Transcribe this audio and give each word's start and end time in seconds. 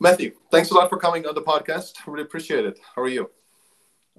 Matthew, 0.00 0.32
thanks 0.52 0.70
a 0.70 0.74
lot 0.74 0.88
for 0.88 0.96
coming 0.96 1.26
on 1.26 1.34
the 1.34 1.42
podcast. 1.42 1.94
Really 2.06 2.22
appreciate 2.22 2.64
it. 2.64 2.78
How 2.94 3.02
are 3.02 3.08
you? 3.08 3.30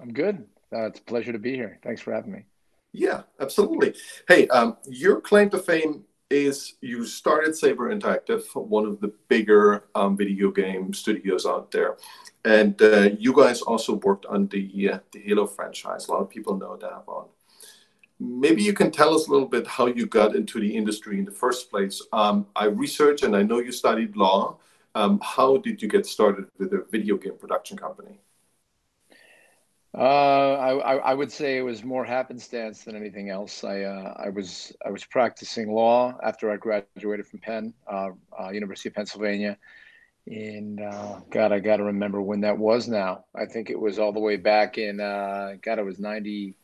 I'm 0.00 0.12
good. 0.12 0.46
Uh, 0.72 0.86
it's 0.86 1.00
a 1.00 1.02
pleasure 1.02 1.32
to 1.32 1.38
be 1.38 1.54
here. 1.54 1.78
Thanks 1.82 2.02
for 2.02 2.12
having 2.12 2.32
me. 2.32 2.44
Yeah, 2.92 3.22
absolutely. 3.40 3.94
Hey, 4.28 4.46
um, 4.48 4.76
your 4.86 5.22
claim 5.22 5.48
to 5.50 5.58
fame 5.58 6.04
is 6.28 6.74
you 6.82 7.06
started 7.06 7.56
Saber 7.56 7.94
Interactive, 7.94 8.44
one 8.54 8.84
of 8.84 9.00
the 9.00 9.12
bigger 9.28 9.84
um, 9.94 10.18
video 10.18 10.50
game 10.50 10.92
studios 10.92 11.46
out 11.46 11.70
there, 11.70 11.96
and 12.44 12.80
uh, 12.82 13.08
you 13.18 13.34
guys 13.34 13.62
also 13.62 13.94
worked 13.94 14.26
on 14.26 14.48
the 14.48 14.90
uh, 14.92 14.98
the 15.12 15.20
Halo 15.20 15.46
franchise. 15.46 16.08
A 16.08 16.12
lot 16.12 16.20
of 16.20 16.28
people 16.28 16.56
know 16.56 16.76
that 16.76 17.06
one. 17.06 17.26
Maybe 18.18 18.62
you 18.62 18.74
can 18.74 18.90
tell 18.90 19.14
us 19.14 19.28
a 19.28 19.30
little 19.30 19.48
bit 19.48 19.66
how 19.66 19.86
you 19.86 20.04
got 20.04 20.36
into 20.36 20.60
the 20.60 20.76
industry 20.76 21.18
in 21.18 21.24
the 21.24 21.32
first 21.32 21.70
place. 21.70 22.02
Um, 22.12 22.46
I 22.54 22.66
researched, 22.66 23.24
and 23.24 23.34
I 23.34 23.42
know 23.42 23.60
you 23.60 23.72
studied 23.72 24.14
law. 24.14 24.58
Um, 24.94 25.20
how 25.22 25.56
did 25.58 25.80
you 25.80 25.88
get 25.88 26.06
started 26.06 26.46
with 26.58 26.72
a 26.72 26.84
video 26.90 27.16
game 27.16 27.36
production 27.38 27.76
company? 27.76 28.18
Uh, 29.92 30.54
I, 30.54 30.96
I 30.96 31.14
would 31.14 31.32
say 31.32 31.58
it 31.58 31.62
was 31.62 31.82
more 31.82 32.04
happenstance 32.04 32.84
than 32.84 32.94
anything 32.94 33.28
else. 33.28 33.64
I 33.64 33.82
uh, 33.82 34.14
I 34.16 34.28
was 34.28 34.72
I 34.86 34.90
was 34.90 35.04
practicing 35.04 35.72
law 35.72 36.16
after 36.22 36.50
I 36.50 36.56
graduated 36.56 37.26
from 37.26 37.40
Penn, 37.40 37.74
uh, 37.88 38.10
uh 38.38 38.50
University 38.50 38.88
of 38.88 38.94
Pennsylvania, 38.94 39.58
and 40.28 40.80
uh, 40.80 41.20
God, 41.30 41.50
I 41.50 41.58
got 41.58 41.78
to 41.78 41.84
remember 41.84 42.22
when 42.22 42.40
that 42.42 42.56
was. 42.56 42.86
Now 42.86 43.24
I 43.34 43.46
think 43.46 43.68
it 43.68 43.78
was 43.78 43.98
all 43.98 44.12
the 44.12 44.20
way 44.20 44.36
back 44.36 44.78
in 44.78 45.00
uh, 45.00 45.54
God, 45.60 45.80
it 45.80 45.84
was 45.84 45.98
ninety. 45.98 46.54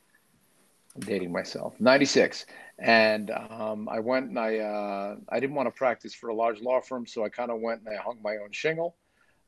Dating 0.98 1.32
myself, 1.32 1.74
ninety 1.80 2.06
six, 2.06 2.46
and 2.78 3.30
um, 3.30 3.88
I 3.88 4.00
went 4.00 4.30
and 4.30 4.38
I 4.38 5.16
I 5.28 5.40
didn't 5.40 5.56
want 5.56 5.66
to 5.66 5.72
practice 5.72 6.14
for 6.14 6.28
a 6.28 6.34
large 6.34 6.60
law 6.60 6.80
firm, 6.80 7.06
so 7.06 7.24
I 7.24 7.28
kind 7.28 7.50
of 7.50 7.60
went 7.60 7.82
and 7.82 7.94
I 7.94 8.00
hung 8.00 8.18
my 8.22 8.36
own 8.36 8.52
shingle 8.52 8.96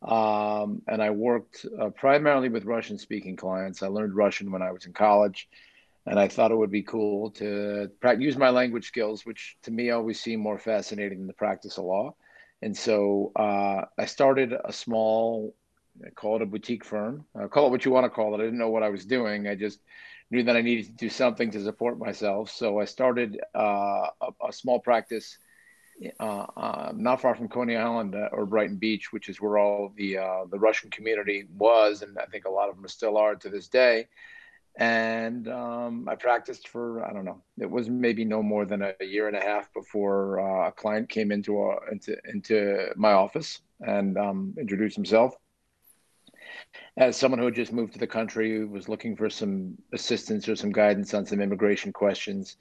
um, 0.03 0.83
and 0.87 1.03
I 1.03 1.11
worked 1.11 1.67
uh, 1.79 1.91
primarily 1.91 2.49
with 2.49 2.65
Russian 2.65 2.99
speaking 2.99 3.37
clients. 3.37 3.83
I 3.83 3.89
learned 3.89 4.15
Russian 4.15 4.53
when 4.53 4.63
I 4.63 4.71
was 4.71 4.87
in 4.87 4.93
college, 4.93 5.49
and 6.07 6.19
I 6.19 6.29
thought 6.29 6.53
it 6.53 6.57
would 6.57 6.71
be 6.71 6.83
cool 6.83 7.31
to 7.33 7.91
use 8.19 8.37
my 8.37 8.51
language 8.51 8.87
skills, 8.87 9.27
which 9.27 9.57
to 9.63 9.71
me 9.71 9.91
always 9.91 10.21
seemed 10.21 10.43
more 10.43 10.59
fascinating 10.59 11.19
than 11.19 11.27
the 11.27 11.33
practice 11.33 11.79
of 11.79 11.85
law. 11.85 12.15
And 12.63 12.77
so 12.77 13.33
uh, 13.37 13.85
I 13.99 14.07
started 14.07 14.53
a 14.53 14.73
small, 14.73 15.55
I 16.05 16.11
call 16.11 16.37
it 16.37 16.43
a 16.43 16.47
boutique 16.47 16.85
firm. 16.85 17.25
Uh, 17.35 17.49
call 17.49 17.67
it 17.67 17.71
what 17.71 17.85
you 17.85 17.91
want 17.91 18.05
to 18.05 18.11
call 18.11 18.35
it. 18.35 18.41
I 18.41 18.45
didn't 18.45 18.59
know 18.59 18.71
what 18.71 18.83
I 18.83 18.89
was 18.89 19.05
doing. 19.05 19.47
I 19.47 19.55
just 19.55 19.81
knew 20.31 20.43
that 20.43 20.57
I 20.57 20.63
needed 20.63 20.87
to 20.87 20.93
do 20.93 21.09
something 21.09 21.51
to 21.53 21.63
support 21.63 21.99
myself. 21.99 22.51
So 22.51 22.81
I 22.81 22.85
started 22.85 23.41
uh, 23.55 24.09
a, 24.21 24.49
a 24.49 24.53
small 24.53 24.79
practice 24.79 25.39
uh, 26.21 26.47
uh, 26.57 26.93
not 26.95 27.21
far 27.21 27.35
from 27.35 27.49
Coney 27.49 27.77
Island 27.77 28.15
uh, 28.15 28.29
or 28.33 28.47
Brighton 28.47 28.77
Beach, 28.77 29.13
which 29.13 29.29
is 29.29 29.41
where 29.41 29.59
all 29.59 29.93
the 29.97 30.19
uh, 30.19 30.45
the 30.51 30.59
Russian 30.59 30.91
community 30.91 31.45
was, 31.57 32.03
and 32.03 32.17
I 32.19 32.27
think 32.27 32.45
a 32.45 32.51
lot 32.51 32.69
of 32.69 32.77
them 32.77 32.87
still 32.89 33.17
are 33.17 33.35
to 33.37 33.49
this 33.49 33.69
day. 33.69 34.07
And 34.77 35.49
um, 35.49 36.09
I 36.09 36.15
practiced 36.15 36.69
for 36.69 37.05
I 37.05 37.13
don't 37.13 37.25
know, 37.25 37.43
it 37.59 37.69
was 37.69 37.89
maybe 37.89 38.25
no 38.25 38.43
more 38.43 38.65
than 38.65 38.83
a 38.83 38.95
year 39.05 39.27
and 39.27 39.37
a 39.37 39.41
half 39.41 39.73
before 39.75 40.39
a 40.39 40.73
client 40.73 41.09
came 41.09 41.33
into 41.33 41.75
into 41.91 42.17
into 42.33 42.91
my 42.95 43.13
office 43.13 43.61
and 43.81 44.17
um, 44.17 44.55
introduced 44.57 44.95
himself 44.95 45.35
as 46.97 47.17
someone 47.17 47.39
who 47.39 47.47
had 47.47 47.55
just 47.55 47.73
moved 47.73 47.93
to 47.95 47.99
the 47.99 48.07
country, 48.07 48.65
was 48.65 48.89
looking 48.89 49.17
for 49.17 49.31
some 49.31 49.77
assistance 49.93 50.49
or 50.49 50.57
some 50.57 50.73
guidance 50.73 51.15
on 51.15 51.27
some 51.27 51.41
immigration 51.41 51.93
questions 51.93 52.57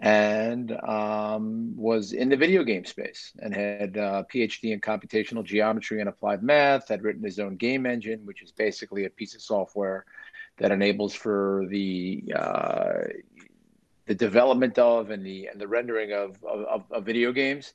and 0.00 0.72
um, 0.82 1.76
was 1.76 2.12
in 2.12 2.28
the 2.28 2.36
video 2.36 2.62
game 2.62 2.84
space 2.84 3.32
and 3.40 3.54
had 3.54 3.96
a 3.96 4.24
PhD 4.32 4.72
in 4.72 4.80
computational 4.80 5.42
geometry 5.44 6.00
and 6.00 6.08
applied 6.08 6.42
math. 6.42 6.88
Had 6.88 7.02
written 7.02 7.24
his 7.24 7.38
own 7.38 7.56
game 7.56 7.84
engine, 7.84 8.20
which 8.24 8.42
is 8.42 8.52
basically 8.52 9.06
a 9.06 9.10
piece 9.10 9.34
of 9.34 9.42
software 9.42 10.04
that 10.58 10.70
enables 10.70 11.14
for 11.14 11.66
the 11.68 12.22
uh, 12.34 13.00
the 14.06 14.14
development 14.14 14.78
of 14.78 15.10
and 15.10 15.24
the 15.26 15.46
and 15.46 15.60
the 15.60 15.68
rendering 15.68 16.12
of 16.12 16.42
of, 16.44 16.84
of 16.90 17.04
video 17.04 17.32
games. 17.32 17.74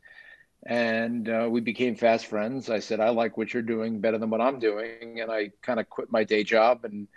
And 0.65 1.27
uh, 1.27 1.47
we 1.51 1.59
became 1.61 1.95
fast 1.95 2.27
friends. 2.27 2.69
I 2.69 2.79
said, 2.79 2.99
"I 3.01 3.09
like 3.09 3.37
what 3.37 3.53
you're 3.53 3.63
doing 3.63 3.99
better 3.99 4.17
than 4.17 4.29
what 4.29 4.41
I'm 4.41 4.59
doing," 4.59 5.19
and 5.19 5.29
I 5.31 5.51
kind 5.61 5.79
of 5.79 5.89
quit 5.89 6.11
my 6.11 6.23
day 6.23 6.43
job 6.43 6.85
and 6.85 7.07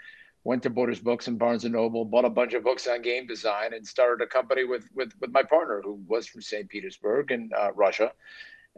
went 0.43 0.63
to 0.65 0.71
Borders 0.71 1.01
Books 1.01 1.27
and 1.29 1.39
Barnes 1.39 1.65
and 1.65 1.75
Noble, 1.75 2.05
bought 2.05 2.25
a 2.25 2.31
bunch 2.31 2.55
of 2.55 2.65
books 2.65 2.87
on 2.87 3.03
game 3.03 3.27
design, 3.27 3.73
and 3.75 3.87
started 3.87 4.23
a 4.25 4.27
company 4.29 4.65
with 4.65 4.89
with 4.95 5.13
with 5.21 5.31
my 5.31 5.43
partner 5.43 5.81
who 5.83 6.01
was 6.09 6.27
from 6.27 6.43
St. 6.43 6.69
Petersburg 6.69 7.31
in 7.31 7.51
uh, 7.57 7.73
Russia. 7.73 8.13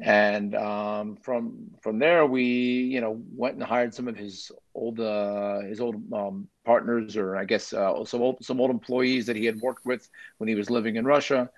And 0.00 0.54
um, 0.54 1.16
from 1.16 1.70
from 1.82 1.98
there, 1.98 2.24
we 2.26 2.42
you 2.44 3.00
know 3.00 3.20
went 3.34 3.54
and 3.56 3.64
hired 3.64 3.94
some 3.94 4.06
of 4.06 4.16
his 4.16 4.52
old 4.74 5.00
uh, 5.00 5.60
his 5.60 5.80
old 5.80 5.96
um, 6.12 6.48
partners, 6.64 7.16
or 7.16 7.36
I 7.36 7.44
guess 7.44 7.72
uh, 7.72 8.04
some 8.04 8.22
old 8.22 8.44
some 8.44 8.60
old 8.60 8.70
employees 8.70 9.26
that 9.26 9.36
he 9.36 9.44
had 9.44 9.60
worked 9.60 9.84
with 9.84 10.08
when 10.38 10.48
he 10.48 10.54
was 10.54 10.70
living 10.70 10.96
in 10.96 11.04
Russia. 11.04 11.50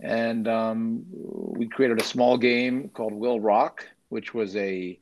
And 0.00 0.46
um, 0.46 1.04
we 1.10 1.68
created 1.68 2.00
a 2.00 2.04
small 2.04 2.38
game 2.38 2.88
called 2.90 3.12
Will 3.12 3.40
Rock, 3.40 3.86
which 4.08 4.32
was 4.34 4.54
a 4.56 4.98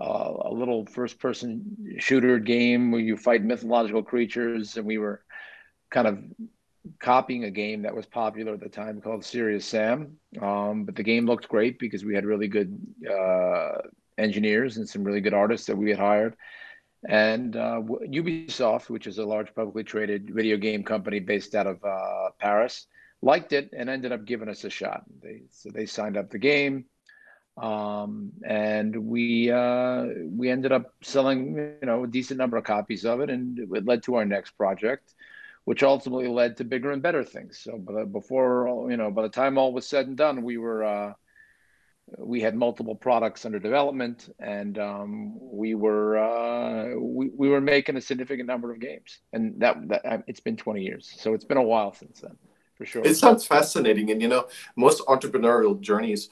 uh, 0.00 0.32
a 0.44 0.52
little 0.52 0.86
first 0.86 1.18
person 1.18 1.96
shooter 1.98 2.38
game 2.38 2.90
where 2.90 3.00
you 3.00 3.16
fight 3.16 3.44
mythological 3.44 4.02
creatures. 4.02 4.76
And 4.76 4.86
we 4.86 4.98
were 4.98 5.22
kind 5.90 6.08
of 6.08 6.18
copying 6.98 7.44
a 7.44 7.50
game 7.50 7.82
that 7.82 7.94
was 7.94 8.06
popular 8.06 8.54
at 8.54 8.60
the 8.60 8.68
time 8.68 9.00
called 9.00 9.24
Serious 9.24 9.66
Sam. 9.66 10.16
Um, 10.40 10.84
but 10.84 10.96
the 10.96 11.02
game 11.02 11.26
looked 11.26 11.48
great 11.48 11.78
because 11.78 12.04
we 12.04 12.14
had 12.14 12.24
really 12.24 12.48
good 12.48 12.78
uh, 13.08 13.78
engineers 14.18 14.78
and 14.78 14.88
some 14.88 15.04
really 15.04 15.20
good 15.20 15.34
artists 15.34 15.66
that 15.66 15.76
we 15.76 15.90
had 15.90 15.98
hired. 15.98 16.36
And 17.08 17.56
uh, 17.56 17.82
Ubisoft, 17.82 18.88
which 18.88 19.06
is 19.06 19.18
a 19.18 19.24
large 19.24 19.54
publicly 19.54 19.84
traded 19.84 20.30
video 20.32 20.56
game 20.56 20.84
company 20.84 21.18
based 21.18 21.54
out 21.54 21.66
of 21.66 21.84
uh, 21.84 22.30
Paris, 22.38 22.86
liked 23.22 23.52
it 23.52 23.70
and 23.72 23.88
ended 23.88 24.12
up 24.12 24.24
giving 24.24 24.48
us 24.48 24.64
a 24.64 24.70
shot. 24.70 25.04
They, 25.22 25.42
so 25.50 25.70
they 25.70 25.86
signed 25.86 26.16
up 26.16 26.30
the 26.30 26.38
game. 26.38 26.86
Um, 27.56 28.32
and 28.44 29.06
we 29.06 29.50
uh, 29.50 30.06
we 30.24 30.48
ended 30.48 30.72
up 30.72 30.94
selling 31.02 31.54
you 31.56 31.86
know 31.86 32.04
a 32.04 32.06
decent 32.06 32.38
number 32.38 32.56
of 32.56 32.64
copies 32.64 33.04
of 33.04 33.20
it, 33.20 33.28
and 33.28 33.58
it 33.58 33.84
led 33.84 34.02
to 34.04 34.14
our 34.14 34.24
next 34.24 34.52
project, 34.52 35.12
which 35.64 35.82
ultimately 35.82 36.28
led 36.28 36.56
to 36.56 36.64
bigger 36.64 36.92
and 36.92 37.02
better 37.02 37.22
things. 37.22 37.58
So 37.58 37.76
before 37.76 38.88
you 38.90 38.96
know, 38.96 39.10
by 39.10 39.22
the 39.22 39.28
time 39.28 39.58
all 39.58 39.74
was 39.74 39.86
said 39.86 40.06
and 40.06 40.16
done, 40.16 40.42
we 40.42 40.56
were 40.56 40.82
uh, 40.82 41.12
we 42.18 42.40
had 42.40 42.54
multiple 42.54 42.94
products 42.94 43.44
under 43.44 43.58
development, 43.58 44.34
and 44.38 44.78
um, 44.78 45.38
we 45.40 45.74
were 45.74 46.18
uh, 46.18 46.98
we, 46.98 47.28
we 47.28 47.48
were 47.48 47.60
making 47.60 47.96
a 47.96 48.00
significant 48.00 48.46
number 48.46 48.72
of 48.72 48.80
games, 48.80 49.20
and 49.32 49.60
that, 49.60 49.76
that 49.88 50.24
it's 50.26 50.40
been 50.40 50.56
20 50.56 50.82
years, 50.82 51.12
so 51.18 51.34
it's 51.34 51.44
been 51.44 51.56
a 51.56 51.62
while 51.62 51.94
since 51.94 52.20
then, 52.20 52.36
for 52.82 52.86
sure. 52.86 53.04
It 53.04 53.16
sounds 53.16 53.46
fascinating, 53.46 54.10
and 54.10 54.20
you 54.20 54.28
know, 54.28 54.48
most 54.76 55.04
entrepreneurial 55.06 55.80
journeys 55.80 56.30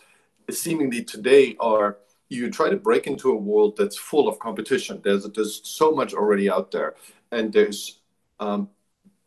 seemingly 0.50 1.04
today 1.04 1.56
are 1.60 1.98
you 2.28 2.50
try 2.50 2.68
to 2.68 2.76
break 2.76 3.06
into 3.06 3.30
a 3.30 3.36
world 3.36 3.76
that's 3.76 3.96
full 3.96 4.28
of 4.28 4.38
competition. 4.38 5.00
There's 5.02 5.24
there's 5.30 5.60
so 5.64 5.92
much 5.92 6.12
already 6.12 6.50
out 6.50 6.70
there, 6.70 6.94
and 7.30 7.52
there's 7.52 8.00
um, 8.40 8.68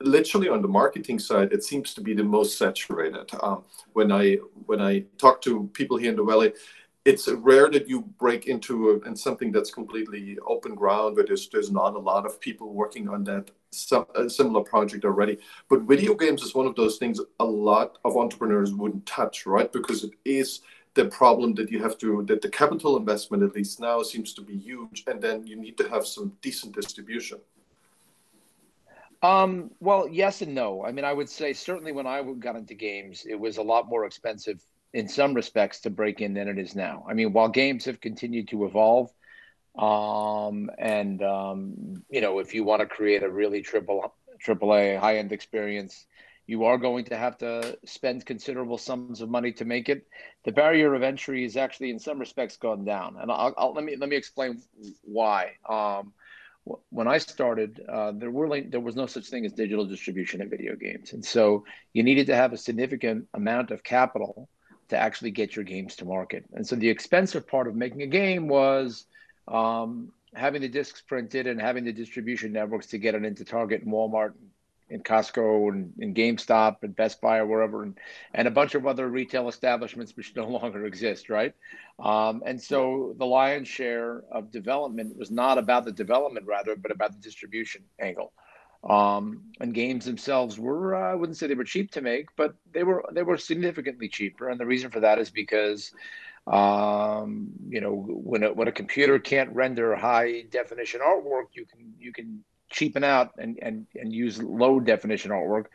literally 0.02 0.50
on 0.50 0.62
the 0.62 0.68
marketing 0.68 1.20
side, 1.20 1.54
it 1.54 1.64
seems 1.64 1.94
to 1.94 2.02
be 2.02 2.14
the 2.14 2.24
most 2.24 2.58
saturated. 2.58 3.30
Um, 3.42 3.64
when 3.94 4.12
I 4.12 4.36
when 4.66 4.82
I 4.82 5.06
talk 5.18 5.42
to 5.44 5.70
people 5.74 5.98
here 5.98 6.12
in 6.12 6.18
the 6.18 6.24
valley, 6.24 6.54
it's 7.06 7.28
rare 7.28 7.70
that 7.70 7.90
you 7.90 8.02
break 8.18 8.48
into 8.48 8.92
a, 8.92 9.08
in 9.08 9.16
something 9.16 9.52
that's 9.52 9.72
completely 9.72 10.38
open 10.48 10.74
ground 10.74 11.16
where 11.16 11.26
there's 11.26 11.50
there's 11.50 11.72
not 11.72 11.96
a 11.96 12.00
lot 12.00 12.26
of 12.26 12.40
people 12.40 12.74
working 12.74 13.10
on 13.10 13.24
that 13.26 13.52
some, 13.72 14.06
a 14.16 14.30
similar 14.30 14.64
project 14.64 15.04
already. 15.04 15.38
But 15.70 15.82
video 15.82 16.14
games 16.14 16.44
is 16.44 16.56
one 16.56 16.68
of 16.68 16.76
those 16.76 16.98
things 16.98 17.20
a 17.40 17.46
lot 17.46 17.98
of 18.06 18.16
entrepreneurs 18.16 18.74
wouldn't 18.74 19.06
touch, 19.06 19.46
right? 19.46 19.72
Because 19.72 20.04
it 20.04 20.14
is 20.24 20.62
the 20.94 21.06
problem 21.06 21.54
that 21.56 21.72
you 21.72 21.82
have 21.82 21.98
to 21.98 22.24
that 22.28 22.42
the 22.42 22.50
capital 22.50 22.98
investment 22.98 23.44
at 23.44 23.56
least 23.56 23.80
now 23.80 24.02
seems 24.02 24.34
to 24.34 24.42
be 24.42 24.56
huge 24.56 25.04
and 25.08 25.22
then 25.22 25.46
you 25.46 25.56
need 25.56 25.78
to 25.78 25.90
have 25.90 26.06
some 26.06 26.32
decent 26.42 26.74
distribution 26.74 27.40
um, 29.24 29.72
well 29.80 30.08
yes 30.08 30.42
and 30.42 30.54
no 30.54 30.86
i 30.86 30.92
mean 30.92 31.04
i 31.04 31.12
would 31.12 31.30
say 31.30 31.52
certainly 31.52 31.92
when 31.92 32.06
i 32.06 32.22
got 32.40 32.56
into 32.56 32.76
games 32.76 33.26
it 33.28 33.40
was 33.40 33.58
a 33.58 33.62
lot 33.62 33.90
more 33.90 34.06
expensive 34.06 34.64
in 34.94 35.08
some 35.08 35.34
respects 35.34 35.82
to 35.82 35.90
break 35.90 36.22
in 36.22 36.34
than 36.34 36.48
it 36.48 36.60
is 36.60 36.76
now 36.76 37.06
i 37.10 37.14
mean 37.14 37.34
while 37.34 37.50
games 37.50 37.86
have 37.86 38.00
continued 38.00 38.48
to 38.48 38.66
evolve 38.66 39.10
um, 39.78 40.70
and 40.78 41.24
um, 41.24 42.04
you 42.10 42.22
know 42.22 42.40
if 42.40 42.54
you 42.54 42.64
want 42.64 42.80
to 42.82 42.86
create 42.86 43.24
a 43.24 43.30
really 43.30 43.62
triple 43.62 44.14
triple 44.40 44.74
a 44.74 44.96
high 44.96 45.18
end 45.18 45.32
experience 45.32 46.06
you 46.46 46.66
are 46.66 46.78
going 46.78 47.06
to 47.06 47.18
have 47.18 47.38
to 47.38 47.78
spend 47.86 48.26
considerable 48.26 48.78
sums 48.78 49.22
of 49.22 49.30
money 49.30 49.52
to 49.54 49.66
make 49.66 49.88
it. 49.88 50.06
The 50.44 50.52
barrier 50.52 50.94
of 50.94 51.02
entry 51.02 51.46
is 51.46 51.56
actually, 51.56 51.90
in 51.90 52.00
some 52.00 52.20
respects, 52.20 52.58
gone 52.58 52.84
down, 52.84 53.16
and 53.20 53.32
I'll, 53.32 53.54
I'll, 53.58 53.74
let 53.74 53.84
me 53.84 53.96
let 53.96 54.10
me 54.10 54.16
explain 54.16 54.62
why. 55.04 55.54
Um, 55.68 56.14
when 56.90 57.08
I 57.08 57.18
started, 57.18 57.82
uh, 57.90 58.14
there 58.16 58.32
were 58.32 58.62
there 58.62 58.80
was 58.80 58.96
no 58.96 59.06
such 59.06 59.28
thing 59.28 59.46
as 59.46 59.54
digital 59.54 59.86
distribution 59.86 60.42
in 60.42 60.50
video 60.50 60.76
games, 60.76 61.14
and 61.14 61.24
so 61.24 61.66
you 61.94 62.04
needed 62.04 62.28
to 62.28 62.36
have 62.36 62.52
a 62.52 62.58
significant 62.58 63.28
amount 63.34 63.72
of 63.72 63.84
capital 63.84 64.50
to 64.90 64.98
actually 64.98 65.32
get 65.32 65.56
your 65.56 65.66
games 65.66 65.96
to 65.98 66.06
market. 66.06 66.46
And 66.54 66.66
so 66.66 66.76
the 66.76 66.90
expensive 66.90 67.48
part 67.48 67.68
of 67.68 67.76
making 67.76 68.02
a 68.02 68.08
game 68.08 68.48
was 68.48 69.06
um, 69.48 70.12
having 70.36 70.62
the 70.62 70.68
discs 70.68 71.02
printed 71.02 71.48
and 71.48 71.60
having 71.60 71.86
the 71.86 71.94
distribution 71.94 72.52
networks 72.52 72.88
to 72.88 72.98
get 72.98 73.16
it 73.16 73.24
into 73.24 73.46
Target 73.46 73.84
and 73.84 73.94
Walmart 73.94 74.34
and 74.90 75.04
Costco 75.04 75.72
and, 75.72 75.94
and 76.00 76.16
GameStop 76.16 76.78
and 76.84 76.96
Best 76.96 77.22
Buy 77.22 77.38
or 77.38 77.46
wherever, 77.46 77.84
and, 77.84 77.98
and 78.34 78.48
a 78.48 78.52
bunch 78.52 78.76
of 78.76 78.86
other 78.86 79.08
retail 79.08 79.48
establishments 79.48 80.16
which 80.16 80.36
no 80.36 80.48
longer 80.48 80.86
exist, 80.86 81.30
right? 81.30 81.54
Um, 82.00 82.44
and 82.46 82.62
so 82.62 83.16
the 83.18 83.26
lion's 83.26 83.68
share 83.68 84.24
of 84.32 84.52
development 84.52 85.18
was 85.18 85.32
not 85.32 85.58
about 85.58 85.86
the 85.86 85.92
development, 85.92 86.46
rather, 86.46 86.76
but 86.76 86.92
about 86.92 87.14
the 87.14 87.20
distribution 87.20 87.84
angle. 88.00 88.34
Um, 88.88 89.44
and 89.60 89.74
games 89.74 90.06
themselves 90.06 90.60
were, 90.60 90.96
uh, 90.96 91.12
I 91.12 91.16
wouldn't 91.16 91.38
say 91.38 91.48
they 91.48 91.56
were 91.56 91.64
cheap 91.64 91.92
to 91.92 92.02
make, 92.02 92.28
but 92.36 92.56
they 92.74 92.84
were 92.84 93.04
they 93.14 93.24
were 93.24 93.38
significantly 93.38 94.10
cheaper. 94.10 94.50
And 94.50 94.60
the 94.60 94.66
reason 94.66 94.92
for 94.92 95.00
that 95.02 95.20
is 95.20 95.30
because 95.32 95.92
um, 96.48 97.52
you 97.70 97.80
know, 97.80 97.94
when 97.94 98.44
a, 98.44 98.54
when 98.54 98.68
a 98.68 98.72
computer 98.72 99.20
can't 99.20 99.54
render 99.56 99.96
high 99.96 100.42
definition 100.52 101.00
artwork, 101.02 101.46
you 101.54 101.66
can 101.66 101.94
you 101.98 102.12
can 102.12 102.44
cheapen 102.70 103.04
out 103.04 103.32
and 103.38 103.58
and 103.62 103.88
and 103.96 104.12
use 104.12 104.42
low 104.42 104.80
definition 104.80 105.32
artwork, 105.32 105.68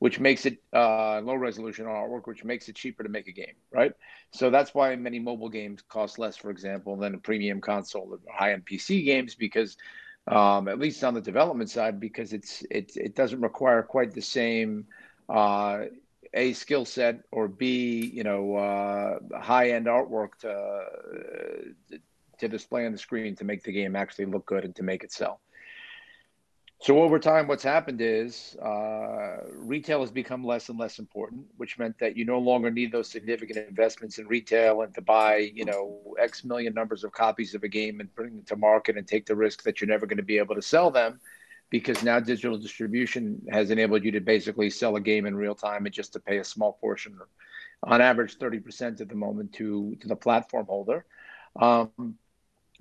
which 0.00 0.18
makes 0.18 0.44
it 0.44 0.58
uh, 0.72 1.20
low 1.20 1.36
resolution 1.36 1.86
artwork, 1.86 2.26
which 2.26 2.44
makes 2.44 2.68
it 2.68 2.74
cheaper 2.74 3.04
to 3.04 3.08
make 3.08 3.28
a 3.28 3.32
game, 3.32 3.54
right? 3.70 3.92
So 4.32 4.50
that's 4.50 4.74
why 4.74 4.96
many 4.96 5.20
mobile 5.20 5.48
games 5.48 5.82
cost 5.88 6.18
less, 6.18 6.36
for 6.36 6.50
example, 6.50 6.96
than 6.96 7.14
a 7.14 7.18
premium 7.18 7.60
console 7.60 8.08
or 8.12 8.18
high 8.32 8.52
end 8.52 8.66
PC 8.66 9.04
games 9.04 9.34
because. 9.36 9.76
Um, 10.28 10.66
at 10.66 10.80
least 10.80 11.04
on 11.04 11.14
the 11.14 11.20
development 11.20 11.70
side, 11.70 12.00
because 12.00 12.32
it's 12.32 12.64
it 12.70 12.96
it 12.96 13.14
doesn't 13.14 13.40
require 13.40 13.82
quite 13.82 14.12
the 14.12 14.22
same 14.22 14.86
uh, 15.28 15.84
a 16.34 16.52
skill 16.52 16.84
set 16.84 17.20
or 17.30 17.46
b 17.46 18.10
you 18.12 18.24
know 18.24 18.56
uh, 18.56 19.40
high 19.40 19.70
end 19.70 19.86
artwork 19.86 20.36
to 20.40 20.84
to 22.38 22.48
display 22.48 22.86
on 22.86 22.92
the 22.92 22.98
screen 22.98 23.36
to 23.36 23.44
make 23.44 23.62
the 23.62 23.72
game 23.72 23.96
actually 23.96 24.26
look 24.26 24.46
good 24.46 24.64
and 24.64 24.74
to 24.76 24.82
make 24.82 25.04
it 25.04 25.12
sell. 25.12 25.40
So 26.78 27.02
over 27.02 27.18
time, 27.18 27.48
what's 27.48 27.62
happened 27.62 28.00
is 28.02 28.54
uh, 28.62 29.38
retail 29.54 30.00
has 30.00 30.10
become 30.10 30.44
less 30.44 30.68
and 30.68 30.78
less 30.78 30.98
important, 30.98 31.46
which 31.56 31.78
meant 31.78 31.98
that 32.00 32.16
you 32.16 32.26
no 32.26 32.38
longer 32.38 32.70
need 32.70 32.92
those 32.92 33.08
significant 33.08 33.66
investments 33.66 34.18
in 34.18 34.26
retail 34.26 34.82
and 34.82 34.94
to 34.94 35.00
buy, 35.00 35.50
you 35.54 35.64
know, 35.64 36.14
X 36.18 36.44
million 36.44 36.74
numbers 36.74 37.02
of 37.02 37.12
copies 37.12 37.54
of 37.54 37.62
a 37.64 37.68
game 37.68 38.00
and 38.00 38.14
bring 38.14 38.36
them 38.36 38.44
to 38.44 38.56
market 38.56 38.98
and 38.98 39.08
take 39.08 39.24
the 39.24 39.34
risk 39.34 39.62
that 39.62 39.80
you're 39.80 39.88
never 39.88 40.06
going 40.06 40.18
to 40.18 40.22
be 40.22 40.36
able 40.36 40.54
to 40.54 40.62
sell 40.62 40.90
them 40.90 41.18
because 41.70 42.02
now 42.02 42.20
digital 42.20 42.58
distribution 42.58 43.40
has 43.50 43.70
enabled 43.70 44.04
you 44.04 44.12
to 44.12 44.20
basically 44.20 44.70
sell 44.70 44.96
a 44.96 45.00
game 45.00 45.26
in 45.26 45.34
real 45.34 45.54
time 45.54 45.86
and 45.86 45.94
just 45.94 46.12
to 46.12 46.20
pay 46.20 46.38
a 46.38 46.44
small 46.44 46.74
portion, 46.74 47.18
on 47.84 48.00
average 48.00 48.38
30% 48.38 49.00
at 49.00 49.08
the 49.08 49.14
moment, 49.14 49.52
to, 49.54 49.96
to 50.00 50.08
the 50.08 50.16
platform 50.16 50.66
holder. 50.66 51.04
Um, 51.60 52.16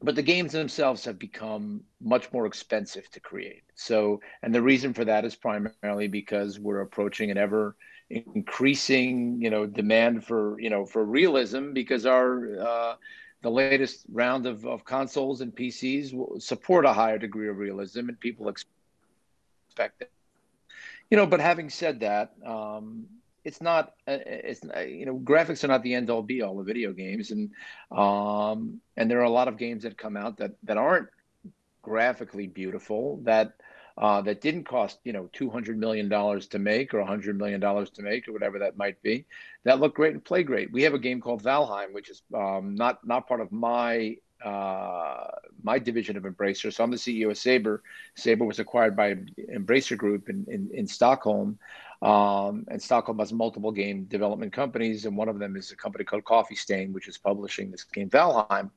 but 0.01 0.15
the 0.15 0.21
games 0.21 0.51
themselves 0.51 1.05
have 1.05 1.17
become 1.17 1.83
much 2.01 2.31
more 2.33 2.45
expensive 2.45 3.09
to 3.11 3.19
create. 3.19 3.63
So, 3.75 4.21
and 4.43 4.53
the 4.53 4.61
reason 4.61 4.93
for 4.93 5.05
that 5.05 5.25
is 5.25 5.35
primarily 5.35 6.07
because 6.07 6.59
we're 6.59 6.81
approaching 6.81 7.31
an 7.31 7.37
ever 7.37 7.75
increasing, 8.09 9.41
you 9.41 9.49
know, 9.49 9.65
demand 9.65 10.25
for, 10.25 10.59
you 10.59 10.69
know, 10.69 10.85
for 10.85 11.03
realism 11.03 11.73
because 11.73 12.05
our, 12.05 12.59
uh, 12.59 12.95
the 13.41 13.49
latest 13.49 14.05
round 14.11 14.45
of, 14.45 14.65
of 14.65 14.83
consoles 14.85 15.41
and 15.41 15.55
PCs 15.55 16.13
will 16.13 16.39
support 16.39 16.85
a 16.85 16.93
higher 16.93 17.17
degree 17.17 17.47
of 17.47 17.57
realism, 17.57 18.09
and 18.09 18.19
people 18.19 18.49
expect 18.49 20.01
it. 20.01 20.11
You 21.09 21.17
know, 21.17 21.27
but 21.27 21.39
having 21.39 21.69
said 21.69 21.99
that, 21.99 22.33
um, 22.45 23.05
it's 23.45 23.61
not 23.61 23.93
uh, 24.07 24.17
it's 24.25 24.61
you 24.89 25.05
know 25.05 25.17
graphics 25.19 25.63
are 25.63 25.67
not 25.67 25.83
the 25.83 25.93
end 25.93 26.09
all 26.09 26.23
be 26.23 26.41
all 26.41 26.59
of 26.59 26.65
video 26.65 26.91
games. 26.91 27.31
And 27.31 27.51
um, 27.97 28.81
and 28.97 29.09
there 29.09 29.19
are 29.19 29.23
a 29.23 29.29
lot 29.29 29.47
of 29.47 29.57
games 29.57 29.83
that 29.83 29.97
come 29.97 30.17
out 30.17 30.37
that 30.37 30.51
that 30.63 30.77
aren't 30.77 31.07
graphically 31.83 32.47
beautiful 32.47 33.21
that 33.23 33.53
uh, 33.97 34.21
that 34.21 34.41
didn't 34.41 34.65
cost 34.65 34.99
you 35.03 35.13
know 35.13 35.29
200 35.31 35.77
million 35.77 36.09
dollars 36.09 36.47
to 36.47 36.59
make 36.59 36.93
or 36.93 36.99
100 36.99 37.37
million 37.37 37.59
dollars 37.59 37.91
to 37.91 38.01
make 38.01 38.27
or 38.27 38.33
whatever 38.33 38.59
that 38.59 38.75
might 38.75 39.01
be 39.03 39.25
that 39.63 39.79
look 39.79 39.95
great 39.95 40.13
and 40.13 40.25
play 40.25 40.43
great. 40.43 40.73
We 40.73 40.83
have 40.83 40.95
a 40.95 40.99
game 40.99 41.21
called 41.21 41.43
valheim 41.43 41.93
which 41.93 42.09
is 42.09 42.23
um, 42.33 42.75
not 42.75 43.05
not 43.07 43.27
part 43.27 43.41
of 43.41 43.51
my 43.51 44.17
uh, 44.43 45.27
my 45.63 45.79
division 45.79 46.17
of 46.17 46.23
Embracer. 46.23 46.73
So 46.73 46.83
I'm 46.83 46.91
the 46.91 46.97
CEO 46.97 47.31
of 47.31 47.37
Saber. 47.37 47.83
Saber 48.15 48.45
was 48.45 48.59
acquired 48.59 48.95
by 48.95 49.15
Embracer 49.53 49.97
Group 49.97 50.29
in, 50.29 50.45
in, 50.49 50.69
in 50.73 50.87
Stockholm. 50.87 51.57
Um, 52.01 52.65
and 52.67 52.81
Stockholm 52.81 53.19
has 53.19 53.31
multiple 53.33 53.71
game 53.71 54.03
development 54.05 54.53
companies, 54.53 55.05
and 55.05 55.15
one 55.15 55.29
of 55.29 55.39
them 55.39 55.55
is 55.55 55.71
a 55.71 55.75
company 55.75 56.03
called 56.03 56.25
Coffee 56.25 56.55
Stain, 56.55 56.93
which 56.93 57.07
is 57.07 57.17
publishing 57.17 57.71
this 57.71 57.83
game 57.83 58.09
Valheim, 58.09 58.69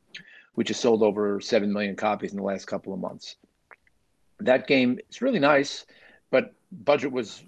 which 0.55 0.69
has 0.69 0.79
sold 0.79 1.03
over 1.03 1.41
7 1.41 1.73
million 1.73 1.97
copies 1.97 2.31
in 2.31 2.37
the 2.37 2.43
last 2.43 2.67
couple 2.67 2.93
of 2.95 3.01
months. 3.01 3.37
That 4.41 4.67
game 4.67 4.99
is 5.11 5.21
really 5.21 5.41
nice, 5.41 5.85
but 6.31 6.55
budget 6.71 7.11
was 7.11 7.43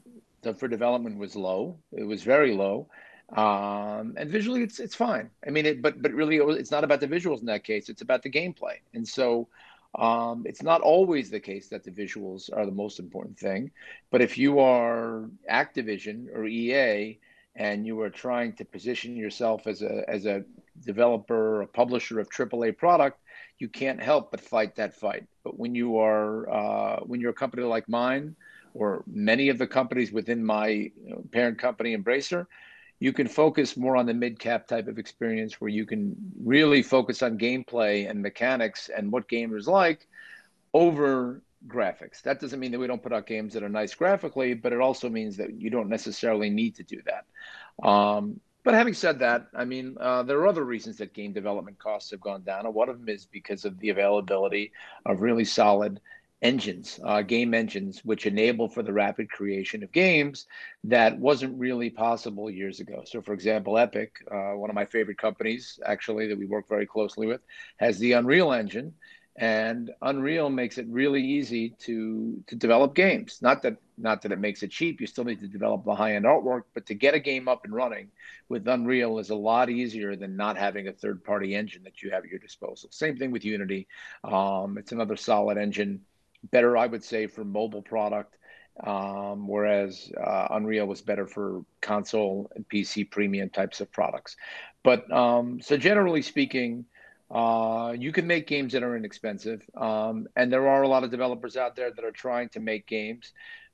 for 0.58 0.68
development 0.68 1.18
was 1.18 1.36
low. 1.36 1.78
It 1.92 2.04
was 2.04 2.22
very 2.22 2.54
low 2.54 2.88
um, 3.36 4.14
and 4.16 4.28
visually 4.28 4.62
it's 4.62 4.80
it's 4.80 4.94
fine. 4.94 5.30
I 5.46 5.50
mean, 5.50 5.66
it, 5.66 5.82
but 5.82 6.02
but 6.02 6.12
really 6.12 6.36
it's 6.36 6.70
not 6.70 6.84
about 6.84 7.00
the 7.00 7.08
visuals 7.08 7.40
in 7.40 7.46
that 7.46 7.64
case. 7.64 7.88
It's 7.88 8.02
about 8.02 8.22
the 8.22 8.30
gameplay, 8.30 8.76
and 8.94 9.06
so 9.06 9.48
um, 9.94 10.44
it's 10.46 10.62
not 10.62 10.80
always 10.80 11.30
the 11.30 11.40
case 11.40 11.68
that 11.68 11.84
the 11.84 11.90
visuals 11.90 12.50
are 12.52 12.66
the 12.66 12.72
most 12.72 12.98
important 12.98 13.38
thing. 13.38 13.70
But 14.10 14.20
if 14.20 14.36
you 14.38 14.58
are 14.60 15.28
Activision 15.50 16.34
or 16.34 16.46
EA 16.46 17.18
and 17.56 17.86
you 17.86 18.00
are 18.00 18.10
trying 18.10 18.52
to 18.54 18.64
position 18.64 19.16
yourself 19.16 19.66
as 19.66 19.82
a 19.82 20.08
as 20.08 20.26
a 20.26 20.44
developer, 20.84 21.62
a 21.62 21.66
publisher 21.66 22.18
of 22.20 22.30
AAA 22.30 22.76
product, 22.76 23.20
you 23.58 23.68
can't 23.68 24.02
help 24.02 24.30
but 24.30 24.40
fight 24.40 24.74
that 24.76 24.94
fight. 24.94 25.26
But 25.44 25.58
when 25.58 25.74
you 25.74 25.98
are 25.98 26.50
uh, 26.50 27.00
when 27.00 27.20
you're 27.20 27.30
a 27.30 27.34
company 27.34 27.62
like 27.62 27.88
mine, 27.88 28.34
or 28.74 29.04
many 29.06 29.48
of 29.48 29.58
the 29.58 29.66
companies 29.66 30.12
within 30.12 30.44
my 30.44 30.68
you 30.68 30.92
know, 31.04 31.24
parent 31.32 31.58
company, 31.58 31.96
Embracer, 31.96 32.46
you 33.00 33.14
can 33.14 33.26
focus 33.26 33.76
more 33.76 33.96
on 33.96 34.06
the 34.06 34.14
mid 34.14 34.38
cap 34.38 34.68
type 34.68 34.86
of 34.86 34.98
experience 34.98 35.60
where 35.60 35.70
you 35.70 35.86
can 35.86 36.14
really 36.44 36.82
focus 36.82 37.22
on 37.22 37.38
gameplay 37.38 38.08
and 38.08 38.20
mechanics 38.22 38.90
and 38.94 39.10
what 39.10 39.28
gamers 39.28 39.66
like 39.66 40.06
over 40.74 41.42
graphics. 41.66 42.22
That 42.22 42.40
doesn't 42.40 42.60
mean 42.60 42.72
that 42.72 42.78
we 42.78 42.86
don't 42.86 43.02
put 43.02 43.12
out 43.12 43.26
games 43.26 43.54
that 43.54 43.62
are 43.62 43.68
nice 43.70 43.94
graphically, 43.94 44.54
but 44.54 44.72
it 44.72 44.80
also 44.80 45.08
means 45.08 45.38
that 45.38 45.54
you 45.54 45.70
don't 45.70 45.88
necessarily 45.88 46.50
need 46.50 46.76
to 46.76 46.82
do 46.82 47.00
that. 47.06 47.86
Um, 47.86 48.38
but 48.62 48.74
having 48.74 48.92
said 48.92 49.20
that, 49.20 49.46
I 49.54 49.64
mean, 49.64 49.96
uh, 49.98 50.22
there 50.22 50.38
are 50.38 50.46
other 50.46 50.64
reasons 50.64 50.98
that 50.98 51.14
game 51.14 51.32
development 51.32 51.78
costs 51.78 52.10
have 52.10 52.20
gone 52.20 52.42
down. 52.42 52.66
And 52.66 52.74
one 52.74 52.90
of 52.90 52.98
them 52.98 53.08
is 53.08 53.24
because 53.24 53.64
of 53.64 53.78
the 53.78 53.88
availability 53.88 54.72
of 55.06 55.22
really 55.22 55.46
solid 55.46 56.00
engines, 56.42 56.98
uh, 57.04 57.22
game 57.22 57.52
engines, 57.54 58.04
which 58.04 58.26
enable 58.26 58.68
for 58.68 58.82
the 58.82 58.92
rapid 58.92 59.30
creation 59.30 59.82
of 59.82 59.92
games 59.92 60.46
that 60.84 61.18
wasn't 61.18 61.58
really 61.58 61.90
possible 61.90 62.50
years 62.50 62.80
ago. 62.80 63.02
So, 63.04 63.20
for 63.20 63.34
example, 63.34 63.76
Epic, 63.78 64.12
uh, 64.30 64.52
one 64.52 64.70
of 64.70 64.74
my 64.74 64.86
favorite 64.86 65.18
companies, 65.18 65.78
actually, 65.84 66.28
that 66.28 66.38
we 66.38 66.46
work 66.46 66.68
very 66.68 66.86
closely 66.86 67.26
with, 67.26 67.40
has 67.76 67.98
the 67.98 68.12
Unreal 68.12 68.52
Engine, 68.52 68.94
and 69.36 69.90
Unreal 70.02 70.50
makes 70.50 70.78
it 70.78 70.86
really 70.88 71.22
easy 71.22 71.70
to 71.80 72.42
to 72.46 72.56
develop 72.56 72.94
games. 72.94 73.38
Not 73.40 73.62
that 73.62 73.76
not 73.96 74.22
that 74.22 74.32
it 74.32 74.38
makes 74.38 74.62
it 74.62 74.70
cheap. 74.70 75.00
You 75.00 75.06
still 75.06 75.24
need 75.24 75.40
to 75.40 75.48
develop 75.48 75.84
the 75.84 75.94
high 75.94 76.16
end 76.16 76.24
artwork, 76.24 76.62
but 76.74 76.86
to 76.86 76.94
get 76.94 77.14
a 77.14 77.20
game 77.20 77.48
up 77.48 77.64
and 77.64 77.74
running 77.74 78.08
with 78.48 78.66
Unreal 78.66 79.18
is 79.18 79.30
a 79.30 79.34
lot 79.34 79.70
easier 79.70 80.16
than 80.16 80.36
not 80.36 80.56
having 80.56 80.88
a 80.88 80.92
third 80.92 81.22
party 81.24 81.54
engine 81.54 81.84
that 81.84 82.02
you 82.02 82.10
have 82.10 82.24
at 82.24 82.30
your 82.30 82.38
disposal. 82.40 82.90
Same 82.92 83.16
thing 83.16 83.30
with 83.30 83.44
Unity. 83.44 83.86
Um, 84.24 84.76
it's 84.78 84.92
another 84.92 85.16
solid 85.16 85.58
engine 85.58 86.00
better, 86.44 86.76
I 86.76 86.86
would 86.86 87.04
say, 87.04 87.26
for 87.26 87.44
mobile 87.44 87.82
product, 87.82 88.36
um, 88.84 89.46
whereas 89.46 90.10
uh, 90.16 90.48
Unreal 90.50 90.86
was 90.86 91.02
better 91.02 91.26
for 91.26 91.64
console 91.80 92.50
and 92.54 92.68
PC 92.68 93.10
premium 93.10 93.50
types 93.50 93.80
of 93.80 93.92
products. 93.92 94.36
But 94.82 95.10
um, 95.12 95.60
so 95.60 95.76
generally 95.76 96.22
speaking, 96.22 96.86
uh, 97.30 97.94
you 97.96 98.12
can 98.12 98.26
make 98.26 98.46
games 98.46 98.72
that 98.72 98.82
are 98.82 98.96
inexpensive, 98.96 99.62
um, 99.76 100.26
and 100.34 100.52
there 100.52 100.68
are 100.68 100.82
a 100.82 100.88
lot 100.88 101.04
of 101.04 101.10
developers 101.10 101.56
out 101.56 101.76
there 101.76 101.92
that 101.92 102.04
are 102.04 102.10
trying 102.10 102.48
to 102.50 102.60
make 102.60 102.86
games. 102.86 103.32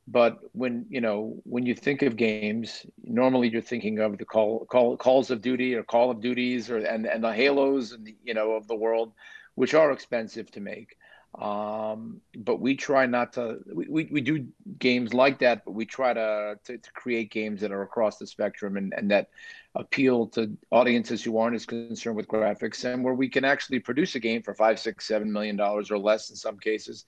But 0.08 0.38
when 0.52 0.87
you 0.88 1.00
know 1.00 1.40
when 1.44 1.66
you 1.66 1.75
think 1.75 2.02
of 2.02 2.16
games, 2.16 2.87
normally 3.02 3.49
you're 3.49 3.62
thinking 3.62 3.99
of 3.99 4.18
the 4.18 4.25
call, 4.25 4.64
call 4.66 4.96
calls 4.96 5.30
of 5.30 5.42
duty 5.42 5.75
or 5.75 5.82
Call 5.82 6.11
of 6.11 6.20
Duties 6.20 6.70
or 6.70 6.78
and 6.78 7.06
and 7.06 7.25
the 7.25 7.32
Halos 7.32 7.92
and 7.92 8.06
the, 8.06 8.14
you 8.23 8.35
know 8.35 8.52
of 8.52 8.68
the 8.68 8.76
world, 8.76 9.12
which 9.54 9.75
are 9.75 9.90
expensive 9.90 10.50
to 10.52 10.61
make. 10.61 10.96
Um, 11.38 12.23
but 12.35 12.61
we 12.61 12.76
try 12.76 13.05
not 13.05 13.35
to. 13.35 13.59
We, 13.71 13.87
we, 13.88 14.09
we, 14.11 14.21
do 14.23 14.47
games 14.78 15.12
like 15.12 15.38
that, 15.40 15.66
but 15.66 15.73
we 15.73 15.85
try 15.85 16.14
to, 16.14 16.59
to, 16.64 16.78
to 16.78 16.93
create 16.93 17.31
games 17.31 17.61
that 17.61 17.73
are 17.73 17.83
across 17.83 18.16
the 18.16 18.26
spectrum 18.26 18.78
and, 18.78 18.95
and 18.97 19.11
that 19.11 19.28
appeal 19.75 20.28
to 20.28 20.57
audiences 20.71 21.23
who 21.23 21.37
aren't 21.37 21.55
as 21.55 21.66
concerned 21.66 22.16
with 22.16 22.26
graphics, 22.26 22.85
and 22.90 23.05
where 23.05 23.12
we 23.12 23.28
can 23.28 23.45
actually 23.45 23.81
produce 23.81 24.14
a 24.14 24.21
game 24.21 24.43
for 24.43 24.55
five, 24.55 24.78
six, 24.78 25.07
seven 25.07 25.31
million 25.31 25.57
dollars 25.57 25.90
or 25.90 25.99
less 25.99 26.31
in 26.31 26.37
some 26.37 26.59
cases, 26.59 27.05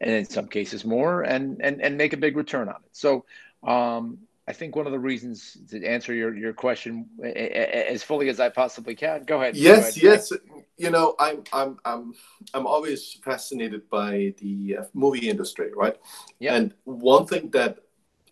and 0.00 0.10
in 0.10 0.24
some 0.24 0.48
cases 0.48 0.84
more, 0.84 1.22
and 1.22 1.60
and 1.62 1.80
and 1.80 1.96
make 1.96 2.12
a 2.12 2.18
big 2.18 2.36
return 2.36 2.68
on 2.68 2.76
it. 2.76 2.90
So. 2.92 3.24
Um, 3.62 4.18
I 4.46 4.52
think 4.52 4.76
one 4.76 4.86
of 4.86 4.92
the 4.92 4.98
reasons 4.98 5.56
to 5.70 5.82
answer 5.86 6.12
your, 6.12 6.34
your 6.36 6.52
question 6.52 7.08
as 7.22 8.02
fully 8.02 8.28
as 8.28 8.40
I 8.40 8.50
possibly 8.50 8.94
can. 8.94 9.22
Go 9.24 9.40
ahead. 9.40 9.56
Yes, 9.56 9.98
go 9.98 10.06
yes. 10.06 10.32
you 10.76 10.90
know, 10.90 11.14
I'm 11.18 11.44
I'm 11.52 11.78
I'm 11.84 12.14
I'm 12.52 12.66
always 12.66 13.18
fascinated 13.24 13.88
by 13.88 14.34
the 14.38 14.78
uh, 14.80 14.84
movie 14.92 15.30
industry, 15.30 15.70
right? 15.74 15.96
Yeah. 16.40 16.56
And 16.56 16.74
one 16.84 17.26
thing 17.26 17.50
that 17.50 17.78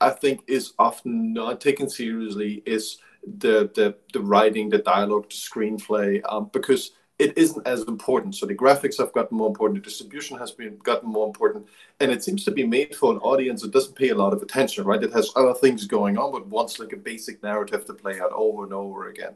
I 0.02 0.11
think 0.11 0.42
is 0.49 0.75
often 0.78 1.33
not 1.33 1.62
taken 1.62 1.88
seriously 1.88 2.62
is 2.66 2.99
the 3.23 3.71
the 3.75 3.97
the 4.12 4.21
writing, 4.21 4.69
the 4.69 4.78
dialogue, 4.78 5.31
the 5.31 5.37
screenplay, 5.37 6.21
um, 6.28 6.50
because 6.52 6.90
it 7.23 7.37
isn't 7.38 7.67
as 7.67 7.83
important. 7.95 8.35
So 8.35 8.47
the 8.47 8.55
graphics 8.55 8.99
have 8.99 9.12
gotten 9.12 9.37
more 9.37 9.49
important, 9.49 9.83
the 9.83 9.88
distribution 9.91 10.38
has 10.38 10.50
been 10.50 10.76
gotten 10.79 11.09
more 11.09 11.26
important, 11.26 11.67
and 12.00 12.11
it 12.11 12.23
seems 12.25 12.45
to 12.45 12.50
be 12.50 12.67
made 12.67 12.95
for 12.95 13.12
an 13.12 13.19
audience 13.19 13.62
that 13.62 13.73
doesn't 13.73 13.97
pay 13.97 14.11
a 14.11 14.14
lot 14.14 14.33
of 14.33 14.43
attention, 14.43 14.85
right? 14.85 15.02
It 15.02 15.12
has 15.12 15.31
other 15.37 15.55
things 15.55 15.87
going 15.87 16.19
on, 16.19 16.33
but 16.33 16.47
wants 16.47 16.79
like 16.79 16.93
a 16.93 16.97
basic 16.97 17.43
narrative 17.43 17.85
to 17.87 17.95
play 17.95 18.21
out 18.21 18.33
over 18.33 18.64
and 18.64 18.73
over 18.73 19.09
again 19.09 19.35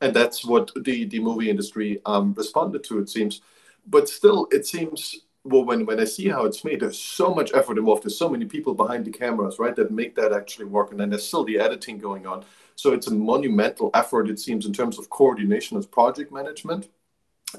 and 0.00 0.14
that's 0.14 0.44
what 0.44 0.70
the 0.84 1.04
the 1.06 1.18
movie 1.18 1.50
industry 1.50 2.00
um, 2.06 2.34
responded 2.36 2.84
to. 2.84 2.98
It 2.98 3.08
seems, 3.08 3.40
but 3.86 4.08
still, 4.08 4.48
it 4.50 4.66
seems 4.66 5.16
well 5.44 5.64
when 5.64 5.86
when 5.86 6.00
I 6.00 6.04
see 6.04 6.28
how 6.28 6.44
it's 6.44 6.64
made, 6.64 6.80
there's 6.80 6.98
so 6.98 7.34
much 7.34 7.52
effort 7.54 7.78
involved. 7.78 8.04
There's 8.04 8.18
so 8.18 8.28
many 8.28 8.44
people 8.44 8.74
behind 8.74 9.04
the 9.04 9.10
cameras, 9.10 9.58
right, 9.58 9.74
that 9.76 9.90
make 9.90 10.14
that 10.16 10.32
actually 10.32 10.66
work, 10.66 10.90
and 10.90 11.00
then 11.00 11.10
there's 11.10 11.26
still 11.26 11.44
the 11.44 11.58
editing 11.58 11.98
going 11.98 12.26
on. 12.26 12.44
So 12.76 12.92
it's 12.92 13.08
a 13.08 13.14
monumental 13.14 13.90
effort, 13.94 14.30
it 14.30 14.38
seems, 14.38 14.64
in 14.64 14.72
terms 14.72 14.98
of 14.98 15.10
coordination 15.10 15.76
as 15.76 15.86
project 15.86 16.32
management. 16.32 16.88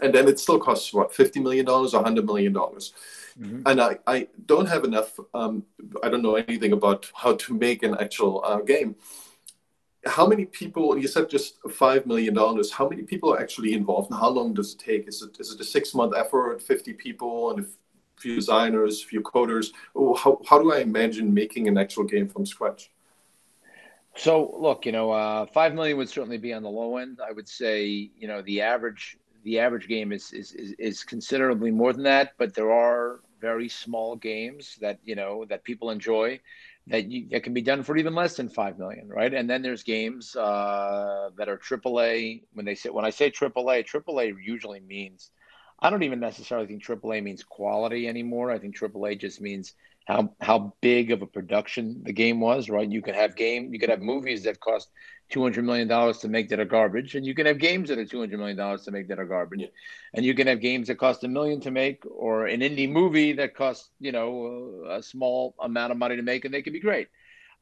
And 0.02 0.14
then 0.14 0.28
it 0.28 0.40
still 0.40 0.60
costs 0.60 0.94
what, 0.94 1.12
$50 1.14 1.42
million 1.42 1.68
or 1.68 1.86
$100 1.88 2.26
million. 2.26 2.54
Mm-hmm. 3.40 3.62
And 3.66 3.82
I, 3.82 3.98
I 4.06 4.28
don't 4.46 4.68
have 4.68 4.84
enough, 4.84 5.20
um, 5.34 5.64
I 6.04 6.10
don't 6.10 6.22
know 6.22 6.36
anything 6.36 6.74
about 6.74 7.10
how 7.16 7.36
to 7.36 7.54
make 7.54 7.84
an 7.84 7.96
actual 8.00 8.44
uh, 8.46 8.60
game. 8.60 8.96
How 10.06 10.26
many 10.26 10.46
people 10.46 10.98
you 10.98 11.08
said 11.10 11.30
just 11.30 11.58
five 11.72 12.06
million 12.06 12.34
dollars 12.34 12.72
how 12.72 12.88
many 12.88 13.04
people 13.04 13.34
are 13.34 13.40
actually 13.42 13.74
involved 13.74 14.10
and 14.10 14.20
how 14.20 14.30
long 14.30 14.54
does 14.54 14.74
it 14.74 14.80
take? 14.80 15.10
Is 15.10 15.22
it 15.22 15.38
is 15.42 15.52
it 15.52 15.60
a 15.60 15.64
six 15.66 15.94
month 15.94 16.14
effort 16.16 16.62
50 16.62 16.94
people 16.94 17.52
and 17.52 17.66
a 17.66 17.68
few 18.18 18.36
designers 18.36 19.04
a 19.04 19.06
few 19.06 19.22
coders? 19.22 19.72
How, 19.94 20.40
how 20.48 20.58
do 20.58 20.72
i 20.72 20.80
imagine 20.80 21.34
making 21.34 21.68
an 21.68 21.78
actual 21.78 22.06
game 22.06 22.30
from 22.30 22.46
scratch? 22.46 22.92
So 24.16 24.56
look 24.58 24.86
you 24.86 24.94
know 24.94 25.12
uh, 25.12 25.46
five 25.48 25.74
million 25.74 25.98
would 25.98 26.10
certainly 26.10 26.38
be 26.38 26.54
on 26.54 26.64
the 26.64 26.70
low 26.70 26.96
end. 26.96 27.20
I 27.22 27.34
would 27.34 27.50
say 27.50 28.10
you 28.18 28.28
know 28.30 28.42
the 28.42 28.62
average 28.62 29.18
the 29.44 29.60
average 29.60 29.88
game 29.88 30.12
is 30.12 30.32
is, 30.34 30.52
is, 30.54 30.72
is 30.80 31.04
considerably 31.04 31.72
more 31.72 31.94
than 31.94 32.04
that 32.04 32.34
but 32.38 32.54
there 32.54 32.72
are 32.72 33.22
very 33.40 33.70
small 33.70 34.16
games 34.16 34.78
that 34.82 35.00
you 35.04 35.16
know 35.16 35.46
that 35.46 35.64
people 35.64 35.92
enjoy 35.92 36.40
that 36.90 37.10
you, 37.10 37.28
that 37.30 37.44
can 37.44 37.54
be 37.54 37.62
done 37.62 37.84
for 37.84 37.96
even 37.98 38.16
less 38.16 38.36
than 38.36 38.50
five 38.50 38.78
million, 38.80 39.08
right? 39.08 39.34
And 39.34 39.50
then 39.50 39.62
there's 39.62 39.84
games 39.84 40.36
uh, 40.36 41.30
that 41.38 41.48
are 41.48 41.58
AAA. 41.58 42.44
When 42.54 42.66
they 42.66 42.76
say 42.76 42.90
when 42.90 43.06
I 43.06 43.12
say 43.12 43.32
AAA, 43.32 43.86
AAA 43.86 44.34
usually 44.44 44.80
means 44.80 45.32
I 45.80 45.90
don't 45.90 46.04
even 46.04 46.20
necessarily 46.20 46.68
think 46.68 46.84
AAA 46.84 47.24
means 47.24 47.44
quality 47.44 48.08
anymore. 48.08 48.52
I 48.52 48.60
think 48.60 48.78
AAA 48.78 49.20
just 49.20 49.40
means 49.40 49.74
how 50.10 50.34
how 50.42 50.74
big 50.82 51.12
of 51.12 51.22
a 51.22 51.28
production 51.28 52.02
the 52.04 52.12
game 52.12 52.40
was, 52.40 52.68
right? 52.68 52.90
You 52.90 53.02
could 53.02 53.16
have 53.16 53.36
game, 53.36 53.72
you 53.72 53.80
could 53.80 53.92
have 53.92 54.02
movies 54.02 54.44
that 54.44 54.60
cost 54.60 54.90
two 55.30 55.44
hundred 55.44 55.66
million 55.66 55.88
dollars 55.88 56.18
to 56.20 56.28
make 56.28 56.50
that 56.50 56.60
are 56.60 56.66
garbage, 56.66 57.14
and 57.14 57.24
you 57.24 57.36
can 57.36 57.46
have 57.46 57.60
games 57.60 57.90
that 57.90 58.00
are 58.00 58.06
two 58.06 58.20
hundred 58.20 58.40
million 58.40 58.58
dollars 58.58 58.84
to 58.86 58.92
make 58.92 59.08
that 59.10 59.20
are 59.20 59.26
garbage, 59.26 59.70
and 60.16 60.26
you 60.26 60.34
can 60.34 60.48
have 60.48 60.62
games 60.62 60.88
that 60.88 60.98
cost 60.98 61.24
a 61.24 61.28
million 61.28 61.62
to 61.62 61.70
make, 61.70 62.04
or 62.10 62.48
an 62.48 62.62
indie 62.62 62.90
movie 62.90 63.34
that 63.34 63.54
costs 63.54 63.92
you 64.00 64.12
know 64.12 64.84
a 64.90 65.04
small 65.04 65.54
amount 65.62 65.92
of 65.92 65.98
money 66.00 66.16
to 66.16 66.24
make, 66.24 66.44
and 66.44 66.54
they 66.54 66.64
can 66.64 66.74
be 66.74 66.80
great. 66.80 67.08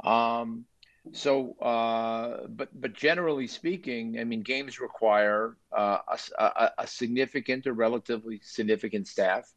Um, 0.01 0.63
so, 1.11 1.57
uh, 1.59 2.47
but 2.47 2.69
but 2.79 2.93
generally 2.93 3.47
speaking, 3.47 4.19
I 4.21 4.23
mean, 4.23 4.41
games 4.41 4.79
require 4.79 5.57
uh, 5.77 5.99
a, 6.07 6.43
a, 6.43 6.71
a, 6.79 6.87
significant 6.87 7.67
or 7.67 7.73
relatively 7.73 8.39
significant 8.41 9.07
staff 9.07 9.51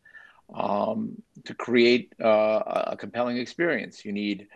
um, 0.54 1.22
to 1.44 1.54
create 1.54 2.12
uh, 2.22 2.86
a 2.88 2.96
compelling 2.98 3.36
experience. 3.36 4.04
You 4.04 4.12
need 4.12 4.48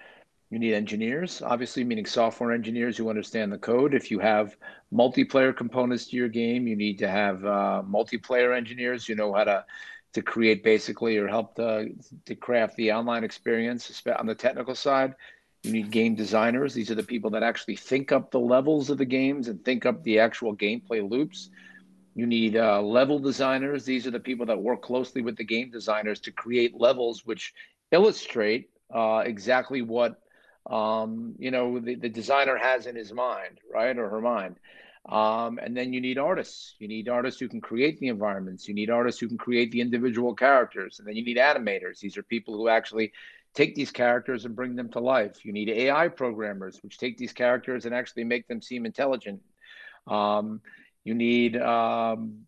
you 0.51 0.59
need 0.59 0.75
engineers, 0.75 1.43
obviously, 1.43 1.83
meaning 1.83 2.07
software 2.07 2.53
engineers 2.53 2.97
who 2.97 3.09
understand 3.09 3.51
the 3.51 3.59
code. 3.59 3.93
If 3.93 4.11
you 4.11 4.21
have 4.21 4.57
multiplayer 4.93 5.57
components 5.57 6.07
to 6.09 6.17
your 6.17 6.29
game, 6.29 6.69
you 6.69 6.77
need 6.77 6.99
to 6.99 7.09
have 7.09 7.45
uh, 7.45 7.83
multiplayer 7.85 8.57
engineers 8.57 9.07
who 9.07 9.15
know 9.17 9.33
how 9.33 9.45
to 9.45 9.65
to 10.13 10.23
create 10.23 10.63
basically 10.63 11.17
or 11.19 11.27
help 11.27 11.57
to, 11.57 11.89
to 12.25 12.37
craft 12.37 12.77
the 12.77 12.93
online 12.93 13.25
experience 13.25 14.03
on 14.17 14.27
the 14.27 14.35
technical 14.35 14.75
side. 14.75 15.15
You 15.65 15.73
need 15.73 15.91
game 15.91 16.15
designers. 16.15 16.73
These 16.73 16.91
are 16.91 16.95
the 16.95 17.03
people 17.03 17.31
that 17.31 17.43
actually 17.43 17.77
think 17.77 18.13
up 18.13 18.31
the 18.31 18.39
levels 18.39 18.91
of 18.91 18.99
the 18.99 19.05
games 19.05 19.49
and 19.49 19.65
think 19.65 19.87
up 19.87 20.05
the 20.05 20.21
actual 20.21 20.55
gameplay 20.55 21.09
loops. 21.09 21.51
You 22.15 22.27
need 22.27 22.57
uh, 22.57 22.81
level 22.81 23.19
designers. 23.19 23.85
These 23.85 24.07
are 24.07 24.13
the 24.13 24.21
people 24.21 24.47
that 24.47 24.61
work 24.61 24.83
closely 24.83 25.23
with 25.23 25.37
the 25.37 25.45
game 25.45 25.71
designers 25.71 26.21
to 26.21 26.33
create 26.33 26.79
levels 26.79 27.27
which 27.27 27.53
illustrate 27.91 28.71
uh, 28.95 29.23
exactly 29.25 29.83
what 29.83 30.21
um, 30.71 31.35
you 31.39 31.51
know, 31.51 31.79
the, 31.79 31.95
the 31.95 32.09
designer 32.09 32.57
has 32.57 32.87
in 32.87 32.97
his 32.97 33.13
mind, 33.13 33.59
right, 33.73 33.97
or 33.97 34.09
her 34.09 34.21
mind. 34.21 34.57
Um, 35.07 35.59
and 35.63 35.77
then 35.77 35.93
you 35.93 36.01
need 36.01 36.17
artists. 36.17 36.77
You 36.79 36.89
need 36.89 37.09
artists 37.09 37.39
who 37.39 37.49
can 37.49 37.61
create 37.61 37.99
the 37.99 38.09
environments. 38.09 38.67
You 38.67 38.75
need 38.75 38.89
artists 38.89 39.21
who 39.21 39.29
can 39.29 39.37
create 39.37 39.71
the 39.71 39.83
individual 39.83 40.35
characters. 40.35 40.99
And 40.99 41.07
then 41.07 41.17
you 41.17 41.25
need 41.25 41.37
animators. 41.37 41.99
These 42.01 42.17
are 42.17 42.23
people 42.23 42.57
who 42.57 42.69
actually 42.69 43.13
take 43.55 43.75
these 43.75 43.91
characters 43.91 44.47
and 44.47 44.57
bring 44.57 44.75
them 44.75 44.91
to 44.93 45.01
life. 45.01 45.45
You 45.45 45.53
need 45.53 45.69
AI 45.69 46.09
programmers, 46.09 46.81
which 46.83 46.97
take 46.97 47.19
these 47.19 47.35
characters 47.35 47.85
and 47.85 47.95
actually 47.95 48.25
make 48.25 48.49
them 48.49 48.63
seem 48.63 48.87
intelligent. 48.87 49.43
Um, 50.07 50.63
you 51.05 51.15
need, 51.15 51.57
um, 51.59 52.47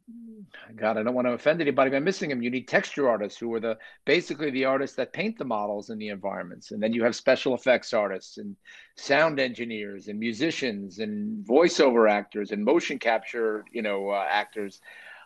God, 0.74 0.96
I 0.96 1.02
don't 1.02 1.14
want 1.14 1.26
to 1.26 1.32
offend 1.32 1.60
anybody 1.60 1.90
by 1.90 1.98
missing 1.98 2.30
them. 2.30 2.42
You 2.42 2.50
need 2.50 2.66
texture 2.66 3.08
artists 3.08 3.38
who 3.38 3.52
are 3.54 3.60
the 3.60 3.76
basically 4.06 4.50
the 4.50 4.64
artists 4.64 4.96
that 4.96 5.12
paint 5.12 5.38
the 5.38 5.44
models 5.44 5.90
and 5.90 6.00
the 6.00 6.08
environments, 6.08 6.70
and 6.70 6.82
then 6.82 6.94
you 6.94 7.04
have 7.04 7.14
special 7.14 7.54
effects 7.54 7.92
artists 7.92 8.38
and 8.38 8.56
sound 8.96 9.38
engineers 9.38 10.08
and 10.08 10.18
musicians 10.18 11.00
and 11.00 11.44
voiceover 11.46 12.10
actors 12.10 12.50
and 12.50 12.64
motion 12.64 12.98
capture, 12.98 13.64
you 13.72 13.82
know, 13.82 14.08
uh, 14.08 14.26
actors. 14.28 14.80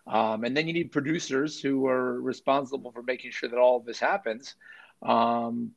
Um, 0.06 0.42
and 0.42 0.56
then 0.56 0.66
you 0.66 0.72
need 0.72 0.90
producers 0.90 1.60
who 1.60 1.86
are 1.86 2.20
responsible 2.20 2.90
for 2.90 3.02
making 3.02 3.30
sure 3.30 3.48
that 3.48 3.58
all 3.58 3.76
of 3.76 3.84
this 3.84 4.00
happens. 4.00 4.56
Um, 5.02 5.70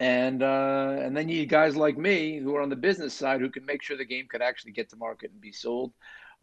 and 0.00 0.42
uh, 0.42 0.96
and 1.00 1.16
then 1.16 1.28
you 1.28 1.40
need 1.40 1.48
guys 1.48 1.76
like 1.76 1.96
me 1.96 2.38
who 2.38 2.54
are 2.56 2.60
on 2.60 2.68
the 2.68 2.76
business 2.76 3.14
side 3.14 3.40
who 3.40 3.50
can 3.50 3.64
make 3.64 3.82
sure 3.82 3.96
the 3.96 4.04
game 4.04 4.26
could 4.28 4.42
actually 4.42 4.72
get 4.72 4.90
to 4.90 4.96
market 4.96 5.30
and 5.30 5.40
be 5.40 5.52
sold 5.52 5.92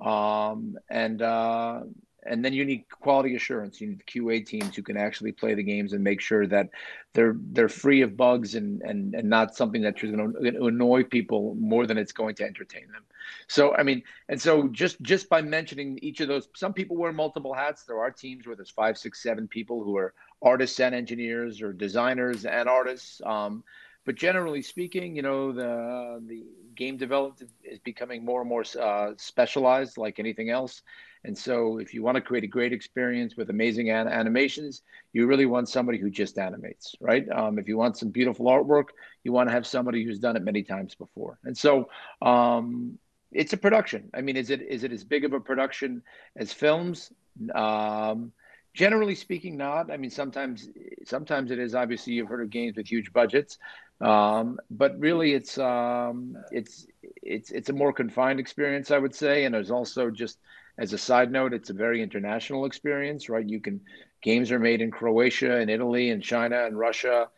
um, 0.03 0.75
and 0.89 1.22
uh, 1.22 1.81
and 2.25 2.43
then 2.43 2.53
you 2.53 2.63
need 2.65 2.86
quality 2.89 3.36
assurance. 3.36 3.81
You 3.81 3.88
need 3.88 4.03
QA 4.05 4.45
teams 4.45 4.75
who 4.75 4.81
can 4.81 4.98
actually 4.98 5.31
play 5.31 5.53
the 5.55 5.63
games 5.63 5.93
and 5.93 6.03
make 6.03 6.22
sure 6.22 6.48
that 6.48 6.69
they're 7.13 7.36
they're 7.51 7.69
free 7.69 8.01
of 8.01 8.15
bugs 8.15 8.55
and 8.55 8.81
and, 8.81 9.13
and 9.13 9.29
not 9.29 9.55
something 9.55 9.81
that's 9.81 10.01
going 10.01 10.33
to 10.33 10.65
annoy 10.65 11.03
people 11.03 11.55
more 11.60 11.86
than 11.86 11.98
it's 11.98 12.12
going 12.12 12.36
to 12.36 12.43
entertain 12.43 12.91
them. 12.91 13.03
So 13.48 13.75
I 13.75 13.83
mean, 13.83 14.03
and 14.29 14.41
so 14.41 14.67
just 14.69 15.01
just 15.01 15.29
by 15.29 15.41
mentioning 15.41 16.00
each 16.01 16.19
of 16.22 16.27
those, 16.27 16.48
some 16.55 16.74
people 16.74 16.98
wear 16.98 17.12
multiple 17.12 17.53
hats. 17.53 17.83
There 17.83 18.00
are 18.00 18.12
teams 18.12 18.45
where 18.45 18.55
there's 18.55 18.72
five, 18.72 18.98
six, 18.98 19.22
seven 19.22 19.48
people 19.48 19.83
who 19.83 19.98
are 19.98 20.13
artists 20.41 20.79
and 20.79 20.93
engineers 20.95 21.62
or 21.62 21.74
designers 21.74 22.45
and 22.45 22.69
artists. 22.69 23.22
Um, 23.25 23.63
but 24.05 24.15
generally 24.15 24.62
speaking, 24.62 25.15
you 25.15 25.22
know, 25.22 25.51
the 25.51 26.22
the 26.27 26.43
game 26.75 26.98
development 26.98 27.51
is 27.63 27.79
becoming 27.79 28.25
more 28.25 28.41
and 28.41 28.50
more 28.50 28.63
uh, 28.79 29.12
specialized, 29.17 29.98
like 29.98 30.19
anything 30.19 30.50
else. 30.50 30.81
And 31.25 31.38
so, 31.38 31.77
if 31.77 31.93
you 31.93 32.03
want 32.03 32.15
to 32.15 32.22
create 32.22 32.43
a 32.43 32.48
great 32.48 32.74
experience 32.74 33.38
with 33.38 33.50
amazing 33.50 33.89
an- 33.89 34.10
animations, 34.10 34.81
you 35.13 35.25
really 35.25 35.45
want 35.45 35.69
somebody 35.69 35.98
who 35.98 36.10
just 36.10 36.38
animates, 36.38 36.95
right? 37.00 37.25
Um, 37.29 37.57
if 37.57 37.67
you 37.67 37.77
want 37.77 37.98
some 37.98 38.10
beautiful 38.10 38.48
artwork, 38.48 38.88
you 39.24 39.31
want 39.31 39.48
to 39.48 39.53
have 39.53 39.65
somebody 39.65 40.03
who's 40.03 40.19
done 40.19 40.36
it 40.36 40.43
many 40.43 40.63
times 40.63 40.95
before. 40.95 41.39
And 41.45 41.57
so, 41.57 41.89
um, 42.22 42.98
it's 43.31 43.53
a 43.53 43.57
production. 43.57 44.10
I 44.13 44.22
mean, 44.22 44.36
is 44.36 44.50
it 44.50 44.62
is 44.62 44.83
it 44.83 44.91
as 44.91 45.03
big 45.03 45.24
of 45.24 45.33
a 45.33 45.39
production 45.39 46.03
as 46.36 46.51
films? 46.51 47.12
Um, 47.55 48.33
generally 48.74 49.15
speaking, 49.15 49.58
not. 49.58 49.92
I 49.92 49.98
mean, 49.98 50.10
sometimes 50.10 50.68
sometimes 51.06 51.51
it 51.51 51.60
is. 51.60 51.75
Obviously, 51.75 52.13
you've 52.13 52.27
heard 52.27 52.42
of 52.42 52.50
games 52.50 52.75
with 52.75 52.88
huge 52.88 53.13
budgets, 53.13 53.58
um, 54.01 54.60
but 54.70 55.00
really, 55.00 55.34
it's 55.34 55.58
um, 55.58 56.38
it's 56.51 56.88
it's 57.22 57.51
it's 57.51 57.70
a 57.70 57.74
more 57.74 57.94
confined 57.94 58.39
experience, 58.39 58.92
I 58.92 58.98
would 58.98 59.15
say. 59.15 59.46
And 59.46 59.53
there's 59.53 59.72
also 59.72 60.10
just 60.10 60.39
as 60.77 60.94
a 60.94 60.98
side 60.98 61.32
note, 61.32 61.53
it's 61.53 61.70
a 61.70 61.74
very 61.74 62.01
international 62.01 62.65
experience, 62.65 63.30
right? 63.30 63.48
You 63.48 63.62
can 63.62 63.82
games 64.22 64.51
are 64.51 64.60
made 64.60 64.82
in 64.82 64.89
Croatia 64.89 65.58
and 65.58 65.70
Italy 65.70 66.10
and 66.10 66.24
China 66.24 66.65
and 66.65 66.77
Russia, 66.77 67.30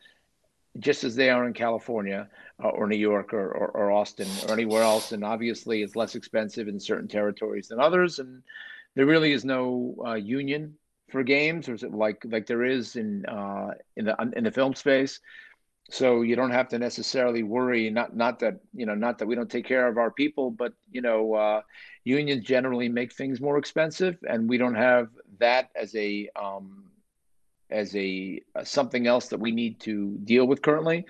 just 0.80 1.04
as 1.04 1.15
they 1.15 1.30
are 1.30 1.46
in 1.46 1.54
California 1.54 2.30
uh, 2.63 2.70
or 2.70 2.88
New 2.88 2.98
York 2.98 3.34
or, 3.34 3.51
or, 3.51 3.68
or, 3.70 3.92
Austin 3.92 4.27
or 4.48 4.54
anywhere 4.54 4.84
else. 4.84 5.12
And 5.12 5.24
obviously, 5.24 5.82
it's 5.82 5.96
less 5.96 6.15
expensive 6.15 6.68
in 6.68 6.80
certain 6.80 7.08
territories 7.08 7.68
than 7.68 7.80
others. 7.80 8.20
And 8.20 8.44
there 8.94 9.08
really 9.08 9.34
is 9.34 9.44
no 9.44 9.96
uh, 10.06 10.13
union 10.13 10.75
for 11.09 11.24
games, 11.24 11.69
or 11.69 11.74
is 11.74 11.83
it 11.83 11.93
like 11.93 12.24
like 12.25 12.47
there 12.47 12.63
is 12.63 12.95
in 12.95 13.25
uh, 13.25 13.71
in 13.95 14.05
the 14.05 14.31
in 14.35 14.43
the 14.43 14.51
film 14.51 14.74
space? 14.75 15.19
so 15.89 16.21
you 16.21 16.35
don't 16.35 16.51
have 16.51 16.67
to 16.69 16.79
necessarily 16.79 17.43
worry. 17.43 17.89
Not 17.89 18.15
not 18.15 18.39
that 18.39 18.59
you 18.74 18.85
know 18.85 18.95
not 18.95 19.19
that 19.19 19.27
we 19.27 19.35
don't 19.35 19.50
take 19.50 19.65
care 19.65 19.88
of 19.88 19.97
our 19.97 20.12
people, 20.12 20.50
but 20.51 20.74
you 20.91 21.01
know 21.01 21.33
uh, 21.33 21.62
unions 22.03 22.43
generally 22.43 22.89
make 22.89 23.13
things 23.13 23.39
more 23.39 23.57
expensive, 23.57 24.17
and 24.27 24.50
we 24.50 24.57
don't 24.57 24.75
have 24.75 25.09
that 25.39 25.69
as 25.75 25.95
a 25.95 26.29
um, 26.35 26.85
as 27.69 27.95
a 27.95 28.41
uh, 28.55 28.63
something 28.63 29.05
else 29.05 29.27
that 29.27 29.39
we 29.39 29.51
need 29.51 29.79
to 29.81 30.17
deal 30.24 30.45
with 30.45 30.62
currently. 30.62 31.05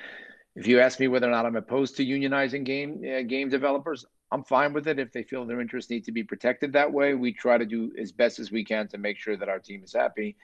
If 0.55 0.67
you 0.67 0.79
ask 0.79 0.99
me 0.99 1.07
whether 1.07 1.27
or 1.27 1.31
not 1.31 1.45
I'm 1.45 1.55
opposed 1.55 1.97
to 1.97 2.05
unionizing 2.05 2.65
game 2.65 3.01
uh, 3.03 3.21
game 3.21 3.49
developers, 3.49 4.05
I'm 4.31 4.43
fine 4.43 4.73
with 4.73 4.87
it 4.87 4.99
if 4.99 5.11
they 5.11 5.23
feel 5.23 5.45
their 5.45 5.61
interests 5.61 5.89
need 5.89 6.05
to 6.05 6.11
be 6.11 6.23
protected 6.23 6.73
that 6.73 6.91
way. 6.91 7.13
We 7.13 7.31
try 7.31 7.57
to 7.57 7.65
do 7.65 7.91
as 7.99 8.11
best 8.11 8.39
as 8.39 8.51
we 8.51 8.63
can 8.63 8.87
to 8.89 8.97
make 8.97 9.17
sure 9.17 9.37
that 9.37 9.49
our 9.49 9.59
team 9.59 9.83
is 9.83 9.93
happy, 9.93 10.35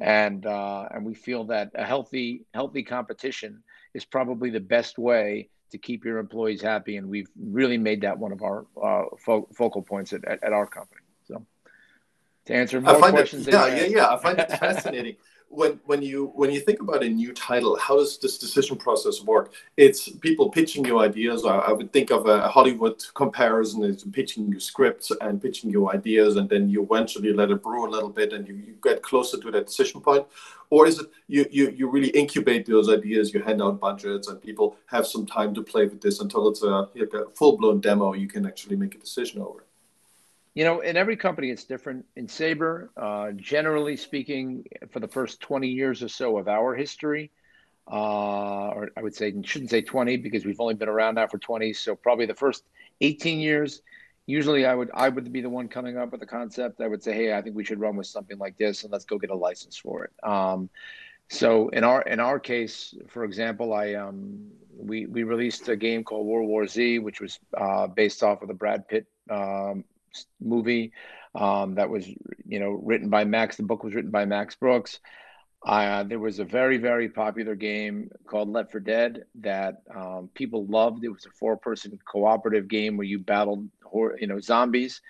and 0.00 0.46
uh, 0.46 0.88
and 0.90 1.04
we 1.04 1.14
feel 1.14 1.44
that 1.44 1.70
a 1.74 1.84
healthy 1.84 2.44
healthy 2.54 2.82
competition 2.82 3.62
is 3.92 4.04
probably 4.04 4.50
the 4.50 4.60
best 4.60 4.98
way 4.98 5.48
to 5.70 5.78
keep 5.78 6.04
your 6.04 6.18
employees 6.18 6.62
happy, 6.62 6.96
and 6.96 7.08
we've 7.08 7.28
really 7.36 7.78
made 7.78 8.02
that 8.02 8.18
one 8.18 8.32
of 8.32 8.42
our 8.42 8.66
uh, 8.80 9.04
fo- 9.18 9.48
focal 9.52 9.82
points 9.82 10.12
at, 10.12 10.24
at, 10.24 10.42
at, 10.44 10.52
our 10.52 10.66
company. 10.66 11.00
So 11.26 11.44
to 12.46 12.54
answer 12.54 12.80
more 12.80 12.98
questions, 12.98 13.48
it, 13.48 13.52
yeah, 13.54 13.66
yeah, 13.66 13.84
yeah, 13.84 14.14
I 14.14 14.16
find 14.18 14.38
it 14.38 14.50
fascinating 14.52 15.16
when 15.54 15.80
when 15.84 16.02
you 16.02 16.32
when 16.34 16.50
you 16.50 16.60
think 16.60 16.80
about 16.80 17.02
a 17.02 17.08
new 17.08 17.32
title, 17.32 17.76
how 17.78 17.96
does 17.96 18.18
this 18.18 18.38
decision 18.38 18.76
process 18.76 19.22
work? 19.22 19.52
It's 19.76 20.08
people 20.08 20.50
pitching 20.50 20.84
you 20.84 21.00
ideas. 21.00 21.44
I, 21.44 21.56
I 21.56 21.72
would 21.72 21.92
think 21.92 22.10
of 22.10 22.26
a 22.26 22.48
Hollywood 22.48 23.04
comparison. 23.14 23.84
It's 23.84 24.04
pitching 24.04 24.50
you 24.52 24.60
scripts 24.60 25.10
and 25.20 25.40
pitching 25.40 25.70
you 25.70 25.90
ideas, 25.90 26.36
and 26.36 26.48
then 26.48 26.68
you 26.68 26.82
eventually 26.82 27.32
let 27.32 27.50
it 27.50 27.62
brew 27.62 27.88
a 27.88 27.90
little 27.90 28.10
bit, 28.10 28.32
and 28.32 28.46
you, 28.46 28.54
you 28.54 28.74
get 28.82 29.02
closer 29.02 29.38
to 29.40 29.50
that 29.52 29.66
decision 29.66 30.00
point. 30.00 30.26
Or 30.70 30.86
is 30.86 30.98
it 30.98 31.06
you, 31.28 31.46
you 31.50 31.70
you 31.70 31.88
really 31.88 32.10
incubate 32.10 32.66
those 32.66 32.88
ideas? 32.88 33.32
You 33.32 33.42
hand 33.42 33.62
out 33.62 33.80
budgets, 33.80 34.28
and 34.28 34.40
people 34.40 34.76
have 34.86 35.06
some 35.06 35.26
time 35.26 35.54
to 35.54 35.62
play 35.62 35.84
with 35.86 36.00
this 36.00 36.20
until 36.20 36.48
it's 36.48 36.62
a, 36.62 36.88
like 36.94 37.14
a 37.14 37.26
full 37.34 37.56
blown 37.56 37.80
demo. 37.80 38.14
You 38.14 38.28
can 38.28 38.46
actually 38.46 38.76
make 38.76 38.94
a 38.94 38.98
decision 38.98 39.40
over. 39.40 39.64
You 40.54 40.64
know, 40.64 40.80
in 40.80 40.96
every 40.96 41.16
company, 41.16 41.50
it's 41.50 41.64
different. 41.64 42.06
In 42.14 42.28
Saber, 42.28 42.90
uh, 42.96 43.32
generally 43.32 43.96
speaking, 43.96 44.64
for 44.90 45.00
the 45.00 45.08
first 45.08 45.40
20 45.40 45.68
years 45.68 46.02
or 46.02 46.08
so 46.08 46.38
of 46.38 46.46
our 46.46 46.74
history, 46.76 47.32
uh, 47.90 48.68
or 48.68 48.90
I 48.96 49.02
would 49.02 49.14
say, 49.14 49.34
shouldn't 49.42 49.70
say 49.70 49.82
20 49.82 50.16
because 50.18 50.44
we've 50.44 50.60
only 50.60 50.74
been 50.74 50.88
around 50.88 51.16
now 51.16 51.26
for 51.26 51.38
20. 51.38 51.72
So 51.72 51.96
probably 51.96 52.26
the 52.26 52.34
first 52.34 52.62
18 53.00 53.40
years, 53.40 53.82
usually 54.26 54.64
I 54.64 54.74
would 54.74 54.90
I 54.94 55.08
would 55.08 55.32
be 55.32 55.40
the 55.40 55.50
one 55.50 55.68
coming 55.68 55.98
up 55.98 56.12
with 56.12 56.20
the 56.20 56.26
concept. 56.26 56.80
I 56.80 56.86
would 56.86 57.02
say, 57.02 57.14
hey, 57.14 57.34
I 57.34 57.42
think 57.42 57.56
we 57.56 57.64
should 57.64 57.80
run 57.80 57.96
with 57.96 58.06
something 58.06 58.38
like 58.38 58.56
this, 58.56 58.84
and 58.84 58.92
let's 58.92 59.04
go 59.04 59.18
get 59.18 59.30
a 59.30 59.36
license 59.36 59.76
for 59.76 60.04
it. 60.04 60.12
Um, 60.22 60.70
so 61.28 61.68
in 61.70 61.84
our 61.84 62.02
in 62.02 62.20
our 62.20 62.38
case, 62.38 62.94
for 63.08 63.24
example, 63.24 63.72
I 63.72 63.94
um, 63.94 64.50
we 64.76 65.06
we 65.06 65.24
released 65.24 65.68
a 65.68 65.76
game 65.76 66.04
called 66.04 66.26
World 66.26 66.48
War 66.48 66.66
Z, 66.66 67.00
which 67.00 67.20
was 67.20 67.38
uh, 67.56 67.86
based 67.86 68.22
off 68.22 68.42
of 68.42 68.48
the 68.48 68.54
Brad 68.54 68.86
Pitt 68.88 69.06
um, 69.30 69.84
movie 70.40 70.92
um, 71.34 71.74
that 71.74 71.90
was, 71.90 72.06
you 72.46 72.60
know, 72.60 72.70
written 72.70 73.08
by 73.08 73.24
Max. 73.24 73.56
The 73.56 73.62
book 73.62 73.82
was 73.82 73.94
written 73.94 74.10
by 74.10 74.24
Max 74.24 74.54
Brooks. 74.54 75.00
Uh, 75.66 76.02
there 76.02 76.18
was 76.18 76.38
a 76.38 76.44
very, 76.44 76.76
very 76.76 77.08
popular 77.08 77.54
game 77.54 78.10
called 78.26 78.50
Left 78.50 78.70
4 78.70 78.80
Dead 78.80 79.24
that 79.40 79.82
um, 79.94 80.28
people 80.34 80.66
loved. 80.66 81.04
It 81.04 81.08
was 81.08 81.24
a 81.24 81.30
four-person 81.30 81.98
cooperative 82.04 82.68
game 82.68 82.96
where 82.96 83.06
you 83.06 83.18
battled, 83.18 83.68
you 84.20 84.26
know, 84.26 84.40
zombies, 84.40 85.00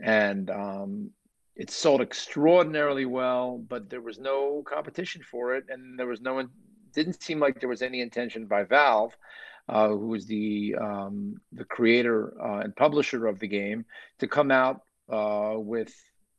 and 0.00 0.48
um, 0.48 1.10
it 1.56 1.70
sold 1.70 2.02
extraordinarily 2.02 3.04
well. 3.04 3.58
But 3.58 3.90
there 3.90 4.00
was 4.00 4.18
no 4.18 4.62
competition 4.64 5.22
for 5.28 5.56
it, 5.56 5.64
and 5.68 5.98
there 5.98 6.06
was 6.06 6.20
no. 6.20 6.34
One. 6.34 6.50
Didn't 6.94 7.20
seem 7.22 7.40
like 7.40 7.60
there 7.60 7.68
was 7.68 7.82
any 7.82 8.00
intention 8.00 8.46
by 8.46 8.62
Valve 8.62 9.14
uh, 9.68 9.88
who 9.88 10.08
was 10.08 10.26
the 10.26 10.74
um, 10.80 11.40
the 11.52 11.64
creator 11.64 12.32
uh, 12.40 12.60
and 12.60 12.74
publisher 12.76 13.26
of 13.26 13.38
the 13.38 13.48
game, 13.48 13.84
to 14.18 14.26
come 14.26 14.50
out 14.50 14.82
uh, 15.10 15.54
with 15.56 15.94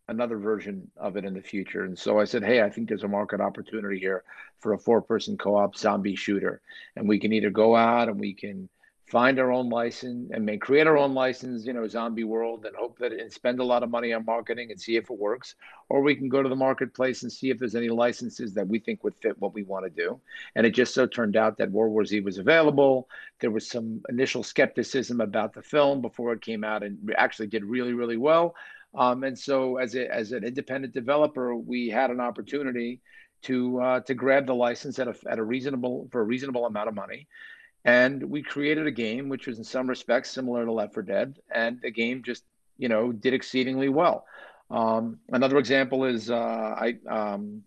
another 0.09 0.37
version 0.37 0.89
of 0.95 1.17
it 1.17 1.25
in 1.25 1.33
the 1.33 1.41
future. 1.41 1.83
And 1.83 1.99
so 1.99 2.19
I 2.19 2.25
said, 2.25 2.43
hey, 2.43 2.61
I 2.61 2.69
think 2.69 2.87
there's 2.87 3.03
a 3.03 3.09
market 3.09 3.41
opportunity 3.41 3.99
here 3.99 4.23
for 4.59 4.73
a 4.73 4.79
four-person 4.79 5.37
co-op 5.37 5.75
zombie 5.75 6.15
shooter, 6.15 6.61
and 6.95 7.07
we 7.09 7.19
can 7.19 7.33
either 7.33 7.49
go 7.49 7.75
out 7.75 8.07
and 8.07 8.19
we 8.19 8.33
can 8.33 8.69
find 9.07 9.39
our 9.39 9.53
own 9.53 9.69
license 9.69 10.29
and 10.33 10.45
may 10.45 10.57
create 10.57 10.85
our 10.85 10.97
own 10.97 11.13
license, 11.13 11.65
you 11.65 11.71
know, 11.71 11.87
zombie 11.87 12.25
world 12.25 12.65
and 12.65 12.75
hope 12.75 12.99
that 12.99 13.13
and 13.13 13.31
spend 13.31 13.59
a 13.59 13.63
lot 13.63 13.81
of 13.81 13.89
money 13.89 14.11
on 14.11 14.25
marketing 14.25 14.69
and 14.69 14.79
see 14.79 14.97
if 14.97 15.09
it 15.09 15.17
works. 15.17 15.55
Or 15.87 16.01
we 16.01 16.13
can 16.13 16.27
go 16.27 16.43
to 16.43 16.49
the 16.49 16.57
marketplace 16.57 17.23
and 17.23 17.31
see 17.31 17.49
if 17.49 17.57
there's 17.57 17.75
any 17.75 17.87
licenses 17.87 18.53
that 18.55 18.67
we 18.67 18.79
think 18.79 19.03
would 19.03 19.15
fit 19.15 19.39
what 19.39 19.53
we 19.53 19.63
want 19.63 19.85
to 19.85 19.89
do. 19.89 20.19
And 20.55 20.65
it 20.65 20.71
just 20.71 20.93
so 20.93 21.07
turned 21.07 21.37
out 21.37 21.57
that 21.57 21.71
World 21.71 21.93
War 21.93 22.03
Z 22.03 22.19
was 22.19 22.37
available. 22.37 23.07
There 23.39 23.51
was 23.51 23.69
some 23.69 24.01
initial 24.09 24.43
skepticism 24.43 25.21
about 25.21 25.53
the 25.53 25.61
film 25.61 26.01
before 26.01 26.33
it 26.33 26.41
came 26.41 26.65
out 26.65 26.83
and 26.83 26.97
actually 27.17 27.47
did 27.47 27.63
really, 27.63 27.93
really 27.93 28.17
well. 28.17 28.55
Um, 28.93 29.23
and 29.23 29.39
so 29.39 29.77
as 29.77 29.95
a, 29.95 30.13
as 30.13 30.33
an 30.33 30.43
independent 30.43 30.93
developer, 30.93 31.55
we 31.55 31.87
had 31.87 32.11
an 32.11 32.19
opportunity 32.19 32.99
to 33.43 33.79
uh, 33.79 33.99
to 34.01 34.15
grab 34.15 34.47
the 34.47 34.55
license 34.55 34.97
at 34.97 35.07
a, 35.07 35.15
at 35.29 35.37
a 35.37 35.43
reasonable 35.43 36.09
for 36.11 36.21
a 36.21 36.23
reasonable 36.23 36.65
amount 36.65 36.89
of 36.89 36.95
money 36.95 37.27
and 37.87 38.21
we 38.29 38.43
created 38.43 38.85
a 38.85 38.91
game 38.91 39.29
which 39.29 39.47
was 39.47 39.57
in 39.57 39.63
some 39.63 39.87
respects 39.87 40.29
similar 40.29 40.65
to 40.65 40.71
Left 40.71 40.93
4 40.93 41.03
Dead, 41.03 41.39
and 41.49 41.79
the 41.81 41.89
game 41.89 42.21
just 42.21 42.43
you 42.77 42.89
know 42.89 43.11
did 43.11 43.33
exceedingly 43.33 43.89
well. 43.89 44.25
Um, 44.69 45.19
another 45.29 45.57
example 45.57 46.03
is 46.03 46.29
uh, 46.29 46.35
I 46.35 46.97
um, 47.09 47.63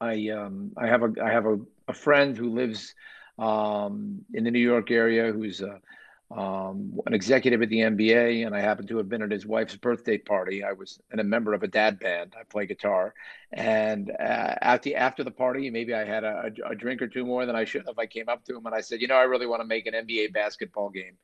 I 0.00 0.28
um, 0.30 0.72
I 0.76 0.88
have 0.88 1.02
a 1.04 1.12
I 1.22 1.30
have 1.30 1.46
a, 1.46 1.58
a 1.86 1.92
friend 1.94 2.36
who 2.36 2.50
lives 2.50 2.94
um, 3.38 4.24
in 4.34 4.42
the 4.42 4.50
New 4.50 4.58
York 4.58 4.90
area 4.90 5.32
who's 5.32 5.60
a 5.60 5.80
um, 6.30 7.00
an 7.06 7.14
executive 7.14 7.62
at 7.62 7.70
the 7.70 7.80
NBA, 7.80 8.46
and 8.46 8.54
I 8.54 8.60
happened 8.60 8.88
to 8.88 8.98
have 8.98 9.08
been 9.08 9.22
at 9.22 9.30
his 9.30 9.46
wife's 9.46 9.76
birthday 9.76 10.18
party. 10.18 10.62
I 10.62 10.72
was 10.72 11.00
and 11.10 11.20
a 11.20 11.24
member 11.24 11.54
of 11.54 11.62
a 11.62 11.68
dad 11.68 11.98
band. 11.98 12.34
I 12.38 12.44
play 12.44 12.66
guitar, 12.66 13.14
and 13.50 14.10
uh, 14.10 14.54
after 14.60 14.94
after 14.94 15.24
the 15.24 15.30
party, 15.30 15.70
maybe 15.70 15.94
I 15.94 16.04
had 16.04 16.24
a, 16.24 16.52
a, 16.66 16.74
drink 16.74 17.00
or 17.00 17.08
two 17.08 17.24
more 17.24 17.46
than 17.46 17.56
I 17.56 17.64
should 17.64 17.86
have. 17.86 17.98
I 17.98 18.06
came 18.06 18.28
up 18.28 18.44
to 18.44 18.56
him 18.56 18.66
and 18.66 18.74
I 18.74 18.82
said, 18.82 19.00
"You 19.00 19.08
know, 19.08 19.16
I 19.16 19.22
really 19.22 19.46
want 19.46 19.62
to 19.62 19.66
make 19.66 19.86
an 19.86 19.94
NBA 19.94 20.34
basketball 20.34 20.90
game." 20.90 21.16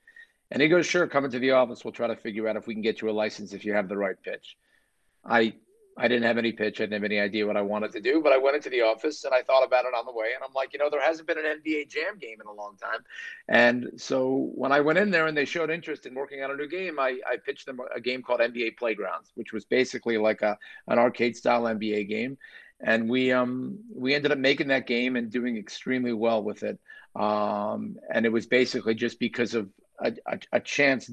And 0.51 0.63
he 0.63 0.69
goes, 0.69 0.87
"Sure, 0.87 1.07
come 1.07 1.27
into 1.27 1.39
the 1.39 1.51
office. 1.51 1.85
We'll 1.85 1.93
try 1.93 2.07
to 2.07 2.17
figure 2.17 2.49
out 2.49 2.57
if 2.57 2.67
we 2.67 2.75
can 2.75 2.83
get 2.83 3.03
you 3.03 3.11
a 3.11 3.13
license 3.13 3.53
if 3.53 3.67
you 3.67 3.75
have 3.75 3.91
the 3.91 3.99
right 3.99 4.17
pitch." 4.23 4.57
I 5.23 5.55
I 5.97 6.09
didn't 6.09 6.25
have 6.25 6.39
any 6.39 6.51
pitch. 6.51 6.81
I 6.81 6.85
didn't 6.85 6.95
have 6.95 7.05
any 7.05 7.21
idea 7.21 7.47
what 7.47 7.57
I 7.57 7.63
wanted 7.63 7.93
to 7.93 8.01
do, 8.01 8.21
but 8.21 8.33
I 8.33 8.39
went 8.39 8.57
into 8.57 8.69
the 8.69 8.81
office 8.81 9.23
and 9.25 9.33
I 9.33 9.43
thought 9.43 9.65
about 9.65 9.85
it 9.85 9.95
on 9.97 10.07
the 10.07 10.13
way. 10.13 10.33
And 10.35 10.43
I'm 10.43 10.53
like, 10.53 10.73
you 10.73 10.79
know, 10.79 10.91
there 10.91 11.01
hasn't 11.01 11.29
been 11.29 11.39
an 11.39 11.45
NBA 11.45 11.89
Jam 11.89 12.19
game 12.19 12.41
in 12.41 12.47
a 12.49 12.53
long 12.53 12.77
time. 12.77 13.01
And 13.49 13.91
so 13.97 14.51
when 14.55 14.73
I 14.73 14.81
went 14.81 14.99
in 14.99 15.11
there 15.11 15.29
and 15.29 15.37
they 15.37 15.45
showed 15.45 15.71
interest 15.71 16.07
in 16.07 16.15
working 16.15 16.43
on 16.43 16.51
a 16.51 16.57
new 16.57 16.69
game, 16.69 16.99
I, 16.99 17.19
I 17.31 17.37
pitched 17.37 17.67
them 17.67 17.81
a 17.95 18.01
game 18.01 18.23
called 18.23 18.41
NBA 18.41 18.77
Playgrounds, 18.77 19.31
which 19.37 19.53
was 19.53 19.65
basically 19.65 20.19
like 20.19 20.43
a 20.43 20.59
an 20.89 20.99
arcade 20.99 21.37
style 21.37 21.63
NBA 21.63 22.09
game. 22.09 22.39
And 22.81 23.09
we 23.09 23.31
um 23.31 23.79
we 23.95 24.15
ended 24.15 24.33
up 24.33 24.39
making 24.39 24.69
that 24.69 24.89
game 24.89 25.15
and 25.15 25.31
doing 25.31 25.57
extremely 25.57 26.13
well 26.13 26.43
with 26.43 26.65
it. 26.65 26.79
Um, 27.15 27.97
and 28.13 28.27
it 28.27 28.33
was 28.33 28.47
basically 28.47 28.97
just 28.97 29.21
because 29.21 29.55
of 29.55 29.69
a, 30.01 30.13
a, 30.27 30.39
a 30.55 30.61
chance 30.61 31.09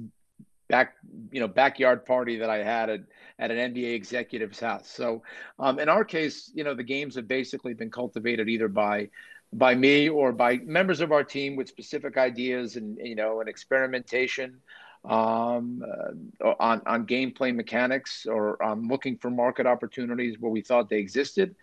back 0.71 0.95
you 1.31 1.41
know 1.41 1.47
backyard 1.47 2.05
party 2.05 2.37
that 2.37 2.49
I 2.49 2.63
had 2.63 2.89
at, 2.89 3.01
at 3.37 3.51
an 3.51 3.73
NBA 3.73 3.93
executive's 3.93 4.59
house. 4.59 4.89
So 4.89 5.21
um, 5.59 5.77
in 5.77 5.89
our 5.89 6.05
case, 6.05 6.49
you 6.55 6.63
know 6.63 6.73
the 6.73 6.83
games 6.83 7.15
have 7.15 7.27
basically 7.27 7.73
been 7.73 7.91
cultivated 7.91 8.49
either 8.49 8.69
by 8.69 9.09
by 9.53 9.75
me 9.75 10.09
or 10.09 10.31
by 10.31 10.57
members 10.57 11.01
of 11.01 11.11
our 11.11 11.25
team 11.25 11.57
with 11.57 11.67
specific 11.67 12.17
ideas 12.17 12.77
and 12.77 12.97
you 13.03 13.15
know 13.15 13.41
and 13.41 13.49
experimentation 13.49 14.61
um, 15.03 15.83
uh, 16.43 16.53
on 16.59 16.81
on 16.85 17.05
gameplay 17.05 17.53
mechanics 17.53 18.25
or 18.25 18.63
um, 18.63 18.87
looking 18.87 19.17
for 19.17 19.29
market 19.29 19.67
opportunities 19.67 20.39
where 20.39 20.51
we 20.51 20.61
thought 20.61 20.89
they 20.89 20.99
existed. 20.99 21.53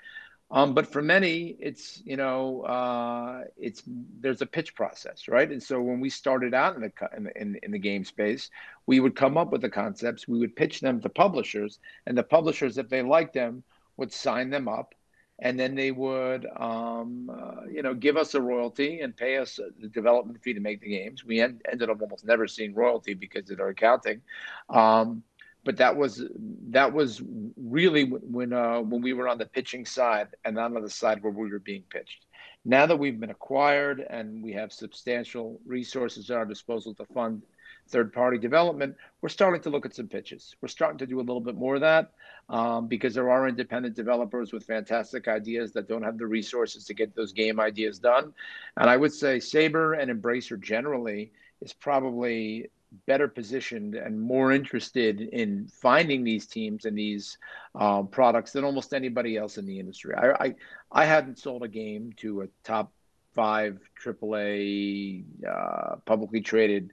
Um, 0.50 0.72
but 0.72 0.86
for 0.86 1.02
many, 1.02 1.56
it's 1.60 2.00
you 2.04 2.16
know, 2.16 2.62
uh, 2.62 3.44
it's 3.58 3.82
there's 4.20 4.40
a 4.40 4.46
pitch 4.46 4.74
process, 4.74 5.28
right? 5.28 5.50
And 5.50 5.62
so 5.62 5.80
when 5.80 6.00
we 6.00 6.08
started 6.08 6.54
out 6.54 6.74
in 6.76 6.80
the 6.80 6.92
in, 7.36 7.58
in 7.62 7.70
the 7.70 7.78
game 7.78 8.04
space, 8.04 8.50
we 8.86 9.00
would 9.00 9.14
come 9.14 9.36
up 9.36 9.52
with 9.52 9.60
the 9.60 9.68
concepts, 9.68 10.26
we 10.26 10.38
would 10.38 10.56
pitch 10.56 10.80
them 10.80 11.00
to 11.02 11.08
publishers, 11.10 11.78
and 12.06 12.16
the 12.16 12.22
publishers, 12.22 12.78
if 12.78 12.88
they 12.88 13.02
liked 13.02 13.34
them, 13.34 13.62
would 13.98 14.10
sign 14.10 14.48
them 14.48 14.68
up, 14.68 14.94
and 15.38 15.60
then 15.60 15.74
they 15.74 15.90
would, 15.90 16.46
um, 16.56 17.30
uh, 17.30 17.66
you 17.70 17.82
know, 17.82 17.92
give 17.92 18.16
us 18.16 18.34
a 18.34 18.40
royalty 18.40 19.00
and 19.00 19.14
pay 19.14 19.36
us 19.36 19.60
the 19.80 19.88
development 19.88 20.42
fee 20.42 20.54
to 20.54 20.60
make 20.60 20.80
the 20.80 20.88
games. 20.88 21.24
We 21.26 21.40
en- 21.40 21.60
ended 21.70 21.90
up 21.90 22.00
almost 22.00 22.24
never 22.24 22.48
seeing 22.48 22.74
royalty 22.74 23.12
because 23.12 23.50
of 23.50 23.58
their 23.58 23.68
accounting. 23.68 24.22
Um, 24.70 25.22
but 25.64 25.76
that 25.76 25.96
was 25.96 26.24
that 26.70 26.92
was 26.92 27.22
really 27.56 28.04
when 28.04 28.52
uh, 28.52 28.80
when 28.80 29.02
we 29.02 29.12
were 29.12 29.28
on 29.28 29.38
the 29.38 29.46
pitching 29.46 29.84
side 29.84 30.28
and 30.44 30.56
not 30.56 30.74
on 30.74 30.82
the 30.82 30.90
side 30.90 31.22
where 31.22 31.32
we 31.32 31.50
were 31.50 31.58
being 31.58 31.84
pitched. 31.90 32.26
Now 32.64 32.86
that 32.86 32.96
we've 32.96 33.18
been 33.18 33.30
acquired 33.30 34.04
and 34.10 34.42
we 34.42 34.52
have 34.52 34.72
substantial 34.72 35.60
resources 35.66 36.30
at 36.30 36.36
our 36.36 36.44
disposal 36.44 36.94
to 36.94 37.04
fund 37.06 37.42
third 37.88 38.12
party 38.12 38.38
development, 38.38 38.94
we're 39.22 39.28
starting 39.28 39.62
to 39.62 39.70
look 39.70 39.86
at 39.86 39.94
some 39.94 40.06
pitches. 40.06 40.54
We're 40.60 40.68
starting 40.68 40.98
to 40.98 41.06
do 41.06 41.18
a 41.18 41.22
little 41.22 41.40
bit 41.40 41.54
more 41.54 41.76
of 41.76 41.80
that 41.80 42.12
um, 42.48 42.86
because 42.86 43.14
there 43.14 43.30
are 43.30 43.48
independent 43.48 43.96
developers 43.96 44.52
with 44.52 44.64
fantastic 44.64 45.28
ideas 45.28 45.72
that 45.72 45.88
don't 45.88 46.02
have 46.02 46.18
the 46.18 46.26
resources 46.26 46.84
to 46.84 46.94
get 46.94 47.14
those 47.14 47.32
game 47.32 47.58
ideas 47.58 47.98
done. 47.98 48.34
And 48.76 48.90
I 48.90 48.96
would 48.96 49.12
say 49.12 49.40
Saber 49.40 49.94
and 49.94 50.10
Embracer 50.10 50.60
generally 50.60 51.32
is 51.60 51.72
probably 51.72 52.70
better 53.06 53.28
positioned 53.28 53.94
and 53.94 54.20
more 54.20 54.52
interested 54.52 55.20
in 55.20 55.68
finding 55.68 56.24
these 56.24 56.46
teams 56.46 56.84
and 56.84 56.96
these 56.96 57.38
um, 57.74 58.08
products 58.08 58.52
than 58.52 58.64
almost 58.64 58.94
anybody 58.94 59.36
else 59.36 59.58
in 59.58 59.66
the 59.66 59.78
industry. 59.78 60.14
I, 60.14 60.30
I, 60.30 60.54
I 60.90 61.04
hadn't 61.04 61.38
sold 61.38 61.62
a 61.62 61.68
game 61.68 62.12
to 62.18 62.42
a 62.42 62.48
top 62.64 62.92
five 63.34 63.78
AAA 64.04 65.24
uh, 65.46 65.96
publicly 66.04 66.40
traded 66.40 66.92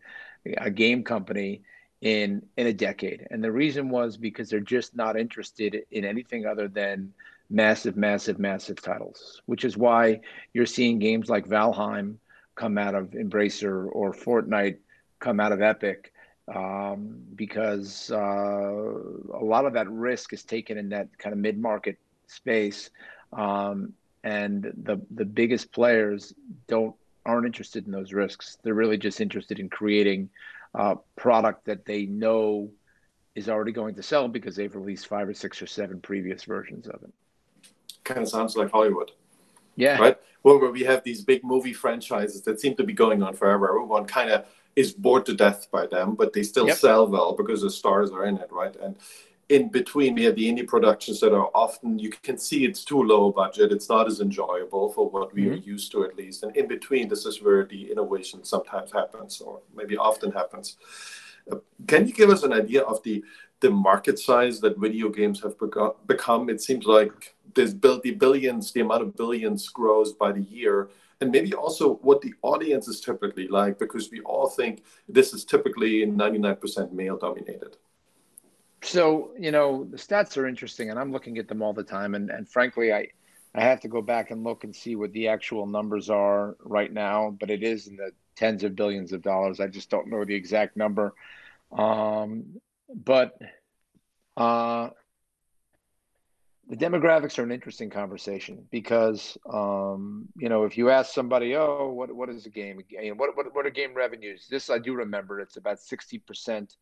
a 0.57 0.69
game 0.69 1.03
company 1.03 1.61
in 2.01 2.45
in 2.57 2.67
a 2.67 2.73
decade. 2.73 3.25
And 3.31 3.43
the 3.43 3.51
reason 3.51 3.89
was 3.89 4.17
because 4.17 4.49
they're 4.49 4.59
just 4.59 4.95
not 4.95 5.17
interested 5.17 5.83
in 5.91 6.05
anything 6.05 6.45
other 6.45 6.67
than 6.67 7.13
massive, 7.49 7.95
massive, 7.95 8.37
massive 8.37 8.81
titles, 8.81 9.41
which 9.45 9.65
is 9.65 9.77
why 9.77 10.21
you're 10.53 10.65
seeing 10.65 10.99
games 10.99 11.29
like 11.29 11.47
Valheim 11.47 12.15
come 12.55 12.77
out 12.77 12.95
of 12.95 13.11
Embracer 13.11 13.87
or 13.91 14.13
Fortnite 14.13 14.77
come 15.25 15.39
out 15.39 15.51
of 15.51 15.61
Epic. 15.61 16.11
Um, 16.47 17.23
because 17.35 18.11
uh, 18.11 18.17
a 18.17 19.43
lot 19.53 19.65
of 19.65 19.73
that 19.73 19.89
risk 19.89 20.31
is 20.31 20.43
taken 20.43 20.77
in 20.77 20.89
that 20.89 21.07
kind 21.17 21.33
of 21.33 21.39
mid-market 21.39 21.97
space, 22.27 22.91
um, 23.33 23.93
and 24.23 24.71
the 24.83 24.97
the 25.09 25.25
biggest 25.25 25.71
players 25.71 26.35
don't 26.67 26.95
aren't 27.25 27.47
interested 27.47 27.87
in 27.87 27.91
those 27.91 28.13
risks. 28.13 28.59
They're 28.61 28.75
really 28.75 28.99
just 28.99 29.21
interested 29.21 29.59
in 29.59 29.69
creating 29.69 30.29
uh, 30.75 30.95
product 31.15 31.65
that 31.65 31.83
they 31.83 32.05
know 32.05 32.69
is 33.33 33.49
already 33.49 33.71
going 33.71 33.95
to 33.95 34.03
sell 34.03 34.27
because 34.27 34.55
they've 34.55 34.75
released 34.75 35.07
five 35.07 35.27
or 35.27 35.33
six 35.33 35.63
or 35.63 35.67
seven 35.67 35.99
previous 35.99 36.43
versions 36.43 36.87
of 36.87 37.01
it. 37.01 37.13
Kind 38.03 38.21
of 38.21 38.29
sounds 38.29 38.55
like 38.55 38.69
Hollywood. 38.69 39.09
Yeah. 39.75 39.97
Right? 39.97 40.17
Well, 40.43 40.59
where 40.59 40.71
we 40.71 40.83
have 40.83 41.03
these 41.03 41.23
big 41.23 41.43
movie 41.43 41.73
franchises 41.73 42.43
that 42.43 42.61
seem 42.61 42.75
to 42.75 42.83
be 42.83 42.93
going 42.93 43.23
on 43.23 43.33
forever. 43.33 43.67
Everyone 43.67 44.05
kind 44.05 44.29
of 44.29 44.45
is 44.75 44.91
bored 44.91 45.25
to 45.25 45.33
death 45.33 45.67
by 45.71 45.87
them, 45.87 46.15
but 46.15 46.33
they 46.33 46.43
still 46.43 46.67
yep. 46.67 46.77
sell 46.77 47.07
well 47.07 47.33
because 47.33 47.61
the 47.61 47.69
stars 47.69 48.11
are 48.11 48.25
in 48.25 48.37
it, 48.37 48.51
right? 48.51 48.75
And 48.75 48.97
in 49.49 49.69
between 49.69 50.15
we 50.15 50.23
have 50.23 50.35
the 50.35 50.51
indie 50.51 50.67
productions 50.67 51.19
that 51.19 51.33
are 51.33 51.49
often 51.53 51.99
you 51.99 52.09
can 52.09 52.37
see 52.37 52.65
it's 52.65 52.83
too 52.83 53.01
low 53.03 53.31
budget 53.31 53.71
it's 53.71 53.89
not 53.89 54.07
as 54.07 54.19
enjoyable 54.19 54.91
for 54.91 55.09
what 55.09 55.33
we 55.33 55.43
mm-hmm. 55.43 55.53
are 55.53 55.57
used 55.57 55.91
to 55.91 56.03
at 56.03 56.15
least 56.15 56.43
and 56.43 56.55
in 56.57 56.67
between 56.67 57.07
this 57.07 57.25
is 57.25 57.41
where 57.41 57.63
the 57.65 57.91
innovation 57.91 58.43
sometimes 58.43 58.91
happens 58.91 59.41
or 59.41 59.61
maybe 59.75 59.95
often 59.95 60.31
happens 60.31 60.77
uh, 61.51 61.57
can 61.87 62.07
you 62.07 62.13
give 62.13 62.31
us 62.31 62.43
an 62.43 62.53
idea 62.53 62.81
of 62.83 63.01
the 63.03 63.23
the 63.59 63.69
market 63.69 64.17
size 64.17 64.59
that 64.59 64.79
video 64.79 65.09
games 65.09 65.41
have 65.41 65.55
become 66.07 66.49
it 66.49 66.61
seems 66.61 66.85
like 66.85 67.35
there's 67.53 67.75
the 67.75 68.15
billions 68.17 68.71
the 68.71 68.81
amount 68.81 69.03
of 69.03 69.15
billions 69.15 69.69
grows 69.69 70.11
by 70.13 70.31
the 70.31 70.41
year 70.41 70.89
and 71.21 71.31
maybe 71.31 71.53
also 71.53 71.95
what 71.95 72.21
the 72.21 72.33
audience 72.41 72.87
is 72.87 72.99
typically 72.99 73.47
like 73.47 73.79
because 73.79 74.11
we 74.11 74.19
all 74.21 74.49
think 74.49 74.83
this 75.07 75.33
is 75.33 75.45
typically 75.45 76.05
99% 76.05 76.91
male 76.91 77.17
dominated 77.17 77.77
so 78.85 79.31
you 79.37 79.51
know 79.51 79.85
the 79.85 79.97
stats 79.97 80.37
are 80.37 80.47
interesting, 80.47 80.89
and 80.89 80.99
I'm 80.99 81.11
looking 81.11 81.37
at 81.37 81.47
them 81.47 81.61
all 81.61 81.73
the 81.73 81.83
time. 81.83 82.15
And 82.15 82.29
and 82.29 82.47
frankly, 82.47 82.93
I 82.93 83.07
I 83.53 83.61
have 83.61 83.81
to 83.81 83.87
go 83.87 84.01
back 84.01 84.31
and 84.31 84.43
look 84.43 84.63
and 84.63 84.75
see 84.75 84.95
what 84.95 85.11
the 85.11 85.27
actual 85.27 85.65
numbers 85.65 86.09
are 86.09 86.55
right 86.59 86.91
now. 86.91 87.35
But 87.39 87.49
it 87.49 87.63
is 87.63 87.87
in 87.87 87.95
the 87.95 88.11
tens 88.35 88.63
of 88.63 88.75
billions 88.75 89.11
of 89.11 89.21
dollars. 89.21 89.59
I 89.59 89.67
just 89.67 89.89
don't 89.89 90.07
know 90.07 90.23
the 90.23 90.35
exact 90.35 90.77
number. 90.77 91.13
Um, 91.71 92.61
but 92.93 93.37
uh, 94.37 94.89
the 96.67 96.75
demographics 96.75 97.37
are 97.37 97.43
an 97.43 97.51
interesting 97.51 97.89
conversation 97.89 98.65
because 98.71 99.37
um, 99.51 100.27
you 100.37 100.49
know 100.49 100.63
if 100.63 100.77
you 100.77 100.89
ask 100.89 101.13
somebody, 101.13 101.55
oh, 101.55 101.89
what 101.89 102.13
what 102.13 102.29
is 102.29 102.45
a 102.45 102.49
game? 102.49 102.81
What 103.15 103.35
what 103.35 103.53
what 103.53 103.65
are 103.65 103.69
game 103.69 103.93
revenues? 103.93 104.47
This 104.49 104.69
I 104.69 104.79
do 104.79 104.93
remember. 104.93 105.39
It's 105.39 105.57
about 105.57 105.79
sixty 105.79 106.17
percent 106.17 106.75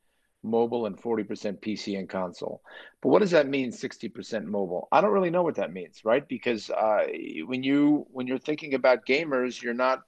mobile 0.44 0.86
and 0.86 1.02
40% 1.02 1.26
PC 1.62 1.98
and 1.98 2.10
console. 2.10 2.62
But 3.02 3.10
what 3.10 3.20
does 3.20 3.32
that 3.32 3.48
mean 3.48 3.72
60% 3.72 4.44
mobile? 4.44 4.88
I 4.92 5.00
don't 5.02 5.12
really 5.12 5.30
know 5.30 5.42
what 5.42 5.56
that 5.56 5.72
means, 5.72 6.02
right? 6.04 6.28
Because 6.28 6.70
uh, 6.70 7.08
when 7.46 7.64
you 7.64 8.06
when 8.12 8.28
you're 8.28 8.38
thinking 8.38 8.74
about 8.74 9.06
gamers, 9.06 9.62
you're 9.62 9.74
not 9.74 10.02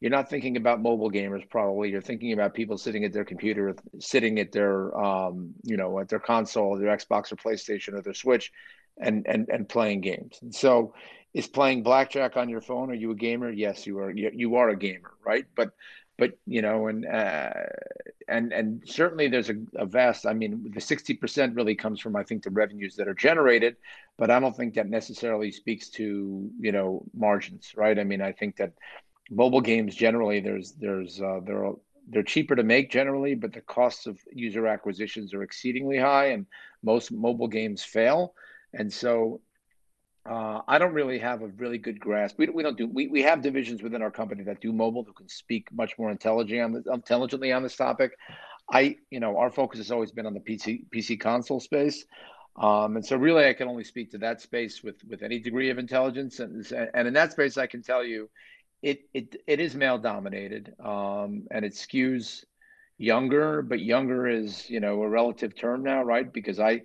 you're 0.00 0.10
not 0.10 0.28
thinking 0.28 0.56
about 0.56 0.82
mobile 0.82 1.10
gamers 1.10 1.48
probably. 1.48 1.88
You're 1.88 2.00
thinking 2.00 2.32
about 2.32 2.54
people 2.54 2.76
sitting 2.76 3.04
at 3.04 3.12
their 3.12 3.24
computer, 3.24 3.74
sitting 4.00 4.40
at 4.40 4.52
their 4.52 4.96
um, 4.98 5.54
you 5.62 5.76
know, 5.76 6.00
at 6.00 6.08
their 6.08 6.18
console, 6.18 6.76
their 6.76 6.94
Xbox 6.94 7.32
or 7.32 7.36
PlayStation 7.36 7.94
or 7.94 8.02
their 8.02 8.14
Switch 8.14 8.52
and 8.98 9.26
and 9.26 9.48
and 9.48 9.68
playing 9.68 10.00
games. 10.00 10.38
And 10.42 10.54
so 10.54 10.94
is 11.34 11.46
playing 11.46 11.82
blackjack 11.82 12.36
on 12.36 12.48
your 12.48 12.60
phone 12.60 12.90
are 12.90 12.94
you 12.94 13.10
a 13.10 13.16
gamer? 13.16 13.50
Yes, 13.50 13.86
you 13.86 13.98
are 13.98 14.10
you, 14.10 14.30
you 14.34 14.56
are 14.56 14.68
a 14.68 14.76
gamer, 14.76 15.12
right? 15.24 15.46
But 15.54 15.70
but 16.18 16.38
you 16.46 16.62
know, 16.62 16.88
and 16.88 17.06
uh, 17.06 17.52
and 18.28 18.52
and 18.52 18.82
certainly 18.86 19.28
there's 19.28 19.50
a, 19.50 19.56
a 19.76 19.86
vast. 19.86 20.26
I 20.26 20.34
mean, 20.34 20.70
the 20.74 20.80
sixty 20.80 21.14
percent 21.14 21.54
really 21.54 21.74
comes 21.74 22.00
from 22.00 22.16
I 22.16 22.22
think 22.22 22.42
the 22.42 22.50
revenues 22.50 22.96
that 22.96 23.08
are 23.08 23.14
generated, 23.14 23.76
but 24.18 24.30
I 24.30 24.38
don't 24.38 24.56
think 24.56 24.74
that 24.74 24.88
necessarily 24.88 25.50
speaks 25.50 25.88
to 25.90 26.50
you 26.60 26.72
know 26.72 27.04
margins, 27.14 27.72
right? 27.76 27.98
I 27.98 28.04
mean, 28.04 28.20
I 28.20 28.32
think 28.32 28.56
that 28.56 28.72
mobile 29.30 29.60
games 29.60 29.94
generally 29.94 30.40
there's 30.40 30.72
there's 30.72 31.20
uh, 31.20 31.40
there 31.44 31.64
are 31.64 31.74
they're 32.08 32.22
cheaper 32.22 32.56
to 32.56 32.62
make 32.62 32.90
generally, 32.90 33.34
but 33.34 33.52
the 33.52 33.60
costs 33.60 34.06
of 34.06 34.18
user 34.32 34.66
acquisitions 34.66 35.32
are 35.32 35.42
exceedingly 35.42 35.98
high, 35.98 36.26
and 36.26 36.46
most 36.82 37.10
mobile 37.12 37.48
games 37.48 37.82
fail. 37.82 38.34
And 38.74 38.92
so 38.92 39.40
uh, 40.28 40.60
I 40.68 40.78
don't 40.78 40.92
really 40.92 41.18
have 41.18 41.42
a 41.42 41.48
really 41.48 41.78
good 41.78 41.98
grasp. 41.98 42.38
We, 42.38 42.48
we 42.48 42.62
don't 42.62 42.76
do 42.76 42.86
we, 42.86 43.08
we 43.08 43.22
have 43.22 43.42
divisions 43.42 43.82
within 43.82 44.02
our 44.02 44.10
company 44.10 44.44
that 44.44 44.60
do 44.60 44.72
mobile 44.72 45.02
who 45.04 45.12
can 45.12 45.28
speak 45.28 45.66
much 45.72 45.98
more 45.98 46.10
intelligently 46.10 46.60
on 46.60 46.72
the, 46.72 46.92
intelligently 46.92 47.50
on 47.50 47.62
this 47.62 47.76
topic. 47.76 48.12
I 48.70 48.96
you 49.10 49.18
know 49.18 49.36
our 49.36 49.50
focus 49.50 49.78
has 49.78 49.90
always 49.90 50.12
been 50.12 50.26
on 50.26 50.34
the 50.34 50.40
PC 50.40 50.84
PC 50.94 51.18
console 51.18 51.58
space, 51.58 52.04
um, 52.56 52.94
and 52.94 53.04
so 53.04 53.16
really 53.16 53.46
I 53.48 53.52
can 53.52 53.66
only 53.66 53.82
speak 53.82 54.12
to 54.12 54.18
that 54.18 54.40
space 54.40 54.82
with 54.84 55.02
with 55.08 55.22
any 55.22 55.40
degree 55.40 55.70
of 55.70 55.78
intelligence. 55.78 56.38
And 56.38 56.64
and 56.94 57.08
in 57.08 57.14
that 57.14 57.32
space 57.32 57.58
I 57.58 57.66
can 57.66 57.82
tell 57.82 58.04
you, 58.04 58.30
it 58.80 59.00
it 59.12 59.36
it 59.48 59.58
is 59.58 59.74
male 59.74 59.98
dominated, 59.98 60.72
um, 60.78 61.48
and 61.50 61.64
it 61.64 61.72
skews 61.72 62.44
younger. 62.96 63.60
But 63.60 63.80
younger 63.80 64.28
is 64.28 64.70
you 64.70 64.78
know 64.78 65.02
a 65.02 65.08
relative 65.08 65.56
term 65.56 65.82
now, 65.82 66.04
right? 66.04 66.32
Because 66.32 66.60
I 66.60 66.82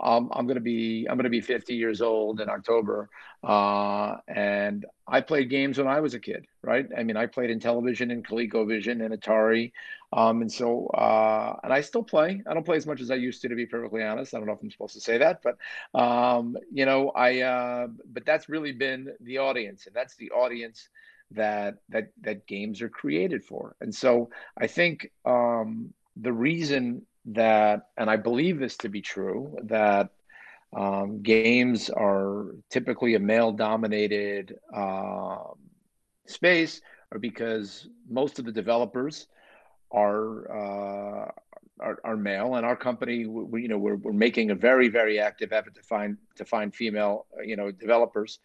I'm, 0.00 0.28
I'm 0.32 0.46
going 0.46 0.56
to 0.56 0.60
be 0.60 1.06
I'm 1.08 1.16
going 1.16 1.24
to 1.24 1.30
be 1.30 1.40
50 1.40 1.74
years 1.74 2.02
old 2.02 2.40
in 2.40 2.48
October, 2.48 3.08
uh, 3.42 4.16
and 4.28 4.84
I 5.06 5.20
played 5.20 5.50
games 5.50 5.78
when 5.78 5.86
I 5.86 6.00
was 6.00 6.14
a 6.14 6.20
kid, 6.20 6.46
right? 6.62 6.86
I 6.96 7.02
mean, 7.02 7.16
I 7.16 7.26
played 7.26 7.50
Intellivision 7.50 8.10
and 8.12 8.26
ColecoVision 8.26 9.04
and 9.04 9.18
Atari, 9.18 9.72
um, 10.12 10.42
and 10.42 10.52
so 10.52 10.88
uh, 10.88 11.56
and 11.64 11.72
I 11.72 11.80
still 11.80 12.02
play. 12.02 12.42
I 12.46 12.54
don't 12.54 12.64
play 12.64 12.76
as 12.76 12.86
much 12.86 13.00
as 13.00 13.10
I 13.10 13.16
used 13.16 13.42
to, 13.42 13.48
to 13.48 13.54
be 13.54 13.66
perfectly 13.66 14.02
honest. 14.02 14.34
I 14.34 14.38
don't 14.38 14.46
know 14.46 14.54
if 14.54 14.62
I'm 14.62 14.70
supposed 14.70 14.94
to 14.94 15.00
say 15.00 15.18
that, 15.18 15.40
but 15.42 15.56
um, 15.98 16.56
you 16.72 16.86
know, 16.86 17.10
I 17.10 17.40
uh, 17.40 17.86
but 18.12 18.24
that's 18.26 18.48
really 18.48 18.72
been 18.72 19.12
the 19.20 19.38
audience, 19.38 19.86
and 19.86 19.94
that's 19.94 20.16
the 20.16 20.30
audience 20.30 20.88
that 21.32 21.76
that 21.88 22.10
that 22.22 22.46
games 22.46 22.82
are 22.82 22.88
created 22.88 23.44
for, 23.44 23.76
and 23.80 23.94
so 23.94 24.30
I 24.58 24.66
think 24.66 25.10
um, 25.24 25.92
the 26.16 26.32
reason 26.32 27.06
that, 27.26 27.88
and 27.96 28.10
I 28.10 28.16
believe 28.16 28.58
this 28.58 28.76
to 28.78 28.88
be 28.88 29.00
true, 29.00 29.56
that 29.64 30.10
um, 30.76 31.22
games 31.22 31.90
are 31.90 32.46
typically 32.70 33.14
a 33.14 33.18
male 33.18 33.52
dominated 33.52 34.58
uh, 34.74 35.38
space, 36.26 36.80
or 37.12 37.18
because 37.18 37.88
most 38.08 38.38
of 38.38 38.44
the 38.44 38.52
developers 38.52 39.26
are, 39.90 40.50
uh, 40.50 41.30
are, 41.80 41.98
are 42.04 42.16
male, 42.16 42.56
and 42.56 42.66
our 42.66 42.76
company, 42.76 43.26
we, 43.26 43.62
you 43.62 43.68
know, 43.68 43.78
we're, 43.78 43.96
we're 43.96 44.12
making 44.12 44.50
a 44.50 44.54
very 44.54 44.88
very 44.88 45.20
active 45.20 45.52
effort 45.52 45.74
to 45.74 45.82
find 45.82 46.16
to 46.36 46.44
find 46.44 46.74
female, 46.74 47.26
you 47.44 47.56
know, 47.56 47.70
developers. 47.70 48.38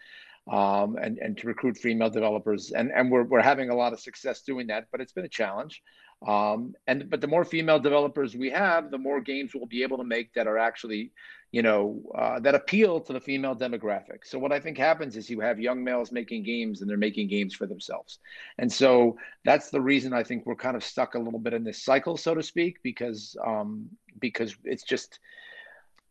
Um, 0.48 0.96
and, 0.96 1.20
and 1.20 1.38
to 1.38 1.48
recruit 1.48 1.78
female 1.78 2.10
developers. 2.10 2.72
And, 2.72 2.92
and 2.92 3.12
we're, 3.12 3.22
we're 3.22 3.42
having 3.42 3.70
a 3.70 3.76
lot 3.76 3.94
of 3.94 4.00
success 4.00 4.42
doing 4.42 4.66
that, 4.68 4.88
but 4.92 5.00
it's 5.00 5.14
been 5.14 5.26
a 5.26 5.30
challenge. 5.30 5.84
Um, 6.26 6.76
and 6.86 7.10
but 7.10 7.22
the 7.22 7.28
more 7.28 7.46
female 7.46 7.80
developers 7.80 8.36
we 8.36 8.50
have, 8.50 8.92
the 8.92 8.98
more 8.98 9.22
games 9.22 9.52
we'll 9.54 9.66
be 9.66 9.84
able 9.84 9.98
to 9.98 10.04
make 10.04 10.34
that 10.34 10.48
are 10.48 10.58
actually, 10.58 11.12
you 11.52 11.62
know, 11.62 12.02
uh, 12.14 12.40
that 12.42 12.56
appeal 12.56 13.00
to 13.00 13.14
the 13.14 13.22
female 13.22 13.56
demographic. 13.56 14.26
So 14.26 14.38
what 14.38 14.52
I 14.52 14.60
think 14.60 14.78
happens 14.78 15.16
is 15.16 15.30
you 15.30 15.40
have 15.40 15.62
young 15.62 15.82
males 15.82 16.12
making 16.12 16.44
games 16.44 16.82
and 16.82 16.90
they're 16.90 16.98
making 16.98 17.30
games 17.30 17.56
for 17.56 17.68
themselves. 17.68 18.20
And 18.58 18.72
so 18.72 19.18
that's 19.46 19.70
the 19.70 19.80
reason 19.80 20.12
I 20.12 20.24
think 20.24 20.46
we're 20.46 20.56
kind 20.56 20.76
of 20.76 20.84
stuck 20.84 21.16
a 21.16 21.20
little 21.20 21.40
bit 21.40 21.54
in 21.54 21.64
this 21.64 21.84
cycle, 21.84 22.18
so 22.18 22.36
to 22.36 22.44
speak, 22.44 22.80
because 22.84 23.38
um, 23.46 23.88
because 24.20 24.56
it's 24.66 24.84
just 24.84 25.20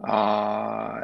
uh 0.07 1.01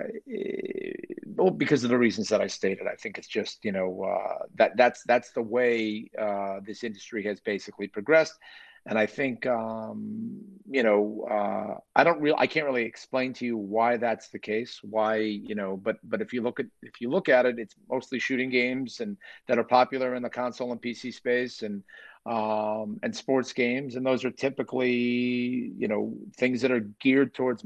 well 1.26 1.50
because 1.50 1.82
of 1.82 1.90
the 1.90 1.98
reasons 1.98 2.28
that 2.28 2.40
i 2.40 2.46
stated 2.46 2.86
i 2.86 2.94
think 2.94 3.18
it's 3.18 3.26
just 3.26 3.64
you 3.64 3.72
know 3.72 4.04
uh 4.04 4.44
that 4.54 4.76
that's 4.76 5.02
that's 5.02 5.32
the 5.32 5.42
way 5.42 6.08
uh 6.16 6.60
this 6.64 6.84
industry 6.84 7.24
has 7.24 7.40
basically 7.40 7.88
progressed 7.88 8.38
and 8.86 8.98
I 8.98 9.06
think 9.06 9.46
um, 9.46 10.40
you 10.68 10.82
know 10.82 11.26
uh, 11.30 11.78
I 11.96 12.04
don't 12.04 12.20
really 12.20 12.36
I 12.38 12.46
can't 12.46 12.66
really 12.66 12.84
explain 12.84 13.32
to 13.34 13.46
you 13.46 13.56
why 13.56 13.96
that's 13.96 14.28
the 14.28 14.38
case. 14.38 14.80
Why 14.82 15.16
you 15.16 15.54
know, 15.54 15.76
but 15.76 15.96
but 16.04 16.20
if 16.20 16.32
you 16.32 16.42
look 16.42 16.60
at 16.60 16.66
if 16.82 17.00
you 17.00 17.10
look 17.10 17.28
at 17.28 17.46
it, 17.46 17.58
it's 17.58 17.74
mostly 17.90 18.18
shooting 18.18 18.50
games 18.50 19.00
and 19.00 19.16
that 19.48 19.58
are 19.58 19.64
popular 19.64 20.14
in 20.14 20.22
the 20.22 20.30
console 20.30 20.72
and 20.72 20.82
PC 20.82 21.14
space 21.14 21.62
and 21.62 21.82
um, 22.26 22.98
and 23.02 23.14
sports 23.14 23.52
games, 23.52 23.96
and 23.96 24.04
those 24.04 24.24
are 24.24 24.30
typically 24.30 25.72
you 25.76 25.88
know 25.88 26.14
things 26.36 26.60
that 26.62 26.70
are 26.70 26.80
geared 27.00 27.34
towards 27.34 27.64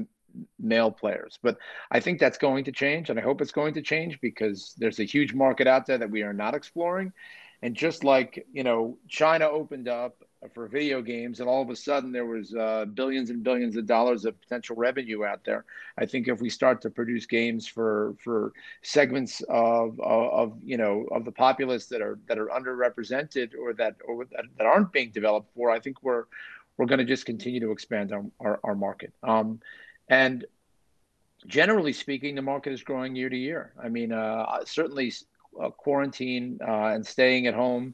male 0.59 0.91
players. 0.91 1.39
But 1.41 1.57
I 1.91 1.99
think 1.99 2.19
that's 2.19 2.37
going 2.37 2.63
to 2.65 2.71
change, 2.71 3.09
and 3.09 3.19
I 3.19 3.23
hope 3.23 3.41
it's 3.41 3.51
going 3.51 3.73
to 3.75 3.81
change 3.81 4.19
because 4.21 4.73
there's 4.77 4.99
a 4.99 5.05
huge 5.05 5.33
market 5.33 5.67
out 5.67 5.85
there 5.85 5.97
that 5.97 6.11
we 6.11 6.21
are 6.23 6.33
not 6.33 6.55
exploring. 6.55 7.11
And 7.61 7.75
just 7.75 8.03
like 8.03 8.45
you 8.53 8.63
know, 8.63 8.97
China 9.07 9.45
opened 9.45 9.87
up 9.87 10.23
for 10.53 10.67
video 10.67 11.01
games, 11.01 11.41
and 11.41 11.49
all 11.49 11.61
of 11.61 11.69
a 11.69 11.75
sudden 11.75 12.11
there 12.11 12.25
was 12.25 12.53
uh, 12.55 12.85
billions 12.93 13.29
and 13.29 13.43
billions 13.43 13.75
of 13.75 13.85
dollars 13.85 14.23
of 14.23 14.39
potential 14.39 14.75
revenue 14.75 15.25
out 15.25 15.43
there. 15.43 15.65
I 15.97 16.05
think 16.05 16.29
if 16.29 16.39
we 16.39 16.49
start 16.49 16.81
to 16.81 16.89
produce 16.89 17.25
games 17.25 17.67
for 17.67 18.15
for 18.23 18.53
segments 18.81 19.41
of, 19.49 19.99
of, 19.99 20.57
you 20.63 20.77
know 20.77 21.05
of 21.11 21.25
the 21.25 21.31
populace 21.31 21.87
that 21.87 22.01
are 22.01 22.19
that 22.27 22.37
are 22.37 22.47
underrepresented 22.47 23.51
or 23.59 23.73
that 23.73 23.95
or 24.07 24.25
that, 24.25 24.45
that 24.57 24.65
aren't 24.65 24.93
being 24.93 25.11
developed 25.11 25.53
for, 25.53 25.69
I 25.69 25.79
think 25.79 26.01
we're 26.01 26.25
we're 26.77 26.85
going 26.85 26.99
to 26.99 27.05
just 27.05 27.25
continue 27.25 27.59
to 27.59 27.71
expand 27.71 28.13
our 28.13 28.23
our, 28.39 28.59
our 28.63 28.75
market. 28.75 29.13
Um, 29.23 29.59
and 30.07 30.45
generally 31.47 31.93
speaking, 31.93 32.35
the 32.35 32.41
market 32.41 32.71
is 32.71 32.83
growing 32.83 33.15
year 33.15 33.29
to 33.29 33.37
year. 33.37 33.73
I 33.81 33.89
mean, 33.89 34.13
uh, 34.13 34.63
certainly 34.65 35.11
uh, 35.61 35.69
quarantine 35.69 36.59
uh, 36.65 36.87
and 36.87 37.05
staying 37.05 37.47
at 37.47 37.53
home 37.53 37.93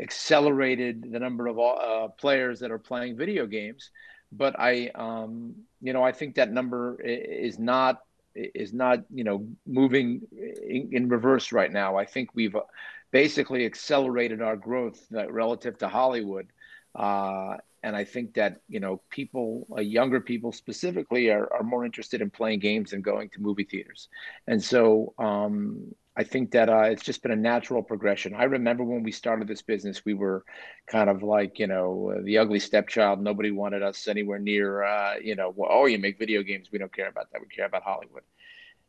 accelerated 0.00 1.10
the 1.10 1.18
number 1.18 1.46
of 1.46 1.58
uh, 1.58 2.08
players 2.08 2.60
that 2.60 2.70
are 2.70 2.78
playing 2.78 3.16
video 3.16 3.46
games. 3.46 3.90
But 4.32 4.58
I, 4.58 4.90
um, 4.94 5.54
you 5.80 5.92
know, 5.92 6.02
I 6.02 6.12
think 6.12 6.34
that 6.34 6.52
number 6.52 7.00
is 7.00 7.58
not 7.58 8.02
is 8.34 8.74
not 8.74 9.04
you 9.14 9.24
know 9.24 9.46
moving 9.66 10.20
in, 10.32 10.90
in 10.92 11.08
reverse 11.08 11.52
right 11.52 11.72
now. 11.72 11.96
I 11.96 12.04
think 12.04 12.34
we've 12.34 12.54
uh, 12.54 12.62
basically 13.10 13.64
accelerated 13.64 14.42
our 14.42 14.56
growth 14.56 15.06
relative 15.10 15.78
to 15.78 15.88
Hollywood. 15.88 16.48
Uh, 16.94 17.56
and 17.82 17.94
I 17.94 18.04
think 18.04 18.34
that 18.34 18.60
you 18.68 18.80
know 18.80 19.00
people, 19.10 19.66
uh, 19.76 19.80
younger 19.80 20.20
people 20.20 20.50
specifically, 20.50 21.30
are, 21.30 21.50
are 21.52 21.62
more 21.62 21.84
interested 21.84 22.20
in 22.20 22.30
playing 22.30 22.58
games 22.58 22.90
than 22.90 23.00
going 23.00 23.28
to 23.30 23.40
movie 23.40 23.64
theaters. 23.64 24.08
And 24.48 24.62
so 24.62 25.14
um, 25.18 25.94
I 26.18 26.24
think 26.24 26.52
that 26.52 26.70
uh, 26.70 26.82
it's 26.82 27.02
just 27.02 27.22
been 27.22 27.30
a 27.30 27.36
natural 27.36 27.82
progression. 27.82 28.34
I 28.34 28.44
remember 28.44 28.82
when 28.84 29.02
we 29.02 29.12
started 29.12 29.46
this 29.46 29.60
business, 29.60 30.04
we 30.04 30.14
were 30.14 30.44
kind 30.86 31.10
of 31.10 31.22
like, 31.22 31.58
you 31.58 31.66
know, 31.66 32.18
the 32.22 32.38
ugly 32.38 32.58
stepchild. 32.58 33.20
Nobody 33.20 33.50
wanted 33.50 33.82
us 33.82 34.08
anywhere 34.08 34.38
near, 34.38 34.82
uh, 34.82 35.16
you 35.22 35.36
know, 35.36 35.52
well, 35.54 35.68
oh, 35.70 35.84
you 35.84 35.98
make 35.98 36.18
video 36.18 36.42
games. 36.42 36.68
We 36.72 36.78
don't 36.78 36.94
care 36.94 37.08
about 37.08 37.30
that. 37.32 37.42
We 37.42 37.48
care 37.48 37.66
about 37.66 37.82
Hollywood. 37.82 38.22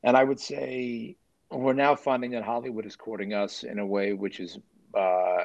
And 0.04 0.16
I 0.16 0.24
would 0.24 0.40
say 0.40 1.18
we're 1.52 1.74
now 1.74 1.96
finding 1.96 2.32
that 2.32 2.44
Hollywood 2.44 2.86
is 2.86 2.96
courting 2.96 3.34
us 3.34 3.64
in 3.64 3.80
a 3.80 3.86
way 3.86 4.14
which 4.14 4.40
is, 4.40 4.58
uh, 4.94 5.44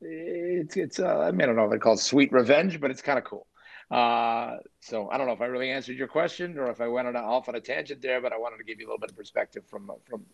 it's, 0.00 0.76
it's, 0.78 0.98
uh, 0.98 1.18
I 1.18 1.30
mean, 1.30 1.42
I 1.42 1.46
don't 1.46 1.56
know 1.56 1.64
if 1.66 1.72
they 1.72 1.78
call 1.78 1.94
it 1.94 2.00
sweet 2.00 2.32
revenge, 2.32 2.80
but 2.80 2.90
it's 2.90 3.02
kind 3.02 3.18
of 3.18 3.24
cool. 3.24 3.46
Uh, 3.90 4.56
so 4.80 5.08
I 5.10 5.16
don't 5.16 5.26
know 5.28 5.32
if 5.32 5.40
I 5.40 5.46
really 5.46 5.70
answered 5.70 5.96
your 5.96 6.08
question 6.08 6.58
or 6.58 6.70
if 6.70 6.80
I 6.80 6.88
went 6.88 7.06
on 7.06 7.14
a, 7.14 7.20
off 7.20 7.48
on 7.48 7.54
a 7.54 7.60
tangent 7.60 8.02
there, 8.02 8.20
but 8.20 8.32
I 8.32 8.38
wanted 8.38 8.58
to 8.58 8.64
give 8.64 8.80
you 8.80 8.86
a 8.86 8.88
little 8.88 8.98
bit 8.98 9.10
of 9.10 9.16
perspective 9.16 9.62
from 9.66 9.90
from 10.04 10.24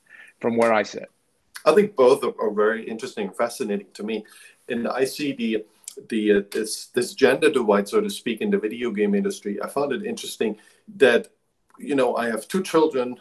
from 0.40 0.56
where 0.56 0.72
I 0.72 0.82
sit. 0.82 1.10
I 1.64 1.74
think 1.74 1.94
both 1.94 2.24
are, 2.24 2.50
very 2.50 2.88
interesting, 2.88 3.28
and 3.28 3.36
fascinating 3.36 3.86
to 3.94 4.02
me, 4.02 4.24
and 4.68 4.88
I 4.88 5.04
see 5.04 5.32
the 5.32 5.64
the 6.08 6.32
uh, 6.32 6.40
this 6.50 6.86
this 6.86 7.14
gender 7.14 7.50
divide, 7.50 7.88
so 7.88 8.00
to 8.00 8.10
speak, 8.10 8.40
in 8.40 8.50
the 8.50 8.58
video 8.58 8.90
game 8.90 9.14
industry. 9.14 9.60
I 9.62 9.68
found 9.68 9.92
it 9.92 10.04
interesting 10.04 10.56
that 10.96 11.28
you 11.78 11.94
know 11.94 12.16
I 12.16 12.28
have 12.30 12.48
two 12.48 12.62
children 12.62 13.16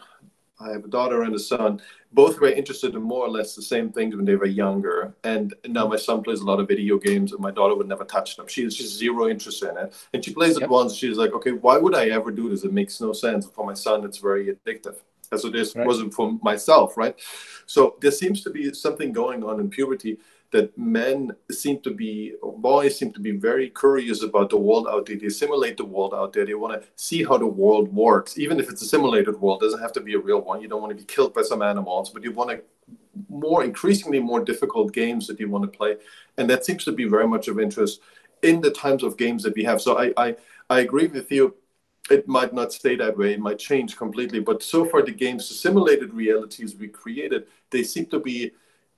I 0.60 0.70
have 0.70 0.84
a 0.84 0.88
daughter 0.88 1.22
and 1.22 1.34
a 1.34 1.38
son. 1.38 1.80
Both 2.12 2.40
were 2.40 2.48
interested 2.48 2.94
in 2.94 3.02
more 3.02 3.24
or 3.24 3.30
less 3.30 3.54
the 3.54 3.62
same 3.62 3.90
things 3.90 4.14
when 4.14 4.24
they 4.24 4.36
were 4.36 4.46
younger. 4.46 5.14
And 5.24 5.54
now 5.66 5.86
my 5.88 5.96
son 5.96 6.22
plays 6.22 6.40
a 6.40 6.44
lot 6.44 6.60
of 6.60 6.68
video 6.68 6.98
games, 6.98 7.32
and 7.32 7.40
my 7.40 7.50
daughter 7.50 7.74
would 7.74 7.88
never 7.88 8.04
touch 8.04 8.36
them. 8.36 8.46
She 8.46 8.62
has 8.64 8.76
just 8.76 8.96
zero 8.96 9.28
interest 9.28 9.62
in 9.62 9.76
it. 9.76 9.94
And 10.12 10.24
she 10.24 10.32
plays 10.32 10.56
it 10.56 10.68
once. 10.68 10.94
She's 10.94 11.16
like, 11.16 11.32
okay, 11.32 11.52
why 11.52 11.78
would 11.78 11.94
I 11.94 12.10
ever 12.10 12.30
do 12.30 12.48
this? 12.48 12.64
It 12.64 12.72
makes 12.72 13.00
no 13.00 13.12
sense. 13.12 13.46
For 13.46 13.66
my 13.66 13.74
son, 13.74 14.04
it's 14.04 14.18
very 14.18 14.54
addictive. 14.54 14.96
As 15.32 15.46
it 15.46 15.56
is, 15.56 15.74
right. 15.74 15.86
wasn't 15.86 16.12
for 16.12 16.38
myself, 16.42 16.98
right? 16.98 17.18
So 17.64 17.96
there 18.02 18.10
seems 18.10 18.42
to 18.42 18.50
be 18.50 18.74
something 18.74 19.12
going 19.12 19.42
on 19.42 19.60
in 19.60 19.70
puberty 19.70 20.18
that 20.52 20.76
men 20.78 21.32
seem 21.50 21.80
to 21.80 21.92
be, 21.92 22.34
boys 22.58 22.98
seem 22.98 23.12
to 23.14 23.20
be 23.20 23.32
very 23.32 23.70
curious 23.70 24.22
about 24.22 24.50
the 24.50 24.56
world 24.56 24.86
out 24.88 25.06
there. 25.06 25.16
They 25.16 25.30
simulate 25.30 25.78
the 25.78 25.84
world 25.84 26.14
out 26.14 26.32
there. 26.32 26.44
They 26.44 26.54
want 26.54 26.80
to 26.80 26.86
see 26.94 27.24
how 27.24 27.38
the 27.38 27.46
world 27.46 27.92
works, 27.92 28.38
even 28.38 28.60
if 28.60 28.68
it's 28.70 28.82
a 28.82 28.86
simulated 28.86 29.40
world. 29.40 29.62
It 29.62 29.66
doesn't 29.66 29.80
have 29.80 29.92
to 29.94 30.00
be 30.00 30.14
a 30.14 30.18
real 30.18 30.42
one. 30.42 30.60
You 30.60 30.68
don't 30.68 30.82
want 30.82 30.90
to 30.90 31.02
be 31.02 31.04
killed 31.04 31.32
by 31.34 31.42
some 31.42 31.62
animals, 31.62 32.10
but 32.10 32.22
you 32.22 32.32
want 32.32 32.50
to 32.50 32.62
more 33.28 33.64
increasingly 33.64 34.20
more 34.20 34.44
difficult 34.44 34.92
games 34.92 35.26
that 35.26 35.40
you 35.40 35.48
want 35.48 35.64
to 35.64 35.78
play, 35.78 35.96
and 36.38 36.48
that 36.48 36.64
seems 36.64 36.84
to 36.84 36.92
be 36.92 37.04
very 37.04 37.26
much 37.26 37.48
of 37.48 37.58
interest 37.58 38.00
in 38.42 38.60
the 38.60 38.70
times 38.70 39.02
of 39.02 39.16
games 39.16 39.42
that 39.42 39.54
we 39.54 39.64
have. 39.64 39.80
So 39.80 39.98
I 39.98 40.12
I, 40.16 40.36
I 40.68 40.80
agree 40.80 41.06
with 41.06 41.30
you. 41.32 41.54
It 42.10 42.26
might 42.26 42.52
not 42.52 42.72
stay 42.72 42.96
that 42.96 43.16
way. 43.16 43.32
It 43.32 43.40
might 43.40 43.58
change 43.58 43.96
completely. 43.96 44.40
But 44.40 44.62
so 44.62 44.84
far, 44.84 45.02
the 45.02 45.12
games, 45.12 45.48
the 45.48 45.54
simulated 45.54 46.12
realities 46.12 46.74
we 46.74 46.88
created, 46.88 47.46
they 47.70 47.84
seem 47.84 48.06
to 48.06 48.18
be 48.18 48.52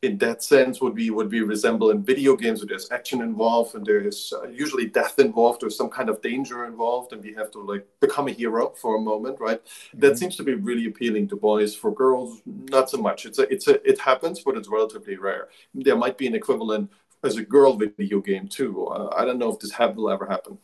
in 0.05 0.19
that 0.19 0.43
sense 0.43 0.81
would 0.81 0.95
be 0.95 1.11
would 1.11 1.31
be 1.31 1.41
resemble 1.41 1.91
in 1.91 2.03
video 2.03 2.37
games 2.37 2.61
where 2.61 2.69
there's 2.69 2.91
action 2.91 3.21
involved 3.23 3.75
and 3.75 3.85
there 3.87 4.01
is 4.01 4.33
uh, 4.37 4.47
usually 4.49 4.87
death 4.87 5.19
involved 5.19 5.63
or 5.65 5.71
some 5.71 5.89
kind 5.89 6.09
of 6.09 6.21
danger 6.21 6.67
involved 6.67 7.13
and 7.13 7.23
we 7.23 7.33
have 7.33 7.51
to 7.51 7.61
like 7.61 7.87
become 8.01 8.29
a 8.29 8.31
hero 8.31 8.71
for 8.81 8.97
a 8.97 9.01
moment 9.01 9.41
right? 9.41 9.65
Mm-hmm. 9.65 10.01
that 10.01 10.19
seems 10.19 10.37
to 10.37 10.43
be 10.43 10.55
really 10.55 10.87
appealing 10.87 11.29
to 11.29 11.37
boys. 11.37 11.75
For 11.75 11.93
girls 11.93 12.43
not 12.47 12.91
so 12.91 12.99
much. 12.99 13.25
It's 13.27 13.39
a 13.39 13.53
it's 13.55 13.67
a 13.69 13.75
it 13.89 13.99
happens 13.99 14.41
but 14.41 14.57
it's 14.57 14.69
relatively 14.69 15.17
rare. 15.17 15.49
There 15.75 15.97
might 15.97 16.19
be 16.19 16.27
an 16.27 16.35
equivalent 16.35 16.91
as 17.23 17.37
a 17.37 17.43
girl 17.43 17.73
video 17.77 18.21
game 18.21 18.47
too. 18.49 18.87
Uh, 18.87 19.09
i 19.17 19.25
don't 19.25 19.39
know 19.39 19.51
if 19.53 19.59
this 19.59 19.73
have, 19.73 19.97
will 19.97 20.11
ever 20.11 20.27
happen 20.27 20.59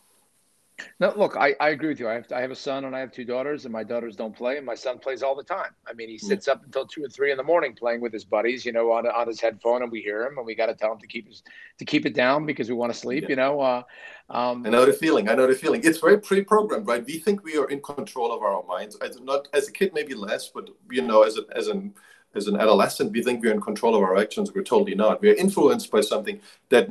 no, 0.98 1.12
look, 1.16 1.36
I, 1.36 1.54
I 1.60 1.70
agree 1.70 1.88
with 1.88 2.00
you. 2.00 2.08
I 2.08 2.14
have 2.14 2.30
I 2.32 2.40
have 2.40 2.50
a 2.50 2.56
son 2.56 2.84
and 2.84 2.94
I 2.94 3.00
have 3.00 3.12
two 3.12 3.24
daughters, 3.24 3.64
and 3.64 3.72
my 3.72 3.84
daughters 3.84 4.16
don't 4.16 4.34
play, 4.34 4.56
and 4.56 4.66
my 4.66 4.74
son 4.74 4.98
plays 4.98 5.22
all 5.22 5.34
the 5.34 5.44
time. 5.44 5.70
I 5.86 5.92
mean, 5.92 6.08
he 6.08 6.16
hmm. 6.16 6.26
sits 6.26 6.48
up 6.48 6.64
until 6.64 6.86
two 6.86 7.04
or 7.04 7.08
three 7.08 7.30
in 7.30 7.36
the 7.36 7.42
morning 7.42 7.74
playing 7.74 8.00
with 8.00 8.12
his 8.12 8.24
buddies, 8.24 8.64
you 8.64 8.72
know, 8.72 8.92
on 8.92 9.06
on 9.06 9.26
his 9.26 9.40
headphone, 9.40 9.82
and 9.82 9.90
we 9.90 10.00
hear 10.00 10.22
him, 10.24 10.38
and 10.38 10.46
we 10.46 10.54
got 10.54 10.66
to 10.66 10.74
tell 10.74 10.92
him 10.92 10.98
to 10.98 11.06
keep 11.06 11.26
his 11.28 11.42
to 11.78 11.84
keep 11.84 12.06
it 12.06 12.14
down 12.14 12.46
because 12.46 12.68
we 12.68 12.74
want 12.74 12.92
to 12.92 12.98
sleep, 12.98 13.24
yeah. 13.24 13.30
you 13.30 13.36
know. 13.36 13.60
Uh, 13.60 13.82
um, 14.30 14.64
I 14.66 14.70
know 14.70 14.86
the 14.86 14.92
feeling. 14.92 15.28
I 15.28 15.34
know 15.34 15.46
the 15.46 15.54
feeling. 15.54 15.82
It's 15.84 15.98
very 15.98 16.18
pre-programmed, 16.18 16.86
right? 16.86 17.04
We 17.04 17.18
think 17.18 17.44
we 17.44 17.56
are 17.56 17.68
in 17.68 17.80
control 17.80 18.32
of 18.32 18.42
our 18.42 18.62
minds. 18.64 18.96
As 18.96 19.20
not 19.20 19.48
as 19.52 19.68
a 19.68 19.72
kid, 19.72 19.92
maybe 19.94 20.14
less, 20.14 20.48
but 20.48 20.70
you 20.90 21.02
know, 21.02 21.22
as 21.22 21.36
a, 21.38 21.42
as 21.56 21.68
an 21.68 21.94
as 22.34 22.46
an 22.46 22.56
adolescent, 22.56 23.12
we 23.12 23.22
think 23.22 23.42
we're 23.42 23.52
in 23.52 23.60
control 23.60 23.94
of 23.94 24.02
our 24.02 24.16
actions. 24.16 24.52
We're 24.54 24.62
totally 24.62 24.94
not. 24.94 25.20
We're 25.20 25.34
influenced 25.34 25.90
by 25.90 26.00
something 26.00 26.40
that 26.68 26.88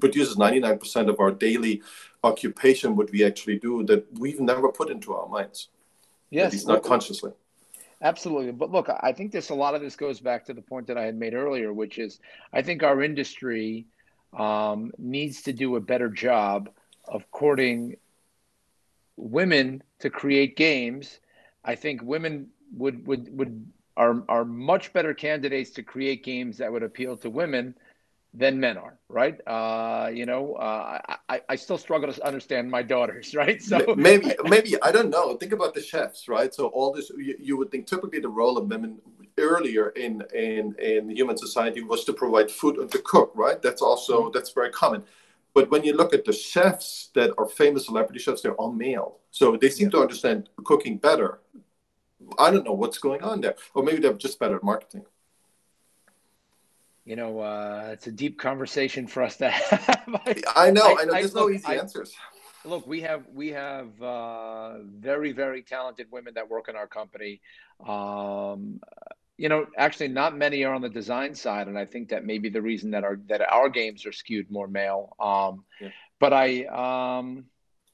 produces 0.00 0.36
99% 0.36 1.08
of 1.08 1.20
our 1.20 1.30
daily 1.30 1.82
occupation 2.24 2.96
what 2.96 3.10
we 3.10 3.24
actually 3.24 3.58
do 3.58 3.84
that 3.84 4.06
we've 4.18 4.40
never 4.40 4.68
put 4.70 4.90
into 4.90 5.14
our 5.14 5.28
minds. 5.28 5.68
Yes, 6.30 6.46
at 6.46 6.52
least 6.52 6.68
not 6.68 6.82
consciously. 6.82 7.32
Absolutely. 8.00 8.52
But 8.52 8.70
look, 8.70 8.88
I 9.00 9.12
think 9.12 9.30
this 9.30 9.50
a 9.50 9.54
lot 9.54 9.74
of 9.74 9.80
this 9.80 9.94
goes 9.94 10.18
back 10.18 10.44
to 10.46 10.54
the 10.54 10.62
point 10.62 10.88
that 10.88 10.98
I 10.98 11.04
had 11.04 11.16
made 11.16 11.34
earlier, 11.34 11.72
which 11.72 11.98
is 11.98 12.18
I 12.52 12.62
think 12.62 12.82
our 12.82 13.02
industry 13.02 13.86
um, 14.36 14.92
needs 14.98 15.42
to 15.42 15.52
do 15.52 15.76
a 15.76 15.80
better 15.80 16.08
job 16.08 16.70
of 17.06 17.30
courting 17.30 17.96
women 19.16 19.82
to 20.00 20.10
create 20.10 20.56
games. 20.56 21.20
I 21.64 21.76
think 21.76 22.02
women 22.02 22.48
would 22.76 23.06
would 23.06 23.36
would 23.36 23.66
are 23.96 24.24
are 24.28 24.44
much 24.44 24.92
better 24.92 25.14
candidates 25.14 25.70
to 25.72 25.82
create 25.82 26.24
games 26.24 26.58
that 26.58 26.72
would 26.72 26.82
appeal 26.82 27.16
to 27.18 27.30
women 27.30 27.74
than 28.34 28.58
men 28.58 28.78
are, 28.78 28.98
right? 29.08 29.38
Uh, 29.46 30.10
you 30.12 30.24
know, 30.24 30.54
uh, 30.54 30.98
I, 31.28 31.40
I 31.48 31.56
still 31.56 31.76
struggle 31.76 32.10
to 32.12 32.26
understand 32.26 32.70
my 32.70 32.82
daughters, 32.82 33.34
right? 33.42 33.62
So 33.62 33.94
maybe, 33.96 34.34
maybe 34.44 34.80
I 34.82 34.90
don't 34.90 35.10
know. 35.10 35.36
Think 35.36 35.52
about 35.52 35.74
the 35.74 35.82
chefs, 35.82 36.28
right? 36.28 36.52
So 36.54 36.68
all 36.68 36.92
this, 36.92 37.10
you, 37.10 37.36
you 37.38 37.56
would 37.56 37.70
think 37.70 37.86
typically 37.86 38.20
the 38.20 38.28
role 38.28 38.56
of 38.56 38.68
women 38.68 38.98
earlier 39.38 39.90
in 39.90 40.22
in 40.34 40.74
in 40.78 41.10
human 41.10 41.36
society 41.36 41.82
was 41.82 42.04
to 42.04 42.12
provide 42.12 42.50
food 42.50 42.78
and 42.78 42.90
to 42.92 42.98
cook, 42.98 43.32
right? 43.34 43.60
That's 43.60 43.82
also 43.82 44.22
mm-hmm. 44.22 44.30
that's 44.32 44.52
very 44.52 44.70
common. 44.70 45.04
But 45.54 45.70
when 45.70 45.84
you 45.84 45.94
look 45.94 46.14
at 46.14 46.24
the 46.24 46.32
chefs 46.32 47.10
that 47.14 47.30
are 47.36 47.46
famous 47.46 47.84
celebrity 47.84 48.18
chefs, 48.18 48.40
they're 48.40 48.54
all 48.54 48.72
male, 48.72 49.18
so 49.30 49.58
they 49.58 49.68
seem 49.68 49.88
yeah. 49.88 49.98
to 49.98 50.00
understand 50.00 50.48
cooking 50.64 50.96
better. 50.96 51.40
I 52.38 52.50
don't 52.50 52.64
know 52.64 52.72
what's 52.72 52.98
going 52.98 53.22
on 53.22 53.42
there, 53.42 53.56
or 53.74 53.82
maybe 53.82 54.00
they're 54.00 54.14
just 54.14 54.38
better 54.38 54.56
at 54.56 54.62
marketing 54.62 55.04
you 57.04 57.16
know, 57.16 57.40
uh, 57.40 57.90
it's 57.92 58.06
a 58.06 58.12
deep 58.12 58.38
conversation 58.38 59.06
for 59.06 59.22
us 59.22 59.36
to 59.38 59.50
have. 59.50 60.20
I, 60.54 60.70
know, 60.70 60.82
I, 60.82 61.02
I 61.02 61.04
know. 61.04 61.12
There's 61.12 61.36
I, 61.36 61.40
no 61.40 61.50
easy 61.50 61.66
I, 61.66 61.74
answers. 61.74 62.14
Look, 62.64 62.86
we 62.86 63.00
have 63.00 63.24
we 63.32 63.48
have 63.48 64.00
uh, 64.00 64.78
very 64.84 65.32
very 65.32 65.62
talented 65.62 66.06
women 66.12 66.34
that 66.34 66.48
work 66.48 66.68
in 66.68 66.76
our 66.76 66.86
company. 66.86 67.40
Um, 67.84 68.80
you 69.36 69.48
know, 69.48 69.66
actually, 69.76 70.08
not 70.08 70.36
many 70.36 70.62
are 70.64 70.74
on 70.74 70.82
the 70.82 70.88
design 70.88 71.34
side, 71.34 71.66
and 71.66 71.76
I 71.76 71.84
think 71.84 72.10
that 72.10 72.24
may 72.24 72.38
be 72.38 72.48
the 72.48 72.62
reason 72.62 72.92
that 72.92 73.02
our 73.02 73.18
that 73.28 73.40
our 73.40 73.68
games 73.68 74.06
are 74.06 74.12
skewed 74.12 74.50
more 74.50 74.68
male. 74.68 75.16
Um, 75.18 75.64
yeah. 75.80 75.88
But 76.20 76.32
I, 76.32 76.66
um, 76.66 77.46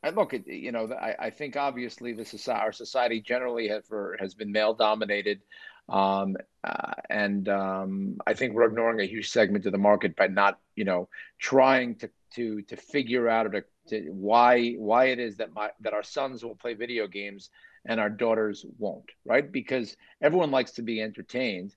I 0.03 0.11
look 0.11 0.35
at 0.35 0.47
you 0.47 0.73
know, 0.73 0.93
I, 0.93 1.15
I 1.19 1.31
think 1.31 1.57
obviously 1.57 2.13
the 2.13 2.27
society, 2.27 2.61
our 2.61 2.73
society 2.73 3.23
generally 3.23 3.69
has 3.69 3.85
has 4.21 4.35
been 4.35 4.53
male 4.53 4.75
dominated. 4.75 5.41
Um, 5.89 6.37
uh, 6.65 6.93
and 7.09 7.49
um, 7.49 8.19
I 8.27 8.35
think 8.35 8.53
we're 8.53 8.65
ignoring 8.65 9.01
a 9.01 9.07
huge 9.07 9.31
segment 9.31 9.67
of 9.67 9.73
the 9.73 9.79
market 9.79 10.17
by 10.17 10.27
not, 10.27 10.59
you 10.77 10.85
know, 10.85 11.09
trying 11.39 11.95
to 11.97 12.11
to 12.35 12.63
to 12.63 12.77
figure 12.77 13.29
out 13.29 13.47
or 13.47 13.51
to, 13.51 13.65
to 13.89 14.11
why 14.11 14.73
why 14.73 15.07
it 15.07 15.19
is 15.19 15.37
that 15.39 15.55
my 15.55 15.71
that 15.81 15.95
our 15.95 16.03
sons 16.03 16.45
will 16.45 16.57
play 16.57 16.75
video 16.75 17.07
games 17.07 17.51
and 17.87 18.01
our 18.01 18.11
daughters 18.11 18.67
won't, 18.79 19.09
right? 19.25 19.51
Because 19.51 19.97
everyone 20.21 20.51
likes 20.51 20.73
to 20.73 20.83
be 20.83 21.01
entertained. 21.01 21.75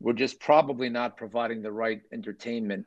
We're 0.00 0.14
just 0.14 0.40
probably 0.40 0.88
not 0.88 1.16
providing 1.16 1.62
the 1.62 1.70
right 1.70 2.02
entertainment, 2.12 2.86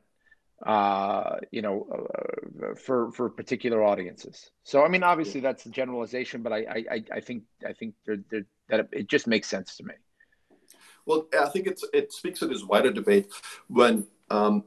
uh, 0.66 1.36
you 1.50 1.62
know, 1.62 1.86
uh, 1.90 2.74
for 2.74 3.10
for 3.12 3.30
particular 3.30 3.82
audiences. 3.82 4.50
So, 4.64 4.84
I 4.84 4.88
mean, 4.88 5.02
obviously 5.02 5.40
that's 5.40 5.64
a 5.64 5.70
generalization, 5.70 6.42
but 6.42 6.52
I 6.52 6.84
I, 6.90 7.04
I 7.10 7.20
think 7.20 7.44
I 7.66 7.72
think 7.72 7.94
they're, 8.04 8.22
they're, 8.28 8.46
that 8.68 8.88
it 8.92 9.08
just 9.08 9.26
makes 9.26 9.48
sense 9.48 9.78
to 9.78 9.84
me. 9.84 9.94
Well, 11.08 11.26
I 11.40 11.48
think 11.48 11.66
it's 11.66 11.84
it 11.94 12.12
speaks 12.12 12.38
to 12.40 12.46
this 12.46 12.62
wider 12.62 12.92
debate 12.92 13.28
when 13.68 14.06
um, 14.28 14.62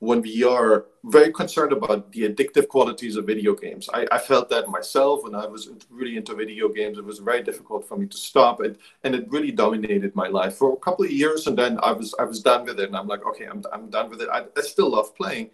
when 0.00 0.20
we 0.20 0.42
are 0.42 0.86
very 1.04 1.32
concerned 1.32 1.72
about 1.72 2.10
the 2.10 2.28
addictive 2.28 2.66
qualities 2.66 3.14
of 3.14 3.24
video 3.24 3.54
games. 3.54 3.88
I, 3.94 4.04
I, 4.10 4.18
felt 4.18 4.50
that 4.50 4.68
myself 4.68 5.22
when 5.22 5.36
I 5.36 5.46
was 5.46 5.70
really 5.88 6.16
into 6.16 6.34
video 6.34 6.68
games. 6.68 6.98
It 6.98 7.04
was 7.04 7.20
very 7.20 7.42
difficult 7.44 7.86
for 7.86 7.96
me 7.96 8.06
to 8.06 8.16
stop 8.16 8.64
it, 8.64 8.80
and 9.04 9.14
it 9.14 9.30
really 9.30 9.52
dominated 9.52 10.12
my 10.16 10.26
life 10.26 10.56
for 10.56 10.72
a 10.72 10.76
couple 10.76 11.04
of 11.04 11.12
years. 11.12 11.46
And 11.46 11.56
then 11.56 11.78
I 11.84 11.92
was 11.92 12.16
I 12.18 12.24
was 12.24 12.42
done 12.42 12.64
with 12.64 12.80
it, 12.80 12.88
and 12.88 12.96
I'm 12.96 13.06
like, 13.06 13.24
okay, 13.24 13.46
I'm 13.46 13.62
I'm 13.72 13.88
done 13.90 14.10
with 14.10 14.22
it. 14.22 14.28
I, 14.28 14.40
I 14.56 14.62
still 14.62 14.90
love 14.90 15.14
playing, 15.14 15.50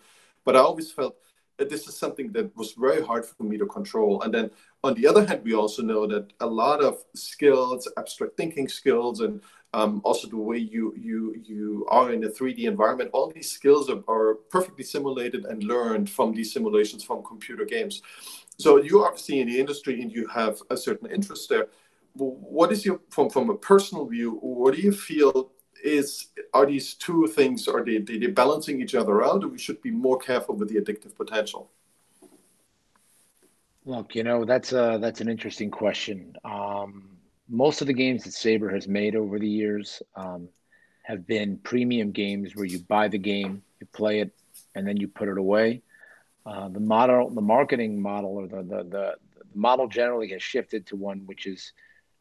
but 0.46 0.56
I 0.56 0.60
always 0.60 0.90
felt 0.90 1.16
that 1.58 1.68
this 1.68 1.86
is 1.86 1.94
something 1.94 2.32
that 2.32 2.56
was 2.56 2.72
very 2.72 3.02
hard 3.02 3.26
for 3.26 3.42
me 3.42 3.58
to 3.58 3.66
control. 3.66 4.22
And 4.22 4.32
then 4.32 4.50
on 4.82 4.94
the 4.94 5.06
other 5.06 5.26
hand, 5.26 5.42
we 5.44 5.54
also 5.54 5.82
know 5.82 6.06
that 6.06 6.32
a 6.40 6.46
lot 6.46 6.82
of 6.82 7.04
skills, 7.14 7.86
abstract 7.98 8.38
thinking 8.38 8.66
skills, 8.66 9.20
and 9.20 9.42
um, 9.72 10.00
also 10.04 10.26
the 10.28 10.36
way 10.36 10.58
you 10.58 10.94
you 10.96 11.36
you 11.44 11.86
are 11.90 12.12
in 12.12 12.24
a 12.24 12.28
3D 12.28 12.64
environment. 12.64 13.10
All 13.12 13.30
these 13.30 13.50
skills 13.50 13.88
are, 13.88 14.02
are, 14.08 14.34
perfectly 14.50 14.84
simulated 14.84 15.44
and 15.44 15.62
learned 15.62 16.10
from 16.10 16.34
these 16.34 16.52
simulations 16.52 17.04
from 17.04 17.22
computer 17.22 17.64
games. 17.64 18.02
So 18.58 18.82
you 18.82 19.04
obviously 19.04 19.40
in 19.40 19.48
the 19.48 19.60
industry 19.60 20.02
and 20.02 20.10
you 20.10 20.26
have 20.26 20.60
a 20.70 20.76
certain 20.76 21.08
interest 21.10 21.48
there. 21.48 21.68
What 22.14 22.72
is 22.72 22.84
your 22.84 23.00
from 23.10 23.30
from 23.30 23.50
a 23.50 23.56
personal 23.56 24.06
view? 24.06 24.38
What 24.40 24.74
do 24.74 24.80
you 24.80 24.92
feel 24.92 25.52
is 25.84 26.26
are 26.52 26.66
these 26.66 26.94
two 26.94 27.28
things 27.28 27.68
are 27.68 27.84
they 27.84 27.98
they 27.98 28.26
balancing 28.26 28.82
each 28.82 28.96
other 28.96 29.22
out, 29.24 29.44
or 29.44 29.48
we 29.48 29.58
should 29.58 29.80
be 29.82 29.92
more 29.92 30.18
careful 30.18 30.56
with 30.56 30.68
the 30.68 30.80
addictive 30.80 31.14
potential? 31.14 31.70
Look, 33.84 34.16
you 34.16 34.24
know 34.24 34.44
that's 34.44 34.72
a 34.72 34.98
that's 35.00 35.20
an 35.20 35.28
interesting 35.28 35.70
question. 35.70 36.36
Um, 36.44 37.19
most 37.50 37.80
of 37.80 37.88
the 37.88 37.92
games 37.92 38.24
that 38.24 38.32
Saber 38.32 38.70
has 38.70 38.86
made 38.86 39.16
over 39.16 39.38
the 39.38 39.48
years 39.48 40.02
um, 40.14 40.48
have 41.02 41.26
been 41.26 41.58
premium 41.58 42.12
games 42.12 42.54
where 42.54 42.64
you 42.64 42.78
buy 42.78 43.08
the 43.08 43.18
game, 43.18 43.62
you 43.80 43.86
play 43.92 44.20
it, 44.20 44.30
and 44.74 44.86
then 44.86 44.96
you 44.96 45.08
put 45.08 45.28
it 45.28 45.36
away. 45.36 45.82
Uh, 46.46 46.68
the 46.68 46.80
model, 46.80 47.28
the 47.28 47.40
marketing 47.40 48.00
model, 48.00 48.36
or 48.36 48.46
the, 48.46 48.62
the, 48.62 48.84
the 48.84 49.16
model 49.54 49.88
generally 49.88 50.28
has 50.28 50.42
shifted 50.42 50.86
to 50.86 50.96
one 50.96 51.26
which 51.26 51.46
is 51.46 51.72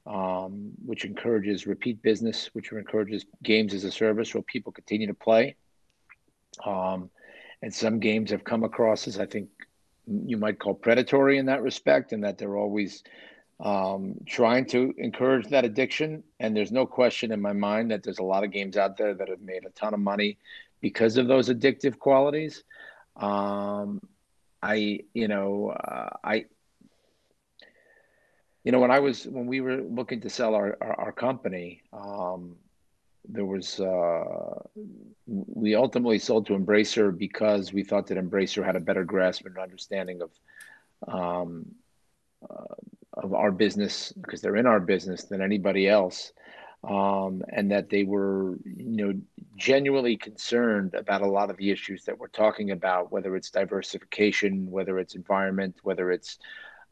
um, 0.08 0.72
which 0.86 1.06
encourages 1.06 1.68
repeat 1.68 2.02
business, 2.02 2.50
which 2.54 2.72
encourages 2.72 3.26
games 3.44 3.74
as 3.76 3.84
a 3.84 3.92
service, 3.92 4.34
where 4.34 4.42
people 4.42 4.72
continue 4.72 5.06
to 5.06 5.14
play. 5.14 5.56
Um, 6.66 7.12
and 7.62 7.74
some 7.74 8.00
games 8.00 8.32
have 8.32 8.44
come 8.44 8.64
across 8.64 9.08
as 9.08 9.20
I 9.20 9.28
think 9.28 9.50
you 10.08 10.38
might 10.38 10.58
call 10.58 10.74
predatory 10.74 11.38
in 11.38 11.46
that 11.46 11.62
respect, 11.62 12.12
and 12.12 12.24
that 12.24 12.40
they're 12.40 12.58
always 12.58 13.04
um, 13.60 14.16
trying 14.26 14.66
to 14.68 14.94
encourage 14.98 15.48
that 15.48 15.66
addiction. 15.66 16.24
And 16.40 16.56
there's 16.56 16.72
no 16.72 16.86
question 16.86 17.32
in 17.32 17.42
my 17.42 17.54
mind 17.54 17.92
that 17.92 18.04
there's 18.04 18.20
a 18.20 18.24
lot 18.24 18.44
of 18.44 18.52
games 18.52 18.78
out 18.78 18.98
there 18.98 19.14
that 19.14 19.30
have 19.30 19.42
made 19.42 19.66
a 19.66 19.70
ton 19.72 19.94
of 19.94 20.00
money 20.00 20.38
because 20.82 21.18
of 21.18 21.28
those 21.28 21.50
addictive 21.50 22.00
qualities. 22.00 22.64
Um, 23.18 24.02
I, 24.62 25.02
you 25.14 25.28
know, 25.28 25.70
uh, 25.70 26.10
I, 26.24 26.46
you 28.64 28.72
know, 28.72 28.80
when 28.80 28.92
I 28.92 29.00
was 29.00 29.26
when 29.26 29.48
we 29.48 29.62
were 29.62 29.78
looking 29.78 30.22
to 30.22 30.30
sell 30.30 30.54
our 30.54 30.78
our, 30.82 31.00
our 31.00 31.12
company, 31.12 31.82
um, 31.94 32.56
there 33.28 33.46
was 33.46 33.80
uh, 33.80 34.62
we 35.26 35.76
ultimately 35.76 36.20
sold 36.20 36.46
to 36.48 36.54
Embracer 36.54 37.18
because 37.18 37.72
we 37.72 37.84
thought 37.84 38.08
that 38.08 38.18
Embracer 38.18 38.64
had 38.64 38.76
a 38.76 38.80
better 38.80 39.04
grasp 39.04 39.46
and 39.46 39.58
understanding 39.58 40.22
of 40.22 40.32
um, 41.08 41.66
uh, 42.50 42.76
of 43.24 43.34
our 43.34 43.52
business 43.52 44.12
because 44.12 44.42
they're 44.42 44.56
in 44.56 44.66
our 44.66 44.80
business 44.80 45.24
than 45.24 45.42
anybody 45.42 45.88
else. 45.88 46.32
Um, 46.82 47.44
and 47.50 47.70
that 47.72 47.90
they 47.90 48.06
were 48.06 48.56
you 48.64 49.08
know 49.08 49.14
genuinely 49.58 50.16
concerned 50.16 50.94
about 50.94 51.22
a 51.22 51.28
lot 51.28 51.50
of 51.50 51.58
the 51.58 51.72
issues 51.72 52.06
that 52.06 52.18
we're 52.18 52.30
talking 52.30 52.72
about 52.72 53.12
whether 53.12 53.36
it's 53.36 53.50
diversification 53.50 54.72
whether 54.72 54.98
it's 54.98 55.14
environment 55.14 55.76
whether 55.84 56.10
it's 56.10 56.40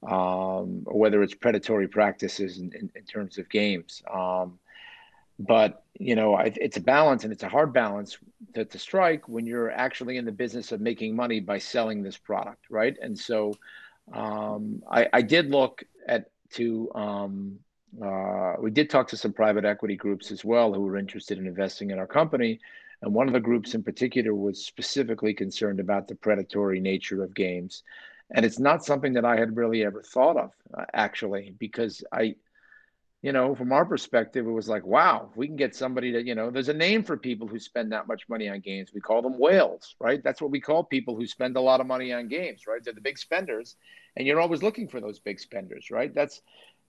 um, 0.03 0.83
or 0.85 0.99
whether 0.99 1.23
it's 1.23 1.33
predatory 1.33 1.87
practices 1.87 2.57
in, 2.57 2.73
in, 2.73 2.91
in 2.95 3.03
terms 3.05 3.37
of 3.37 3.47
games. 3.49 4.03
Um, 4.13 4.59
but 5.39 5.85
you 5.97 6.15
know 6.15 6.33
I, 6.35 6.51
it's 6.55 6.75
a 6.75 6.81
balance 6.81 7.23
and 7.23 7.31
it's 7.31 7.43
a 7.43 7.49
hard 7.49 7.71
balance 7.71 8.17
to, 8.55 8.65
to 8.65 8.79
strike 8.79 9.29
when 9.29 9.45
you're 9.45 9.71
actually 9.71 10.17
in 10.17 10.25
the 10.25 10.33
business 10.33 10.73
of 10.73 10.81
making 10.81 11.15
money 11.15 11.39
by 11.39 11.59
selling 11.59 12.03
this 12.03 12.17
product 12.17 12.65
right? 12.69 12.97
And 13.01 13.17
so 13.17 13.53
um, 14.13 14.83
I, 14.89 15.07
I, 15.11 15.21
did 15.21 15.49
look 15.49 15.83
at 16.07 16.29
to 16.53 16.91
um, 16.95 17.59
uh, 18.03 18.53
we 18.59 18.71
did 18.71 18.89
talk 18.89 19.07
to 19.07 19.17
some 19.17 19.33
private 19.33 19.65
equity 19.65 19.95
groups 19.95 20.31
as 20.31 20.43
well 20.43 20.73
who 20.73 20.81
were 20.81 20.97
interested 20.97 21.37
in 21.37 21.47
investing 21.47 21.91
in 21.91 21.99
our 21.99 22.07
company. 22.07 22.59
And 23.01 23.13
one 23.13 23.27
of 23.27 23.33
the 23.33 23.39
groups 23.39 23.75
in 23.75 23.83
particular 23.83 24.33
was 24.33 24.65
specifically 24.65 25.33
concerned 25.33 25.79
about 25.79 26.07
the 26.07 26.15
predatory 26.15 26.79
nature 26.79 27.23
of 27.23 27.33
games. 27.33 27.83
And 28.31 28.45
it's 28.45 28.59
not 28.59 28.83
something 28.83 29.13
that 29.13 29.25
I 29.25 29.37
had 29.37 29.55
really 29.55 29.85
ever 29.85 30.01
thought 30.01 30.37
of, 30.37 30.51
uh, 30.77 30.85
actually, 30.93 31.53
because 31.59 32.03
I, 32.11 32.35
you 33.21 33.31
know, 33.31 33.55
from 33.55 33.71
our 33.71 33.85
perspective, 33.85 34.45
it 34.45 34.51
was 34.51 34.69
like, 34.69 34.85
wow, 34.85 35.31
we 35.35 35.47
can 35.47 35.55
get 35.55 35.75
somebody 35.75 36.11
to, 36.11 36.23
you 36.23 36.35
know, 36.35 36.51
there's 36.51 36.69
a 36.69 36.73
name 36.73 37.03
for 37.03 37.17
people 37.17 37.47
who 37.47 37.59
spend 37.59 37.91
that 37.91 38.07
much 38.07 38.29
money 38.29 38.47
on 38.47 38.59
games. 38.59 38.91
We 38.93 39.01
call 39.01 39.21
them 39.23 39.39
whales, 39.39 39.95
right? 39.99 40.23
That's 40.23 40.41
what 40.41 40.51
we 40.51 40.61
call 40.61 40.83
people 40.83 41.15
who 41.15 41.25
spend 41.25 41.57
a 41.57 41.61
lot 41.61 41.81
of 41.81 41.87
money 41.87 42.13
on 42.13 42.27
games, 42.27 42.67
right? 42.67 42.83
They're 42.83 42.93
the 42.93 43.01
big 43.01 43.17
spenders 43.17 43.75
and 44.15 44.27
you're 44.27 44.39
always 44.39 44.61
looking 44.61 44.87
for 44.87 45.01
those 45.01 45.19
big 45.19 45.39
spenders, 45.39 45.89
right? 45.91 46.13
That's 46.13 46.41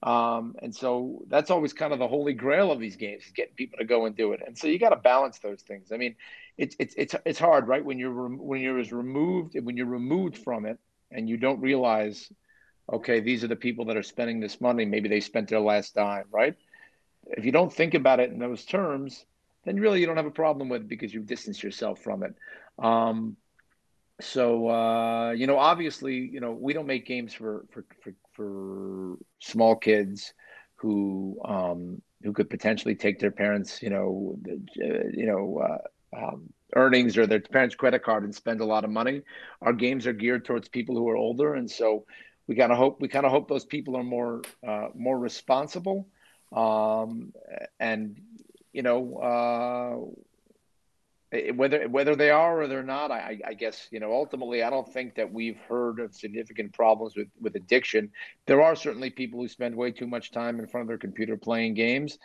um, 0.02 0.54
and 0.62 0.74
so 0.74 1.24
that's 1.28 1.50
always 1.50 1.72
kind 1.72 1.92
of 1.92 1.98
the 1.98 2.06
holy 2.06 2.32
grail 2.32 2.70
of 2.70 2.78
these 2.78 2.96
games 2.96 3.24
is 3.24 3.32
getting 3.32 3.54
people 3.54 3.78
to 3.78 3.84
go 3.84 4.06
and 4.06 4.14
do 4.14 4.32
it. 4.32 4.40
And 4.46 4.56
so 4.56 4.68
you 4.68 4.78
got 4.78 4.90
to 4.90 4.96
balance 4.96 5.40
those 5.40 5.62
things. 5.62 5.90
I 5.92 5.96
mean, 5.96 6.14
it's 6.56 6.76
it's 6.78 6.94
it's 6.96 7.14
it's 7.24 7.38
hard, 7.38 7.66
right? 7.66 7.84
When 7.84 7.98
you're 7.98 8.28
when 8.28 8.60
you're 8.60 8.78
as 8.78 8.92
removed 8.92 9.56
when 9.60 9.76
you're 9.76 9.86
removed 9.86 10.38
from 10.38 10.66
it 10.66 10.78
and 11.10 11.28
you 11.28 11.36
don't 11.36 11.60
realize, 11.60 12.30
okay, 12.92 13.20
these 13.20 13.44
are 13.44 13.48
the 13.48 13.56
people 13.56 13.86
that 13.86 13.96
are 13.96 14.02
spending 14.02 14.40
this 14.40 14.60
money. 14.60 14.84
Maybe 14.84 15.08
they 15.08 15.20
spent 15.20 15.48
their 15.48 15.60
last 15.60 15.94
dime, 15.94 16.26
right? 16.30 16.54
If 17.26 17.44
you 17.44 17.52
don't 17.52 17.72
think 17.72 17.94
about 17.94 18.20
it 18.20 18.30
in 18.30 18.38
those 18.38 18.64
terms, 18.64 19.24
then 19.64 19.80
really 19.80 20.00
you 20.00 20.06
don't 20.06 20.16
have 20.16 20.26
a 20.26 20.30
problem 20.30 20.68
with 20.68 20.82
it 20.82 20.88
because 20.88 21.12
you 21.12 21.20
distance 21.20 21.62
yourself 21.62 22.00
from 22.00 22.22
it. 22.22 22.34
Um, 22.78 23.36
so 24.20 24.68
uh, 24.68 25.30
you 25.32 25.46
know, 25.46 25.58
obviously, 25.58 26.14
you 26.14 26.40
know, 26.40 26.52
we 26.52 26.72
don't 26.72 26.86
make 26.86 27.06
games 27.06 27.34
for 27.34 27.66
for 27.70 27.84
for, 28.02 28.14
for 28.32 29.16
small 29.40 29.76
kids 29.76 30.32
who 30.76 31.38
um, 31.44 32.02
who 32.22 32.32
could 32.32 32.50
potentially 32.50 32.94
take 32.94 33.18
their 33.18 33.30
parents, 33.30 33.82
you 33.82 33.90
know, 33.90 34.36
uh, 34.48 35.08
you 35.12 35.26
know, 35.26 35.58
uh, 35.58 36.16
um, 36.16 36.52
earnings 36.74 37.16
or 37.16 37.26
their 37.26 37.40
parents' 37.40 37.74
credit 37.74 38.02
card 38.02 38.24
and 38.24 38.34
spend 38.34 38.60
a 38.60 38.64
lot 38.64 38.84
of 38.84 38.90
money. 38.90 39.22
Our 39.62 39.72
games 39.72 40.06
are 40.06 40.12
geared 40.12 40.44
towards 40.44 40.68
people 40.68 40.96
who 40.96 41.08
are 41.08 41.16
older, 41.16 41.54
and 41.54 41.70
so 41.70 42.04
we 42.48 42.56
kind 42.56 42.72
of 42.72 42.78
hope 42.78 43.00
we 43.00 43.08
kind 43.08 43.26
of 43.26 43.30
hope 43.30 43.48
those 43.48 43.66
people 43.66 43.96
are 43.96 44.02
more 44.02 44.42
uh, 44.66 44.88
more 44.94 45.18
responsible, 45.18 46.08
um, 46.52 47.32
and 47.78 48.20
you 48.72 48.82
know 48.82 50.14
uh, 51.32 51.38
whether 51.54 51.86
whether 51.88 52.16
they 52.16 52.30
are 52.30 52.62
or 52.62 52.66
they're 52.68 52.82
not, 52.82 53.10
I, 53.10 53.38
I 53.46 53.52
guess 53.52 53.86
you 53.90 54.00
know 54.00 54.12
ultimately 54.12 54.62
I 54.62 54.70
don't 54.70 54.90
think 54.90 55.16
that 55.16 55.30
we've 55.30 55.58
heard 55.68 56.00
of 56.00 56.14
significant 56.14 56.72
problems 56.72 57.14
with 57.14 57.28
with 57.40 57.54
addiction. 57.54 58.10
There 58.46 58.62
are 58.62 58.74
certainly 58.74 59.10
people 59.10 59.40
who 59.40 59.48
spend 59.48 59.76
way 59.76 59.92
too 59.92 60.06
much 60.06 60.32
time 60.32 60.58
in 60.58 60.66
front 60.66 60.82
of 60.82 60.88
their 60.88 60.98
computer 60.98 61.36
playing 61.36 61.74
games, 61.74 62.18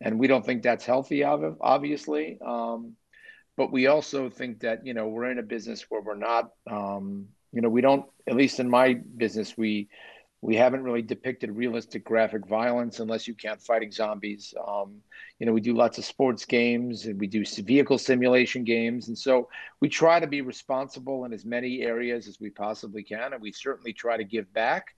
and 0.00 0.20
we 0.20 0.28
don't 0.28 0.46
think 0.46 0.62
that's 0.62 0.86
healthy. 0.86 1.24
Obviously, 1.24 2.38
um, 2.46 2.92
but 3.56 3.72
we 3.72 3.88
also 3.88 4.30
think 4.30 4.60
that 4.60 4.86
you 4.86 4.94
know 4.94 5.08
we're 5.08 5.30
in 5.30 5.40
a 5.40 5.42
business 5.42 5.86
where 5.88 6.00
we're 6.00 6.14
not, 6.14 6.50
um, 6.70 7.26
you 7.54 7.62
know, 7.62 7.70
we 7.70 7.80
don't. 7.80 8.04
At 8.26 8.36
least 8.36 8.60
in 8.60 8.68
my 8.68 8.94
business, 8.94 9.56
we 9.56 9.88
We 10.44 10.56
haven't 10.56 10.84
really 10.84 11.00
depicted 11.00 11.56
realistic 11.56 12.04
graphic 12.04 12.46
violence 12.46 13.00
unless 13.00 13.26
you 13.26 13.34
count 13.34 13.62
fighting 13.62 13.90
zombies. 13.90 14.52
Um, 14.68 15.00
you 15.38 15.46
know, 15.46 15.54
we 15.54 15.62
do 15.62 15.72
lots 15.72 15.96
of 15.96 16.04
sports 16.04 16.44
games 16.44 17.06
and 17.06 17.18
we 17.18 17.26
do 17.26 17.44
vehicle 17.64 17.96
simulation 17.96 18.62
games. 18.62 19.08
And 19.08 19.16
so 19.16 19.48
we 19.80 19.88
try 19.88 20.20
to 20.20 20.26
be 20.26 20.42
responsible 20.42 21.24
in 21.24 21.32
as 21.32 21.46
many 21.46 21.80
areas 21.80 22.28
as 22.28 22.38
we 22.38 22.50
possibly 22.50 23.02
can. 23.02 23.32
And 23.32 23.40
we 23.40 23.52
certainly 23.52 23.94
try 23.94 24.18
to 24.18 24.24
give 24.24 24.52
back. 24.52 24.94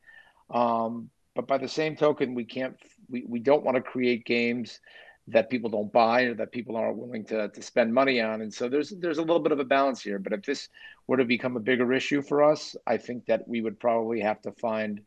Um, 0.51 1.11
but 1.37 1.47
by 1.47 1.59
the 1.59 1.69
same 1.69 1.95
token, 1.95 2.35
we 2.35 2.45
can't, 2.45 2.77
we, 3.09 3.25
we 3.29 3.39
don't 3.39 3.65
want 3.65 3.77
to 3.77 3.83
create 3.93 4.25
games 4.25 4.81
that 5.29 5.51
people 5.51 5.69
don't 5.69 5.93
buy 5.93 6.23
or 6.23 6.35
that 6.35 6.53
people 6.53 6.77
aren't 6.77 6.99
willing 6.99 7.25
to, 7.25 7.49
to 7.49 7.63
spend 7.63 7.93
money 7.93 8.21
on. 8.21 8.43
And 8.43 8.53
so 8.53 8.69
there's 8.69 8.91
there's 8.91 9.19
a 9.19 9.23
little 9.23 9.41
bit 9.41 9.53
of 9.53 9.59
a 9.59 9.65
balance 9.65 10.01
here. 10.01 10.19
But 10.19 10.33
if 10.33 10.43
this 10.43 10.69
were 11.07 11.17
to 11.17 11.25
become 11.25 11.57
a 11.57 11.61
bigger 11.61 11.93
issue 11.93 12.23
for 12.23 12.43
us, 12.45 12.77
I 12.87 12.97
think 12.97 13.27
that 13.27 13.47
we 13.49 13.61
would 13.61 13.81
probably 13.81 14.21
have 14.21 14.41
to 14.43 14.53
find 14.53 15.01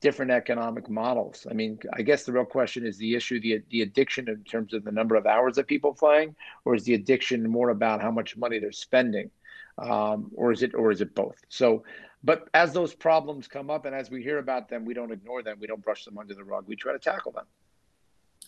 different 0.00 0.30
economic 0.30 0.88
models. 0.88 1.46
I 1.48 1.54
mean, 1.54 1.78
I 1.92 2.02
guess 2.02 2.24
the 2.24 2.32
real 2.32 2.44
question 2.44 2.86
is 2.86 2.96
the 2.96 3.14
issue 3.14 3.40
the 3.40 3.62
the 3.70 3.82
addiction 3.82 4.28
in 4.28 4.42
terms 4.44 4.74
of 4.74 4.84
the 4.84 4.92
number 4.92 5.14
of 5.14 5.26
hours 5.26 5.56
that 5.56 5.66
people 5.66 5.94
playing, 5.94 6.34
or 6.64 6.74
is 6.74 6.84
the 6.84 6.94
addiction 6.94 7.48
more 7.48 7.70
about 7.70 8.02
how 8.02 8.10
much 8.10 8.36
money 8.36 8.58
they're 8.58 8.72
spending, 8.72 9.30
um, 9.78 10.30
or 10.34 10.52
is 10.52 10.62
it 10.62 10.74
or 10.74 10.90
is 10.90 11.00
it 11.00 11.14
both? 11.14 11.36
So, 11.48 11.84
but 12.24 12.48
as 12.54 12.72
those 12.72 12.94
problems 12.94 13.46
come 13.46 13.70
up 13.70 13.84
and 13.84 13.94
as 13.94 14.10
we 14.10 14.22
hear 14.22 14.38
about 14.38 14.68
them, 14.68 14.84
we 14.84 14.94
don't 14.94 15.12
ignore 15.12 15.42
them. 15.42 15.58
We 15.60 15.66
don't 15.66 15.82
brush 15.82 16.04
them 16.04 16.18
under 16.18 16.34
the 16.34 16.44
rug. 16.44 16.64
We 16.66 16.76
try 16.76 16.92
to 16.92 16.98
tackle 16.98 17.32
them. 17.32 17.46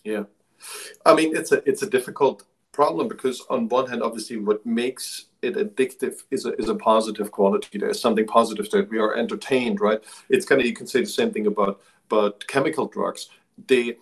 Yeah, 0.03 0.23
I 1.05 1.13
mean 1.13 1.35
it's 1.35 1.51
a 1.51 1.67
it's 1.69 1.81
a 1.81 1.89
difficult 1.89 2.43
problem 2.73 3.07
because 3.07 3.41
on 3.49 3.69
one 3.69 3.87
hand, 3.87 4.03
obviously, 4.03 4.37
what 4.37 4.65
makes 4.65 5.27
it 5.41 5.55
addictive 5.55 6.23
is 6.31 6.45
a, 6.45 6.59
is 6.59 6.67
a 6.67 6.75
positive 6.75 7.31
quality. 7.31 7.77
There's 7.77 8.01
something 8.01 8.25
positive 8.25 8.69
that 8.71 8.89
we 8.89 8.99
are 8.99 9.15
entertained, 9.15 9.79
right? 9.79 10.03
It's 10.29 10.45
kind 10.45 10.59
of 10.59 10.67
you 10.67 10.73
can 10.73 10.87
say 10.87 10.99
the 11.01 11.05
same 11.05 11.31
thing 11.31 11.47
about 11.47 11.81
about 12.07 12.45
chemical 12.47 12.87
drugs. 12.87 13.29
They 13.67 13.97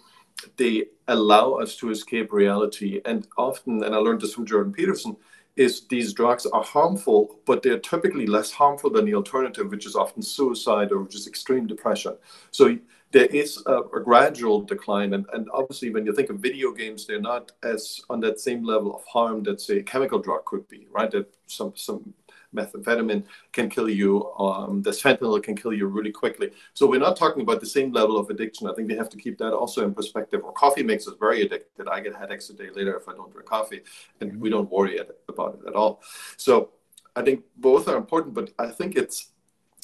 they 0.58 0.86
allow 1.08 1.54
us 1.54 1.76
to 1.78 1.92
escape 1.92 2.32
reality, 2.34 3.02
and 3.06 3.28
often, 3.38 3.84
and 3.84 3.94
I 3.94 3.98
learned 4.00 4.22
this 4.22 4.34
from 4.34 4.46
Jordan 4.46 4.74
Peterson, 4.74 5.16
is 5.56 5.86
these 5.88 6.14
drugs 6.14 6.46
are 6.46 6.64
harmful, 6.64 7.40
but 7.46 7.62
they're 7.62 7.78
typically 7.80 8.26
less 8.26 8.52
harmful 8.52 8.90
than 8.90 9.06
the 9.06 9.14
alternative, 9.14 9.70
which 9.70 9.86
is 9.86 9.96
often 9.96 10.22
suicide 10.22 10.92
or 10.92 11.06
just 11.08 11.28
extreme 11.28 11.68
depression. 11.68 12.16
So 12.52 12.78
there 13.12 13.26
is 13.26 13.62
a, 13.66 13.80
a, 13.82 14.00
gradual 14.00 14.62
decline. 14.62 15.14
And, 15.14 15.26
and 15.34 15.50
obviously, 15.54 15.90
when 15.90 16.06
you 16.06 16.14
think 16.14 16.30
of 16.30 16.40
video 16.40 16.72
games, 16.72 17.06
they're 17.06 17.22
not 17.22 17.52
as 17.64 18.02
on 18.10 18.20
that 18.22 18.40
same 18.40 18.64
level 18.64 18.96
of 18.96 19.06
harm 19.06 19.44
that, 19.44 19.60
say, 19.60 19.80
a 19.80 19.84
chemical 19.84 20.20
drug 20.20 20.46
could 20.46 20.68
be, 20.68 20.88
right? 20.92 21.12
That 21.12 21.34
some, 21.48 21.74
some 21.76 22.14
methamphetamine 22.56 23.24
can 23.52 23.70
kill 23.70 23.90
you, 23.90 24.32
um, 24.34 24.82
this 24.82 25.02
fentanyl 25.02 25.42
can 25.42 25.56
kill 25.56 25.74
you 25.74 25.88
really 25.88 26.12
quickly. 26.12 26.52
So 26.74 26.88
we're 26.88 27.00
not 27.00 27.18
talking 27.18 27.42
about 27.42 27.60
the 27.60 27.66
same 27.66 27.92
level 27.92 28.18
of 28.18 28.30
addiction. 28.30 28.68
I 28.68 28.74
think 28.74 28.90
we 28.90 28.96
have 28.96 29.10
to 29.10 29.18
keep 29.18 29.38
that 29.40 29.54
also 29.54 29.84
in 29.84 29.94
perspective. 29.94 30.42
Or 30.44 30.52
coffee 30.54 30.84
makes 30.84 31.08
us 31.08 31.16
very 31.20 31.42
addicted. 31.42 31.88
I 31.88 32.00
get 32.00 32.16
headaches 32.16 32.50
a 32.50 32.54
day 32.54 32.70
later 32.74 32.96
if 32.96 33.08
I 33.08 33.14
don't 33.14 33.32
drink 33.32 33.48
coffee, 33.48 33.82
and 34.20 34.40
we 34.40 34.50
don't 34.50 34.72
worry 34.72 35.00
about 35.30 35.60
it 35.62 35.68
at 35.68 35.76
all. 35.76 36.02
So 36.38 36.72
I 37.16 37.22
think 37.22 37.44
both 37.58 37.88
are 37.88 37.98
important, 37.98 38.34
but 38.34 38.52
I 38.60 38.68
think 38.68 38.96
it's 38.96 39.30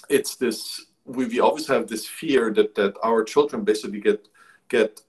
it's 0.10 0.36
this 0.36 0.87
we, 1.08 1.26
we 1.26 1.40
always 1.40 1.68
have 1.68 1.88
this 1.88 2.06
fear 2.06 2.54
that 2.54 2.76
that 2.76 2.94
our 3.04 3.24
children 3.24 3.64
basically 3.64 4.02
get 4.02 4.28
get 4.68 5.02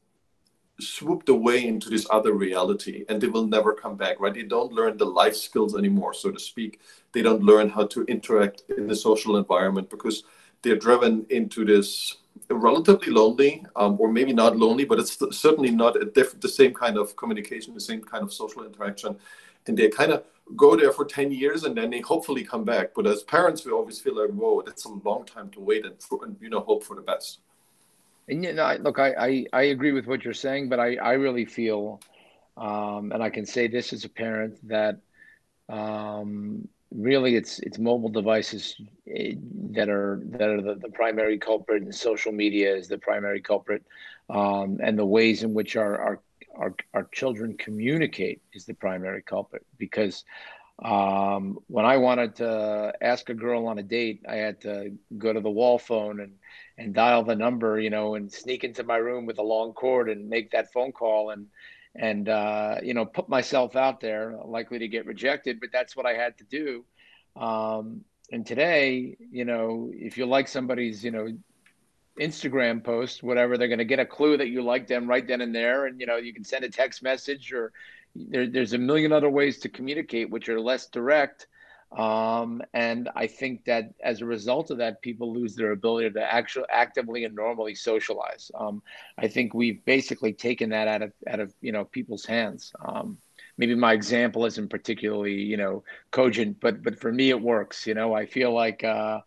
swooped 0.81 1.29
away 1.29 1.67
into 1.67 1.91
this 1.91 2.07
other 2.09 2.33
reality 2.33 3.05
and 3.09 3.21
they 3.21 3.27
will 3.27 3.47
never 3.47 3.75
come 3.75 3.97
back 3.97 4.21
right? 4.21 4.33
They 4.33 4.45
don't 4.45 4.73
learn 4.73 4.97
the 4.97 5.07
life 5.07 5.35
skills 5.35 5.77
anymore 5.77 6.15
so 6.15 6.31
to 6.31 6.39
speak. 6.39 6.81
They 7.13 7.23
don't 7.23 7.43
learn 7.43 7.69
how 7.69 7.87
to 7.89 8.05
interact 8.05 8.63
in 8.77 8.87
the 8.87 8.95
social 8.95 9.37
environment 9.37 9.91
because 9.91 10.23
they're 10.63 10.77
driven 10.77 11.27
into 11.31 11.65
this 11.65 12.19
relatively 12.49 13.11
lonely 13.13 13.67
um, 13.75 13.97
or 14.01 14.13
maybe 14.13 14.33
not 14.33 14.57
lonely 14.57 14.85
but 14.85 15.01
it's 15.01 15.19
certainly 15.37 15.73
not 15.73 15.97
diff- 16.15 16.41
the 16.41 16.49
same 16.49 16.73
kind 16.73 16.97
of 16.97 17.17
communication 17.17 17.75
the 17.75 17.81
same 17.81 18.03
kind 18.03 18.23
of 18.23 18.33
social 18.33 18.65
interaction. 18.65 19.17
And 19.67 19.77
they're 19.77 19.91
kind 19.91 20.13
of 20.13 20.23
go 20.57 20.77
there 20.77 20.93
for 20.93 21.05
10 21.05 21.31
years 21.33 21.65
and 21.65 21.77
then 21.77 21.91
they 21.91 22.01
hopefully 22.01 22.45
come 22.45 22.65
back. 22.65 22.91
But 22.95 23.07
as 23.07 23.23
parents, 23.23 23.65
we 23.65 23.73
always 23.73 24.01
feel 24.01 24.17
like, 24.17 24.31
whoa, 24.31 24.63
that's 24.63 24.85
a 24.85 24.89
long 24.89 25.25
time 25.25 25.51
to 25.51 25.61
wait 25.61 25.85
and, 25.85 25.95
and 26.23 26.37
you 26.41 26.51
know, 26.51 26.61
hope 26.61 26.85
for 26.85 26.97
the 26.97 27.03
best. 27.03 27.41
And 28.29 28.45
you 28.45 28.53
know, 28.53 28.77
look, 28.81 28.99
I, 28.99 29.15
I, 29.19 29.47
I 29.53 29.63
agree 29.63 29.93
with 29.93 30.07
what 30.07 30.25
you're 30.25 30.35
saying, 30.35 30.69
but 30.69 30.79
I, 30.79 30.97
I 30.97 31.13
really 31.13 31.45
feel, 31.45 32.01
um, 32.57 33.13
and 33.13 33.23
I 33.23 33.31
can 33.31 33.47
say 33.47 33.69
this 33.69 33.93
as 33.93 34.05
a 34.05 34.09
parent 34.09 34.57
that 34.69 35.01
um, 35.69 36.69
really 36.95 37.37
it's 37.37 37.59
it's 37.61 37.79
mobile 37.79 38.09
devices 38.09 38.75
eh, 39.15 39.35
that 39.71 39.89
are 39.89 40.21
that 40.25 40.49
are 40.49 40.63
the, 40.63 40.75
the 40.75 40.89
primary 40.89 41.39
culprit, 41.39 41.83
and 41.83 41.95
social 41.95 42.33
media 42.33 42.75
is 42.75 42.89
the 42.89 42.99
primary 42.99 43.41
culprit, 43.41 43.83
um, 44.31 44.79
and 44.83 44.99
the 44.99 45.05
ways 45.05 45.43
in 45.43 45.55
which 45.55 45.77
our, 45.77 45.99
our 46.01 46.21
our, 46.59 46.75
our 46.95 47.09
children 47.13 47.57
communicate 47.57 48.43
is 48.53 48.67
the 48.67 48.75
primary 48.75 49.23
culprit 49.23 49.65
because 49.79 50.25
um, 50.83 51.59
when 51.67 51.85
I 51.85 51.97
wanted 51.97 52.37
to 52.37 52.93
ask 53.01 53.29
a 53.31 53.35
girl 53.35 53.67
on 53.67 53.79
a 53.79 53.83
date, 53.83 54.23
I 54.29 54.37
had 54.37 54.61
to 54.63 54.93
go 55.17 55.33
to 55.33 55.41
the 55.41 55.51
wall 55.51 55.79
phone 55.79 56.21
and, 56.21 56.35
and 56.77 56.95
dial 56.95 57.25
the 57.25 57.35
number, 57.35 57.81
you 57.81 57.91
know, 57.91 58.15
and 58.15 58.33
sneak 58.33 58.63
into 58.63 58.85
my 58.85 58.97
room 58.97 59.27
with 59.27 59.39
a 59.39 59.43
long 59.43 59.73
cord 59.73 60.09
and 60.09 60.29
make 60.29 60.53
that 60.53 60.73
phone 60.73 60.93
call 60.93 61.31
and, 61.31 61.47
and, 61.97 62.29
uh, 62.29 62.77
you 62.83 62.95
know, 62.95 63.05
put 63.05 63.29
myself 63.29 63.75
out 63.75 64.01
there 64.01 64.37
likely 64.45 64.79
to 64.79 64.89
get 64.89 65.07
rejected, 65.07 65.59
but 65.59 65.71
that's 65.73 65.97
what 65.97 66.07
I 66.07 66.15
had 66.15 66.39
to 66.39 66.45
do. 66.45 66.85
Um, 67.35 68.05
and 68.31 68.47
today, 68.47 69.17
you 69.33 69.45
know, 69.45 69.91
if 69.93 70.17
you 70.17 70.27
like 70.27 70.47
somebody's, 70.47 71.03
you 71.03 71.11
know, 71.11 71.29
Instagram 72.19 72.83
post, 72.83 73.23
whatever, 73.23 73.57
they're 73.57 73.69
going 73.69 73.79
to 73.79 73.85
get 73.85 73.99
a 73.99 74.07
clue 74.07 74.37
that 74.37 74.49
you 74.49 74.63
like 74.63 74.87
them 74.87 75.07
right 75.07 75.27
then 75.27 75.41
and 75.41 75.55
there. 75.55 75.87
And, 75.87 76.01
you 76.01 76.07
know, 76.07 76.17
you 76.17 76.33
can 76.35 76.45
send 76.45 76.65
a 76.65 76.69
text 76.69 77.03
message 77.03 77.53
or 77.53 77.73
there, 78.15 78.47
there's 78.47 78.73
a 78.73 78.79
million 78.79 79.13
other 79.13 79.31
ways 79.31 79.59
to 79.59 79.69
communicate, 79.69 80.31
which 80.31 80.49
are 80.49 80.61
less 80.61 80.87
direct. 80.87 81.47
Um, 81.97 82.63
and 82.75 83.09
I 83.17 83.27
think 83.27 83.65
that 83.65 83.95
as 84.05 84.21
a 84.21 84.27
result 84.27 84.71
of 84.71 84.79
that, 84.79 85.01
people 85.01 85.33
lose 85.33 85.55
their 85.55 85.73
ability 85.73 86.11
to 86.11 86.23
actually 86.23 86.67
actively 86.71 87.25
and 87.25 87.35
normally 87.35 87.75
socialize. 87.75 88.51
Um, 88.55 88.83
I 89.17 89.29
think 89.29 89.55
we've 89.55 89.83
basically 89.85 90.35
taken 90.35 90.71
that 90.71 90.87
out 90.89 91.03
of, 91.03 91.13
out 91.27 91.41
of, 91.41 91.55
you 91.63 91.73
know, 91.73 91.85
people's 91.87 92.27
hands. 92.27 92.73
Um, 92.85 93.17
maybe 93.57 93.75
my 93.75 93.95
example 93.95 94.45
isn't 94.45 94.69
particularly, 94.69 95.35
you 95.35 95.57
know, 95.57 95.83
cogent, 96.11 96.59
but, 96.61 96.83
but 96.83 97.01
for 97.01 97.11
me, 97.11 97.31
it 97.31 97.41
works. 97.41 97.87
You 97.87 97.95
know, 97.95 98.13
I 98.13 98.27
feel 98.27 98.53
like, 98.53 98.85
uh, 98.85 99.21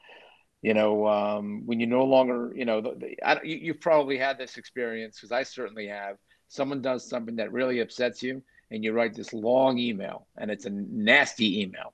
you 0.61 0.73
know 0.73 1.07
um, 1.07 1.63
when 1.65 1.79
you 1.79 1.87
no 1.87 2.05
longer 2.05 2.51
you 2.55 2.65
know 2.65 2.81
the, 2.81 2.95
the, 2.95 3.23
I, 3.23 3.41
you, 3.43 3.57
you've 3.57 3.81
probably 3.81 4.17
had 4.17 4.37
this 4.37 4.57
experience 4.57 5.17
because 5.17 5.31
i 5.31 5.43
certainly 5.43 5.87
have. 5.87 6.17
Someone 6.47 6.81
does 6.81 7.07
something 7.07 7.37
that 7.37 7.53
really 7.53 7.79
upsets 7.79 8.21
you 8.21 8.43
and 8.71 8.83
you 8.83 8.91
write 8.91 9.15
this 9.15 9.31
long 9.31 9.77
email 9.77 10.27
and 10.37 10.51
it's 10.51 10.65
a 10.65 10.69
nasty 10.69 11.61
email. 11.61 11.93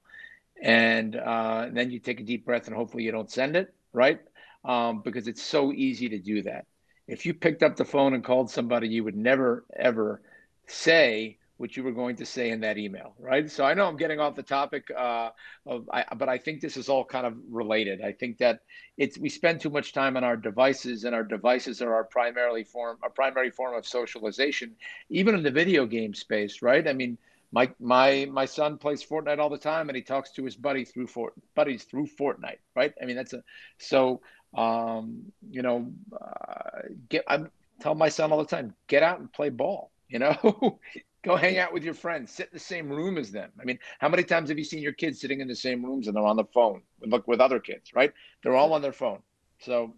And, 0.59 1.15
uh, 1.15 1.65
and 1.67 1.77
then 1.77 1.91
you 1.91 1.99
take 1.99 2.19
a 2.19 2.23
deep 2.23 2.43
breath 2.43 2.65
and 2.65 2.75
hopefully 2.75 3.03
you 3.03 3.11
don't 3.11 3.29
send 3.29 3.55
it 3.55 3.71
right? 3.93 4.19
Um, 4.63 5.01
because 5.01 5.27
it's 5.27 5.41
so 5.41 5.73
easy 5.73 6.09
to 6.09 6.19
do 6.19 6.43
that. 6.43 6.65
If 7.07 7.25
you 7.25 7.33
picked 7.33 7.63
up 7.63 7.75
the 7.75 7.85
phone 7.85 8.13
and 8.13 8.23
called 8.23 8.51
somebody 8.51 8.87
you 8.87 9.03
would 9.03 9.15
never 9.15 9.65
ever 9.75 10.21
say 10.67 11.37
what 11.57 11.75
you 11.75 11.83
were 11.83 11.91
going 11.91 12.15
to 12.15 12.25
say 12.25 12.51
in 12.51 12.61
that 12.61 12.77
email, 12.77 13.13
right? 13.19 13.49
So 13.49 13.65
I 13.65 13.73
know 13.73 13.87
I'm 13.87 13.97
getting 13.97 14.19
off 14.19 14.35
the 14.35 14.43
topic 14.43 14.89
uh, 14.95 15.29
of, 15.65 15.89
I, 15.91 16.05
but 16.15 16.29
I 16.29 16.37
think 16.37 16.61
this 16.61 16.77
is 16.77 16.89
all 16.89 17.03
kind 17.03 17.25
of 17.25 17.35
related. 17.49 18.01
I 18.01 18.11
think 18.11 18.37
that 18.37 18.61
it's 18.97 19.17
we 19.17 19.29
spend 19.29 19.61
too 19.61 19.69
much 19.69 19.93
time 19.93 20.17
on 20.17 20.23
our 20.23 20.37
devices, 20.37 21.03
and 21.03 21.15
our 21.15 21.23
devices 21.23 21.81
are 21.81 21.93
our 21.93 22.03
primarily 22.03 22.63
form, 22.63 22.97
a 23.03 23.09
primary 23.09 23.49
form 23.49 23.75
of 23.75 23.87
socialization, 23.87 24.75
even 25.09 25.35
in 25.35 25.43
the 25.43 25.51
video 25.51 25.85
game 25.85 26.13
space, 26.13 26.61
right? 26.61 26.87
I 26.87 26.93
mean, 26.93 27.17
my 27.51 27.71
my 27.79 28.27
my 28.31 28.45
son 28.45 28.77
plays 28.77 29.03
Fortnite 29.03 29.39
all 29.39 29.49
the 29.49 29.57
time, 29.57 29.89
and 29.89 29.95
he 29.95 30.01
talks 30.01 30.31
to 30.31 30.43
his 30.43 30.55
buddy 30.55 30.85
through 30.85 31.07
Fort 31.07 31.33
buddies 31.55 31.83
through 31.85 32.07
Fortnite, 32.07 32.59
right? 32.75 32.93
I 33.01 33.05
mean, 33.05 33.15
that's 33.15 33.33
a 33.33 33.43
so 33.77 34.21
um, 34.55 35.31
you 35.49 35.61
know, 35.61 35.91
uh, 36.13 36.81
get 37.09 37.23
I 37.27 37.39
tell 37.79 37.95
my 37.95 38.09
son 38.09 38.31
all 38.31 38.39
the 38.39 38.45
time, 38.45 38.73
get 38.87 39.03
out 39.03 39.19
and 39.19 39.31
play 39.31 39.49
ball. 39.49 39.91
You 40.09 40.19
know, 40.19 40.79
Go 41.23 41.35
hang 41.35 41.57
out 41.57 41.73
with 41.73 41.83
your 41.83 41.93
friends. 41.93 42.31
Sit 42.31 42.47
in 42.47 42.53
the 42.53 42.59
same 42.59 42.89
room 42.89 43.17
as 43.17 43.31
them. 43.31 43.49
I 43.59 43.65
mean, 43.65 43.79
how 43.99 44.07
many 44.07 44.23
times 44.23 44.49
have 44.49 44.57
you 44.57 44.63
seen 44.63 44.81
your 44.81 44.93
kids 44.93 45.19
sitting 45.19 45.41
in 45.41 45.47
the 45.47 45.55
same 45.55 45.83
rooms 45.83 46.07
and 46.07 46.15
they're 46.15 46.23
on 46.23 46.37
the 46.37 46.45
phone 46.45 46.81
Look 47.05 47.27
with 47.27 47.41
other 47.41 47.59
kids, 47.59 47.93
right? 47.93 48.13
They're 48.43 48.55
all 48.55 48.73
on 48.73 48.81
their 48.81 48.93
phone. 48.93 49.19
So, 49.59 49.93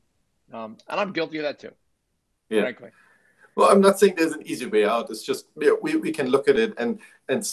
um, 0.51 0.77
and 0.87 0.99
I'm 0.99 1.13
guilty 1.13 1.37
of 1.37 1.43
that 1.43 1.59
too, 1.59 1.71
yeah. 2.49 2.61
frankly. 2.61 2.89
Well, 3.55 3.69
I'm 3.69 3.81
not 3.81 3.99
saying 3.99 4.15
there's 4.17 4.33
an 4.33 4.45
easy 4.45 4.65
way 4.65 4.85
out. 4.85 5.09
It's 5.09 5.23
just 5.23 5.47
you 5.59 5.67
know, 5.67 5.77
we, 5.81 5.95
we 5.95 6.11
can 6.11 6.27
look 6.27 6.47
at 6.47 6.57
it 6.57 6.73
and 6.77 6.99
and 7.27 7.43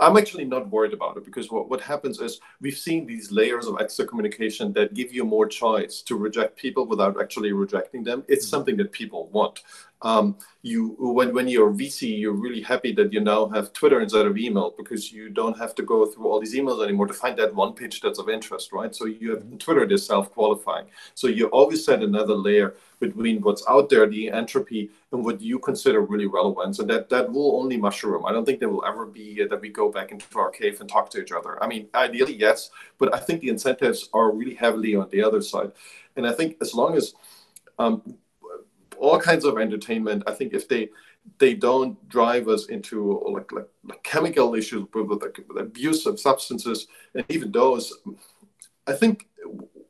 I'm 0.00 0.16
actually 0.16 0.44
not 0.44 0.70
worried 0.70 0.92
about 0.92 1.16
it 1.16 1.24
because 1.24 1.50
what, 1.50 1.68
what 1.68 1.80
happens 1.80 2.18
is 2.20 2.40
we've 2.60 2.76
seen 2.76 3.06
these 3.06 3.30
layers 3.30 3.66
of 3.66 3.76
extra 3.80 4.06
communication 4.06 4.72
that 4.72 4.94
give 4.94 5.12
you 5.12 5.24
more 5.24 5.46
choice 5.46 6.00
to 6.02 6.16
reject 6.16 6.56
people 6.56 6.86
without 6.86 7.20
actually 7.20 7.52
rejecting 7.52 8.02
them. 8.02 8.24
It's 8.28 8.46
mm-hmm. 8.46 8.50
something 8.50 8.76
that 8.78 8.92
people 8.92 9.28
want. 9.28 9.60
Um, 10.02 10.36
you 10.62 10.96
when 10.98 11.32
when 11.32 11.48
you're 11.48 11.72
VC, 11.72 12.18
you're 12.20 12.32
really 12.32 12.60
happy 12.60 12.92
that 12.94 13.12
you 13.12 13.20
now 13.20 13.48
have 13.48 13.72
Twitter 13.72 14.00
instead 14.00 14.26
of 14.26 14.36
email 14.36 14.74
because 14.76 15.12
you 15.12 15.28
don't 15.28 15.56
have 15.56 15.74
to 15.76 15.82
go 15.82 16.06
through 16.06 16.26
all 16.28 16.40
these 16.40 16.54
emails 16.56 16.82
anymore 16.82 17.06
to 17.06 17.14
find 17.14 17.38
that 17.38 17.54
one 17.54 17.72
pitch 17.72 18.00
that's 18.00 18.18
of 18.18 18.28
interest, 18.28 18.72
right? 18.72 18.94
So 18.94 19.06
you 19.06 19.30
have 19.30 19.58
Twitter 19.58 19.84
is 19.84 20.04
self-qualifying. 20.04 20.86
So 21.14 21.28
you 21.28 21.46
always 21.46 21.84
set 21.84 22.02
another 22.02 22.34
layer 22.34 22.74
between 22.98 23.40
what's 23.42 23.64
out 23.68 23.88
there, 23.90 24.06
the 24.08 24.30
entropy, 24.30 24.90
and 25.12 25.24
what 25.24 25.40
you 25.40 25.58
consider 25.58 26.00
really 26.00 26.26
relevant. 26.26 26.78
And 26.80 26.90
that 26.90 27.08
that 27.10 27.32
will 27.32 27.60
only 27.60 27.76
mushroom. 27.76 28.26
I 28.26 28.32
don't 28.32 28.44
think 28.44 28.58
there 28.58 28.68
will 28.68 28.84
ever 28.84 29.06
be 29.06 29.42
uh, 29.42 29.46
that 29.50 29.60
we 29.60 29.68
go 29.68 29.90
back 29.90 30.10
into 30.10 30.26
our 30.36 30.50
cave 30.50 30.80
and 30.80 30.88
talk 30.88 31.10
to 31.10 31.22
each 31.22 31.32
other. 31.32 31.62
I 31.62 31.68
mean, 31.68 31.88
ideally 31.94 32.34
yes, 32.34 32.70
but 32.98 33.14
I 33.14 33.18
think 33.18 33.40
the 33.40 33.50
incentives 33.50 34.08
are 34.12 34.32
really 34.32 34.54
heavily 34.54 34.96
on 34.96 35.08
the 35.10 35.22
other 35.22 35.42
side. 35.42 35.72
And 36.16 36.26
I 36.26 36.32
think 36.32 36.56
as 36.60 36.74
long 36.74 36.96
as 36.96 37.14
um, 37.78 38.02
all 38.98 39.18
kinds 39.18 39.44
of 39.44 39.58
entertainment. 39.58 40.22
I 40.26 40.32
think 40.32 40.52
if 40.52 40.68
they 40.68 40.90
they 41.38 41.54
don't 41.54 41.96
drive 42.08 42.48
us 42.48 42.66
into 42.66 43.22
like 43.30 43.50
like, 43.52 43.68
like 43.84 44.02
chemical 44.02 44.54
issues 44.54 44.86
with, 44.92 45.06
with, 45.06 45.22
with 45.48 45.58
abuse 45.58 46.06
of 46.06 46.18
substances 46.18 46.88
and 47.14 47.24
even 47.28 47.52
those, 47.52 47.92
I 48.86 48.92
think 48.92 49.28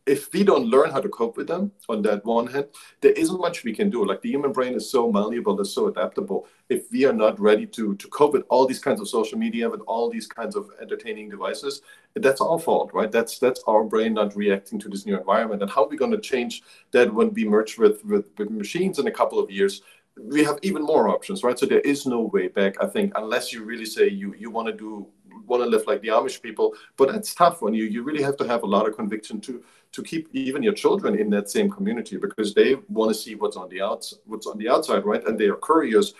if 0.06 0.32
we 0.32 0.42
don't 0.42 0.66
learn 0.66 0.90
how 0.90 1.00
to 1.00 1.08
cope 1.08 1.36
with 1.36 1.46
them 1.46 1.70
on 1.88 2.02
that 2.02 2.24
one 2.24 2.48
hand, 2.48 2.66
there 3.00 3.12
isn't 3.12 3.40
much 3.40 3.62
we 3.62 3.72
can 3.72 3.88
do. 3.88 4.04
Like 4.04 4.20
the 4.20 4.30
human 4.30 4.52
brain 4.52 4.74
is 4.74 4.90
so 4.90 5.12
malleable, 5.12 5.60
it's 5.60 5.70
so 5.70 5.86
adaptable. 5.86 6.48
If 6.68 6.90
we 6.90 7.04
are 7.04 7.12
not 7.12 7.38
ready 7.38 7.66
to 7.66 7.94
to 7.94 8.08
cope 8.08 8.32
with 8.32 8.44
all 8.48 8.66
these 8.66 8.80
kinds 8.80 9.00
of 9.00 9.08
social 9.08 9.38
media, 9.38 9.70
with 9.70 9.80
all 9.86 10.10
these 10.10 10.26
kinds 10.26 10.56
of 10.56 10.70
entertaining 10.80 11.28
devices, 11.28 11.82
that's 12.16 12.40
our 12.40 12.58
fault, 12.58 12.90
right? 12.92 13.12
That's 13.12 13.38
that's 13.38 13.62
our 13.68 13.84
brain 13.84 14.14
not 14.14 14.34
reacting 14.34 14.80
to 14.80 14.88
this 14.88 15.06
new 15.06 15.16
environment. 15.16 15.62
And 15.62 15.70
how 15.70 15.84
are 15.84 15.88
we 15.88 15.96
going 15.96 16.12
to 16.12 16.20
change 16.20 16.62
that 16.90 17.12
when 17.12 17.32
we 17.32 17.44
merge 17.44 17.78
with, 17.78 18.04
with 18.04 18.26
with 18.38 18.50
machines 18.50 18.98
in 18.98 19.06
a 19.06 19.12
couple 19.12 19.38
of 19.38 19.50
years? 19.50 19.82
We 20.16 20.44
have 20.44 20.58
even 20.60 20.82
more 20.82 21.08
options, 21.08 21.42
right? 21.42 21.58
So 21.58 21.64
there 21.64 21.80
is 21.80 22.04
no 22.04 22.20
way 22.20 22.48
back, 22.48 22.74
I 22.82 22.86
think, 22.86 23.12
unless 23.14 23.50
you 23.52 23.64
really 23.64 23.86
say 23.86 24.08
you 24.08 24.34
you 24.34 24.50
want 24.50 24.66
to 24.66 24.74
do 24.74 25.06
want 25.46 25.62
to 25.62 25.68
live 25.68 25.86
like 25.86 26.00
the 26.02 26.08
Amish 26.08 26.40
people. 26.40 26.74
But 26.96 27.12
that's 27.12 27.34
tough 27.34 27.62
when 27.62 27.74
you 27.74 27.84
you 27.84 28.02
really 28.02 28.22
have 28.22 28.36
to 28.38 28.46
have 28.46 28.62
a 28.62 28.66
lot 28.66 28.88
of 28.88 28.96
conviction 28.96 29.40
to 29.42 29.62
to 29.92 30.02
keep 30.02 30.28
even 30.32 30.62
your 30.62 30.72
children 30.72 31.18
in 31.18 31.28
that 31.30 31.50
same 31.50 31.70
community 31.70 32.16
because 32.16 32.54
they 32.54 32.76
want 32.88 33.10
to 33.10 33.14
see 33.14 33.34
what's 33.34 33.56
on 33.56 33.68
the 33.68 33.80
outs 33.82 34.14
what's 34.26 34.46
on 34.46 34.58
the 34.58 34.68
outside, 34.68 35.04
right? 35.04 35.26
And 35.26 35.38
they 35.38 35.46
are 35.46 35.56
curious. 35.56 36.14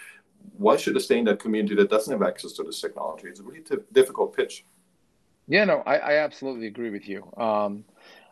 Why 0.59 0.77
should 0.77 0.95
they 0.95 1.01
stay 1.01 1.19
in 1.19 1.25
that 1.27 1.39
community 1.39 1.75
that 1.77 1.89
doesn't 1.89 2.13
have 2.13 2.29
access 2.29 2.53
to 2.55 2.65
this 2.65 2.81
technology? 2.81 3.29
It's 3.29 3.41
a 3.41 3.45
really 3.45 3.61
t- 3.61 3.77
difficult 3.93 4.37
pitch. 4.37 4.65
Yeah, 5.47 5.65
no, 5.65 5.83
I, 5.87 5.97
I 5.97 6.13
absolutely 6.19 6.67
agree 6.67 6.91
with 6.91 7.09
you. 7.09 7.31
Um, 7.37 7.85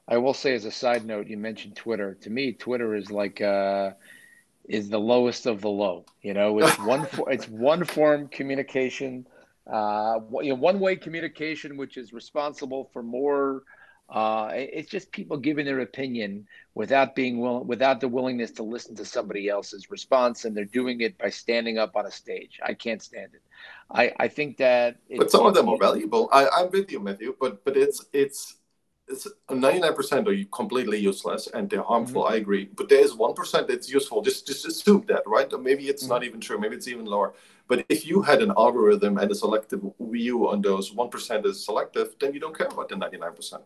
I 0.08 0.18
will 0.18 0.34
say, 0.34 0.54
as 0.54 0.64
a 0.64 0.72
side 0.72 1.04
note, 1.04 1.28
you 1.28 1.36
mentioned 1.36 1.76
Twitter. 1.76 2.14
To 2.22 2.30
me, 2.30 2.52
Twitter 2.52 2.94
is 2.96 3.10
like 3.10 3.40
uh, 3.40 3.92
is 4.68 4.88
the 4.88 4.98
lowest 4.98 5.46
of 5.46 5.60
the 5.60 5.68
low. 5.68 6.04
You 6.22 6.34
know, 6.34 6.58
it's 6.58 6.78
one 6.80 7.06
it's 7.28 7.48
one 7.48 7.84
form 7.84 8.28
communication, 8.28 9.26
uh, 9.70 10.20
you 10.42 10.50
know, 10.50 10.56
one 10.56 10.80
way 10.80 10.96
communication, 10.96 11.76
which 11.76 11.96
is 11.96 12.12
responsible 12.12 12.90
for 12.92 13.02
more 13.02 13.62
uh, 14.10 14.50
it's 14.52 14.90
just 14.90 15.12
people 15.12 15.36
giving 15.36 15.64
their 15.64 15.80
opinion 15.80 16.44
without 16.74 17.14
being 17.14 17.38
willing, 17.40 17.66
without 17.66 18.00
the 18.00 18.08
willingness 18.08 18.50
to 18.50 18.62
listen 18.64 18.96
to 18.96 19.04
somebody 19.04 19.48
else's 19.48 19.88
response, 19.88 20.44
and 20.44 20.56
they're 20.56 20.64
doing 20.64 21.00
it 21.00 21.16
by 21.16 21.30
standing 21.30 21.78
up 21.78 21.94
on 21.94 22.06
a 22.06 22.10
stage. 22.10 22.58
I 22.64 22.74
can't 22.74 23.00
stand 23.00 23.30
it. 23.34 23.42
I, 23.88 24.12
I 24.18 24.26
think 24.26 24.56
that. 24.56 24.96
but 25.16 25.30
some 25.30 25.46
of 25.46 25.54
them 25.54 25.68
are 25.68 25.78
valuable. 25.78 26.28
I, 26.32 26.48
I'm 26.48 26.70
with 26.70 26.90
you, 26.90 26.98
Matthew. 26.98 27.36
But 27.40 27.64
but 27.64 27.76
it's 27.76 28.04
it's 28.12 28.56
it's 29.06 29.28
99% 29.48 30.26
are 30.26 30.48
completely 30.50 30.98
useless 30.98 31.48
and 31.52 31.68
they're 31.68 31.82
harmful. 31.82 32.22
Mm-hmm. 32.24 32.32
I 32.32 32.36
agree. 32.36 32.68
But 32.76 32.88
there 32.88 33.00
is 33.00 33.12
1% 33.12 33.66
that's 33.66 33.90
useful. 33.90 34.22
Just 34.22 34.46
just 34.46 34.66
assume 34.66 35.04
that, 35.08 35.22
right? 35.26 35.52
Or 35.52 35.58
maybe 35.58 35.88
it's 35.88 36.02
mm-hmm. 36.04 36.12
not 36.12 36.24
even 36.24 36.40
true. 36.40 36.58
Maybe 36.58 36.74
it's 36.74 36.88
even 36.88 37.04
lower. 37.04 37.34
But 37.70 37.86
if 37.88 38.04
you 38.04 38.20
had 38.20 38.42
an 38.42 38.50
algorithm 38.58 39.16
and 39.18 39.30
a 39.30 39.34
selective 39.34 39.80
view 40.00 40.48
on 40.48 40.60
those 40.60 40.90
1% 40.90 41.46
is 41.46 41.64
selective, 41.64 42.16
then 42.20 42.34
you 42.34 42.40
don't 42.40 42.56
care 42.58 42.66
about 42.66 42.88
the 42.88 42.96
99%. 42.96 43.60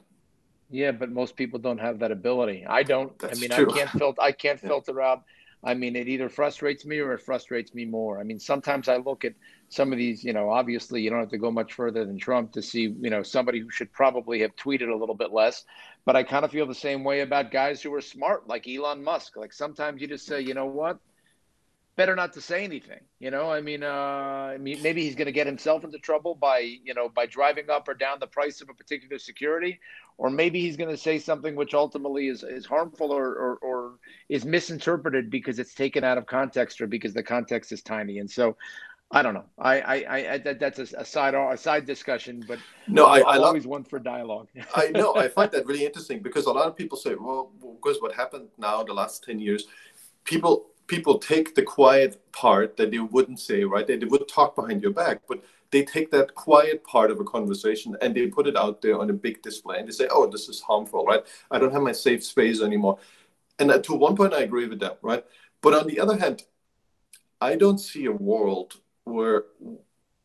Yeah, 0.68 0.92
but 0.92 1.10
most 1.10 1.36
people 1.36 1.58
don't 1.58 1.78
have 1.78 1.98
that 2.00 2.12
ability. 2.12 2.66
I 2.66 2.82
don't. 2.82 3.18
That's 3.18 3.38
I 3.38 3.40
mean, 3.40 3.48
true. 3.48 3.72
I 3.72 3.78
can't 3.78 3.90
filter. 3.90 4.20
I 4.20 4.32
can't 4.32 4.62
yeah. 4.62 4.68
filter 4.68 5.00
out. 5.00 5.22
I 5.64 5.72
mean, 5.72 5.96
it 5.96 6.06
either 6.06 6.28
frustrates 6.28 6.84
me 6.84 6.98
or 6.98 7.14
it 7.14 7.22
frustrates 7.22 7.72
me 7.72 7.86
more. 7.86 8.20
I 8.20 8.24
mean, 8.24 8.38
sometimes 8.38 8.90
I 8.90 8.98
look 8.98 9.24
at 9.24 9.32
some 9.70 9.90
of 9.90 9.96
these. 9.96 10.22
You 10.22 10.34
know, 10.34 10.50
obviously, 10.50 11.00
you 11.00 11.08
don't 11.08 11.20
have 11.20 11.30
to 11.30 11.38
go 11.38 11.50
much 11.50 11.72
further 11.72 12.04
than 12.04 12.18
Trump 12.18 12.52
to 12.52 12.60
see. 12.60 12.94
You 13.00 13.08
know, 13.08 13.22
somebody 13.22 13.60
who 13.60 13.70
should 13.70 13.90
probably 13.90 14.38
have 14.40 14.54
tweeted 14.56 14.92
a 14.92 14.96
little 14.96 15.14
bit 15.14 15.32
less. 15.32 15.64
But 16.04 16.14
I 16.14 16.24
kind 16.24 16.44
of 16.44 16.50
feel 16.50 16.66
the 16.66 16.74
same 16.74 17.04
way 17.04 17.20
about 17.20 17.50
guys 17.50 17.80
who 17.80 17.94
are 17.94 18.02
smart, 18.02 18.46
like 18.48 18.68
Elon 18.68 19.02
Musk. 19.02 19.36
Like 19.38 19.54
sometimes 19.54 20.02
you 20.02 20.08
just 20.08 20.26
say, 20.26 20.42
you 20.42 20.52
know 20.52 20.66
what? 20.66 20.98
Better 21.96 22.16
not 22.16 22.32
to 22.32 22.40
say 22.40 22.64
anything. 22.64 23.00
You 23.18 23.30
know, 23.30 23.50
I 23.50 23.60
mean, 23.60 23.82
uh, 23.82 23.88
I 24.52 24.58
mean, 24.58 24.82
maybe 24.82 25.02
he's 25.02 25.14
going 25.14 25.26
to 25.26 25.32
get 25.32 25.46
himself 25.46 25.84
into 25.84 25.98
trouble 25.98 26.34
by, 26.34 26.58
you 26.58 26.94
know, 26.94 27.08
by 27.08 27.26
driving 27.26 27.70
up 27.70 27.88
or 27.88 27.94
down 27.94 28.18
the 28.20 28.26
price 28.26 28.60
of 28.60 28.68
a 28.68 28.74
particular 28.74 29.18
security, 29.18 29.80
or 30.18 30.30
maybe 30.30 30.60
he's 30.60 30.76
going 30.76 30.90
to 30.90 30.96
say 30.96 31.18
something 31.18 31.54
which 31.54 31.74
ultimately 31.74 32.28
is, 32.28 32.42
is 32.42 32.66
harmful 32.66 33.12
or, 33.12 33.26
or, 33.26 33.56
or 33.56 33.92
is 34.28 34.44
misinterpreted 34.44 35.30
because 35.30 35.58
it's 35.58 35.74
taken 35.74 36.04
out 36.04 36.18
of 36.18 36.26
context 36.26 36.80
or 36.80 36.86
because 36.86 37.14
the 37.14 37.22
context 37.22 37.72
is 37.72 37.82
tiny. 37.82 38.18
And 38.18 38.30
so, 38.30 38.56
I 39.10 39.22
don't 39.22 39.34
know. 39.34 39.44
I, 39.58 39.80
I, 39.80 40.32
I 40.32 40.38
that, 40.38 40.58
that's 40.58 40.78
a, 40.80 40.98
a, 40.98 41.04
side 41.04 41.34
a 41.34 41.56
side 41.56 41.86
discussion, 41.86 42.44
but 42.48 42.58
no, 42.88 43.06
I, 43.06 43.20
I 43.20 43.36
always 43.38 43.64
love, 43.64 43.70
one 43.70 43.84
for 43.84 44.00
dialogue. 44.00 44.48
I 44.74 44.88
know. 44.94 45.14
I 45.14 45.28
find 45.28 45.52
that 45.52 45.66
really 45.66 45.86
interesting 45.86 46.20
because 46.20 46.46
a 46.46 46.52
lot 46.52 46.66
of 46.66 46.74
people 46.74 46.98
say, 46.98 47.14
well, 47.14 47.52
because 47.60 48.00
what 48.00 48.12
happened 48.12 48.48
now 48.58 48.82
the 48.82 48.94
last 48.94 49.22
ten 49.22 49.38
years, 49.38 49.66
people 50.24 50.70
people 50.86 51.18
take 51.18 51.54
the 51.54 51.62
quiet 51.62 52.20
part 52.32 52.76
that 52.76 52.90
they 52.90 52.98
wouldn't 52.98 53.40
say, 53.40 53.64
right? 53.64 53.86
They, 53.86 53.96
they 53.96 54.06
would 54.06 54.28
talk 54.28 54.54
behind 54.54 54.82
your 54.82 54.92
back, 54.92 55.22
but 55.28 55.42
they 55.70 55.84
take 55.84 56.10
that 56.10 56.34
quiet 56.34 56.84
part 56.84 57.10
of 57.10 57.20
a 57.20 57.24
conversation 57.24 57.96
and 58.00 58.14
they 58.14 58.26
put 58.26 58.46
it 58.46 58.56
out 58.56 58.82
there 58.82 58.98
on 58.98 59.10
a 59.10 59.12
big 59.12 59.42
display 59.42 59.78
and 59.78 59.88
they 59.88 59.92
say, 59.92 60.08
oh, 60.10 60.30
this 60.30 60.48
is 60.48 60.60
harmful, 60.60 61.04
right? 61.04 61.24
I 61.50 61.58
don't 61.58 61.72
have 61.72 61.82
my 61.82 61.92
safe 61.92 62.24
space 62.24 62.60
anymore. 62.60 62.98
And 63.58 63.82
to 63.84 63.94
one 63.94 64.16
point, 64.16 64.34
I 64.34 64.42
agree 64.42 64.66
with 64.66 64.80
that, 64.80 64.98
right? 65.02 65.24
But 65.62 65.74
on 65.74 65.86
the 65.86 66.00
other 66.00 66.18
hand, 66.18 66.42
I 67.40 67.56
don't 67.56 67.78
see 67.78 68.06
a 68.06 68.12
world 68.12 68.74
where 69.04 69.44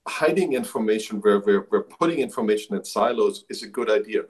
hiding 0.07 0.53
information, 0.53 1.19
where 1.21 1.39
we're, 1.39 1.67
we're 1.69 1.83
putting 1.83 2.19
information 2.19 2.75
in 2.75 2.83
silos 2.83 3.45
is 3.49 3.63
a 3.63 3.67
good 3.67 3.89
idea. 3.89 4.23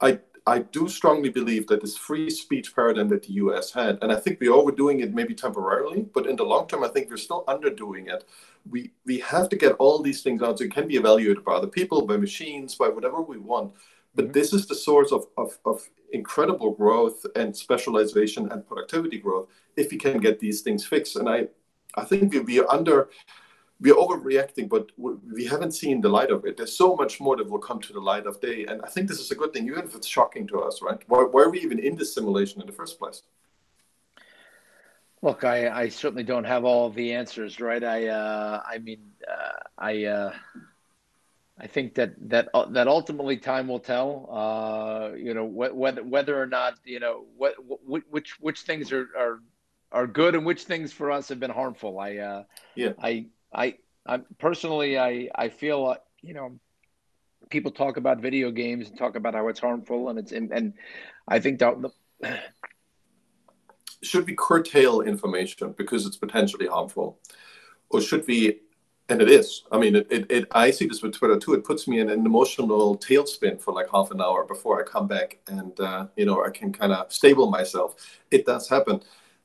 I 0.00 0.20
I 0.46 0.60
do 0.60 0.88
strongly 0.88 1.30
believe 1.30 1.66
that 1.68 1.80
this 1.80 1.96
free 1.96 2.28
speech 2.28 2.74
paradigm 2.74 3.08
that 3.08 3.22
the 3.22 3.34
US 3.34 3.72
had, 3.72 3.98
and 4.02 4.10
I 4.10 4.16
think 4.16 4.40
we're 4.40 4.52
overdoing 4.52 5.00
it 5.00 5.14
maybe 5.14 5.34
temporarily, 5.34 6.02
but 6.14 6.26
in 6.26 6.36
the 6.36 6.44
long 6.44 6.66
term, 6.66 6.82
I 6.82 6.88
think 6.88 7.08
we're 7.08 7.16
still 7.16 7.44
underdoing 7.46 8.08
it. 8.08 8.24
We 8.68 8.92
we 9.06 9.18
have 9.20 9.48
to 9.50 9.56
get 9.56 9.72
all 9.78 10.00
these 10.00 10.22
things 10.22 10.42
out 10.42 10.58
so 10.58 10.64
it 10.64 10.74
can 10.74 10.88
be 10.88 10.96
evaluated 10.96 11.44
by 11.44 11.54
other 11.54 11.68
people, 11.68 12.06
by 12.06 12.16
machines, 12.16 12.74
by 12.74 12.88
whatever 12.88 13.20
we 13.20 13.38
want. 13.38 13.72
But 14.14 14.26
mm-hmm. 14.26 14.32
this 14.32 14.52
is 14.52 14.66
the 14.66 14.74
source 14.74 15.12
of, 15.12 15.26
of, 15.36 15.58
of 15.64 15.88
incredible 16.12 16.72
growth 16.72 17.24
and 17.36 17.56
specialization 17.56 18.50
and 18.50 18.66
productivity 18.66 19.18
growth 19.18 19.48
if 19.76 19.90
we 19.90 19.96
can 19.96 20.18
get 20.18 20.40
these 20.40 20.60
things 20.62 20.84
fixed. 20.84 21.16
And 21.16 21.28
I 21.28 21.48
I 21.94 22.04
think 22.04 22.32
we, 22.32 22.40
we 22.40 22.64
under 22.64 23.10
we're 23.82 23.94
overreacting, 23.94 24.68
but 24.68 24.90
we 24.96 25.44
haven't 25.44 25.72
seen 25.72 26.00
the 26.00 26.08
light 26.08 26.30
of 26.30 26.44
it. 26.46 26.56
There's 26.56 26.76
so 26.76 26.94
much 26.94 27.20
more 27.20 27.36
that 27.36 27.50
will 27.50 27.58
come 27.58 27.80
to 27.80 27.92
the 27.92 28.00
light 28.00 28.26
of 28.26 28.40
day, 28.40 28.64
and 28.66 28.80
I 28.82 28.88
think 28.88 29.08
this 29.08 29.18
is 29.18 29.30
a 29.32 29.34
good 29.34 29.52
thing, 29.52 29.66
even 29.66 29.84
if 29.84 29.96
it's 29.96 30.06
shocking 30.06 30.46
to 30.48 30.60
us, 30.60 30.80
right? 30.80 31.00
Why, 31.08 31.24
why 31.24 31.42
are 31.42 31.50
we 31.50 31.60
even 31.60 31.80
in 31.80 31.96
this 31.96 32.14
simulation 32.14 32.60
in 32.60 32.66
the 32.68 32.72
first 32.72 32.98
place? 32.98 33.22
Look, 35.20 35.42
I, 35.44 35.68
I 35.68 35.88
certainly 35.88 36.22
don't 36.22 36.44
have 36.44 36.64
all 36.64 36.90
the 36.90 37.12
answers, 37.12 37.60
right? 37.60 37.82
I 37.82 38.08
uh, 38.08 38.62
I 38.64 38.78
mean, 38.78 39.00
uh, 39.28 39.58
I 39.78 40.04
uh, 40.04 40.32
I 41.58 41.66
think 41.66 41.94
that 41.94 42.14
that 42.28 42.48
uh, 42.54 42.66
that 42.66 42.88
ultimately 42.88 43.36
time 43.36 43.68
will 43.68 43.80
tell. 43.80 44.28
Uh, 44.30 45.14
you 45.16 45.34
know, 45.34 45.46
wh- 45.48 45.76
whether 45.76 46.02
whether 46.02 46.40
or 46.40 46.46
not 46.46 46.74
you 46.84 47.00
know 47.00 47.24
what, 47.36 47.54
which 48.10 48.40
which 48.40 48.62
things 48.62 48.92
are 48.92 49.08
are 49.16 49.40
are 49.92 50.06
good 50.06 50.34
and 50.34 50.44
which 50.44 50.64
things 50.64 50.92
for 50.92 51.12
us 51.12 51.28
have 51.28 51.38
been 51.38 51.50
harmful. 51.50 52.00
I 52.00 52.16
uh, 52.16 52.42
yeah 52.74 52.92
I 53.00 53.26
I, 53.54 53.76
I 54.06 54.18
personally, 54.38 54.98
I, 54.98 55.28
I 55.34 55.48
feel, 55.48 55.86
uh, 55.86 55.96
you 56.22 56.34
know, 56.34 56.58
people 57.50 57.70
talk 57.70 57.96
about 57.96 58.20
video 58.20 58.50
games 58.50 58.88
and 58.88 58.98
talk 58.98 59.16
about 59.16 59.34
how 59.34 59.48
it's 59.48 59.60
harmful 59.60 60.08
and 60.08 60.18
it's, 60.18 60.32
and, 60.32 60.50
and 60.52 60.74
I 61.28 61.40
think 61.40 61.58
that 61.58 61.80
the, 61.82 61.90
should 64.02 64.26
we 64.26 64.34
curtail 64.34 65.00
information 65.00 65.72
because 65.72 66.06
it's 66.06 66.16
potentially 66.16 66.66
harmful, 66.66 67.18
or 67.90 68.00
should 68.00 68.26
we? 68.26 68.60
And 69.08 69.20
it 69.20 69.28
is. 69.30 69.64
I 69.70 69.78
mean, 69.78 69.96
it, 69.96 70.06
it, 70.10 70.30
it 70.30 70.48
I 70.52 70.70
see 70.70 70.86
this 70.86 71.02
with 71.02 71.12
Twitter 71.12 71.38
too. 71.38 71.54
It 71.54 71.64
puts 71.64 71.86
me 71.86 72.00
in 72.00 72.08
an 72.08 72.24
emotional 72.24 72.96
tailspin 72.96 73.60
for 73.60 73.72
like 73.74 73.88
half 73.92 74.10
an 74.10 74.20
hour 74.20 74.44
before 74.44 74.80
I 74.80 74.84
come 74.84 75.06
back, 75.06 75.38
and 75.48 75.78
uh, 75.80 76.06
you 76.16 76.24
know, 76.24 76.44
I 76.44 76.50
can 76.50 76.72
kind 76.72 76.92
of 76.92 77.12
stable 77.12 77.50
myself. 77.50 77.96
It 78.30 78.46
does 78.46 78.68
happen. 78.68 79.02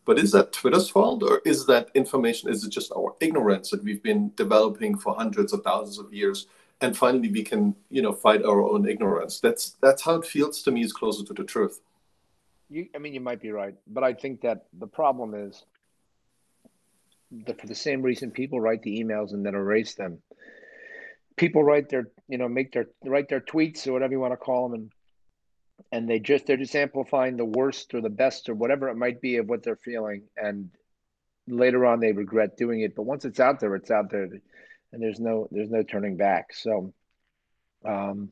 But 0.07 0.19
is 0.19 0.31
that 0.31 0.53
Twitter's 0.53 0.89
fault, 0.89 1.21
or 1.21 1.41
is 1.43 1.65
that 1.65 1.89
information? 1.93 2.49
Is 2.49 2.63
it 2.63 2.69
just 2.69 2.93
our 2.93 3.13
ignorance 3.19 3.71
that 3.71 3.83
we've 3.83 4.01
been 4.01 4.31
developing 4.37 4.97
for 4.97 5.13
hundreds 5.13 5.51
of 5.51 5.63
thousands 5.63 5.99
of 5.99 6.13
years, 6.13 6.47
and 6.79 6.95
finally 6.95 7.29
we 7.29 7.43
can, 7.43 7.75
you 7.89 8.01
know, 8.01 8.13
fight 8.13 8.45
our 8.45 8.61
own 8.61 8.87
ignorance? 8.87 9.41
That's 9.41 9.75
that's 9.81 10.01
how 10.01 10.15
it 10.15 10.25
feels 10.25 10.63
to 10.63 10.71
me. 10.71 10.81
Is 10.81 10.93
closer 10.93 11.25
to 11.25 11.33
the 11.33 11.43
truth. 11.43 11.81
You, 12.69 12.87
I 12.95 12.99
mean, 12.99 13.13
you 13.13 13.19
might 13.19 13.41
be 13.41 13.51
right, 13.51 13.75
but 13.85 14.05
I 14.05 14.13
think 14.13 14.39
that 14.41 14.67
the 14.79 14.87
problem 14.87 15.33
is 15.33 15.65
that 17.45 17.59
for 17.59 17.67
the 17.67 17.75
same 17.75 18.01
reason 18.01 18.31
people 18.31 18.61
write 18.61 18.83
the 18.83 19.03
emails 19.03 19.33
and 19.33 19.45
then 19.45 19.55
erase 19.55 19.95
them. 19.95 20.19
People 21.35 21.65
write 21.65 21.89
their, 21.89 22.07
you 22.29 22.37
know, 22.37 22.47
make 22.47 22.71
their 22.71 22.87
write 23.03 23.27
their 23.27 23.41
tweets 23.41 23.85
or 23.85 23.91
whatever 23.91 24.13
you 24.13 24.21
want 24.21 24.31
to 24.31 24.37
call 24.37 24.69
them, 24.69 24.79
and 24.79 24.91
and 25.91 26.09
they 26.09 26.19
just 26.19 26.45
they're 26.45 26.57
just 26.57 26.75
amplifying 26.75 27.37
the 27.37 27.45
worst 27.45 27.93
or 27.93 28.01
the 28.01 28.09
best 28.09 28.49
or 28.49 28.55
whatever 28.55 28.89
it 28.89 28.97
might 28.97 29.21
be 29.21 29.37
of 29.37 29.47
what 29.47 29.63
they're 29.63 29.75
feeling, 29.75 30.23
and 30.35 30.69
later 31.47 31.85
on 31.85 31.99
they 31.99 32.11
regret 32.11 32.57
doing 32.57 32.81
it. 32.81 32.95
But 32.95 33.03
once 33.03 33.25
it's 33.25 33.39
out 33.39 33.59
there, 33.59 33.75
it's 33.75 33.91
out 33.91 34.09
there, 34.09 34.23
and 34.23 35.01
there's 35.01 35.19
no 35.19 35.47
there's 35.51 35.69
no 35.69 35.83
turning 35.83 36.17
back. 36.17 36.53
So, 36.53 36.93
um, 37.85 38.31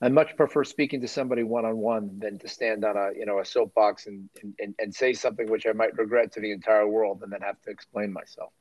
I 0.00 0.08
much 0.08 0.36
prefer 0.36 0.64
speaking 0.64 1.00
to 1.02 1.08
somebody 1.08 1.44
one 1.44 1.64
on 1.64 1.78
one 1.78 2.18
than 2.18 2.38
to 2.40 2.48
stand 2.48 2.84
on 2.84 2.96
a 2.96 3.10
you 3.16 3.26
know 3.26 3.38
a 3.38 3.44
soapbox 3.44 4.06
and, 4.06 4.28
and 4.58 4.74
and 4.78 4.94
say 4.94 5.12
something 5.12 5.50
which 5.50 5.66
I 5.66 5.72
might 5.72 5.96
regret 5.96 6.32
to 6.32 6.40
the 6.40 6.52
entire 6.52 6.86
world 6.86 7.22
and 7.22 7.32
then 7.32 7.40
have 7.40 7.60
to 7.62 7.70
explain 7.70 8.12
myself. 8.12 8.52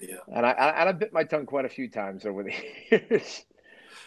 Yeah, 0.00 0.16
and 0.34 0.44
I 0.46 0.50
and 0.50 0.88
I 0.88 0.92
bit 0.92 1.12
my 1.12 1.24
tongue 1.24 1.46
quite 1.46 1.64
a 1.64 1.70
few 1.70 1.88
times 1.90 2.26
over 2.26 2.42
the 2.42 2.54
years. 2.90 3.44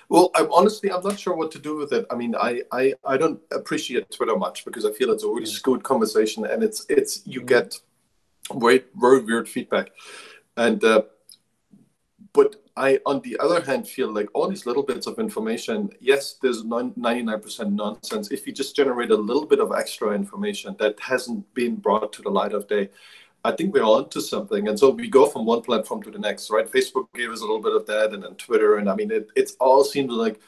Well, 0.09 0.31
I'm 0.35 0.51
honestly 0.51 0.91
I'm 0.91 1.03
not 1.03 1.19
sure 1.19 1.35
what 1.35 1.51
to 1.51 1.59
do 1.59 1.75
with 1.75 1.91
it. 1.93 2.05
I 2.11 2.15
mean, 2.15 2.35
I 2.35 2.61
I, 2.71 2.93
I 3.05 3.17
don't 3.17 3.39
appreciate 3.51 4.11
Twitter 4.11 4.35
much 4.35 4.65
because 4.65 4.85
I 4.85 4.91
feel 4.91 5.11
it's 5.11 5.23
a 5.23 5.27
really 5.27 5.45
mm. 5.45 5.63
good 5.63 5.83
conversation 5.83 6.45
and 6.45 6.63
it's 6.63 6.85
it's 6.89 7.25
you 7.25 7.41
mm. 7.41 7.47
get 7.47 7.79
very 8.53 8.83
very 8.95 9.21
weird 9.21 9.49
feedback, 9.49 9.91
and 10.57 10.83
uh, 10.83 11.03
but 12.33 12.57
I, 12.77 12.99
on 13.05 13.21
the 13.21 13.37
other 13.39 13.61
hand, 13.61 13.87
feel 13.87 14.11
like 14.11 14.27
all 14.33 14.49
these 14.49 14.65
little 14.65 14.83
bits 14.83 15.07
of 15.07 15.17
information, 15.17 15.89
yes, 16.01 16.35
there's 16.41 16.63
99% 16.63 17.71
nonsense. 17.71 18.31
If 18.31 18.45
you 18.45 18.51
just 18.51 18.75
generate 18.75 19.11
a 19.11 19.15
little 19.15 19.45
bit 19.45 19.59
of 19.59 19.71
extra 19.71 20.11
information 20.11 20.75
that 20.79 20.99
hasn't 20.99 21.51
been 21.53 21.77
brought 21.77 22.11
to 22.11 22.21
the 22.21 22.29
light 22.29 22.51
of 22.51 22.67
day, 22.67 22.89
I 23.45 23.51
think 23.51 23.73
we're 23.73 23.83
onto 23.83 24.19
something. 24.21 24.67
And 24.67 24.77
so 24.77 24.89
we 24.89 25.07
go 25.07 25.27
from 25.27 25.45
one 25.45 25.61
platform 25.61 26.01
to 26.03 26.11
the 26.11 26.19
next, 26.19 26.49
right? 26.49 26.69
Facebook 26.69 27.07
gave 27.13 27.29
us 27.29 27.41
a 27.41 27.43
little 27.43 27.61
bit 27.61 27.75
of 27.75 27.85
that, 27.85 28.13
and 28.13 28.23
then 28.23 28.35
Twitter. 28.35 28.77
And 28.77 28.89
I 28.89 28.95
mean, 28.95 29.11
it 29.11 29.29
it's 29.35 29.53
all 29.59 29.83
seems 29.83 30.11
like 30.11 30.41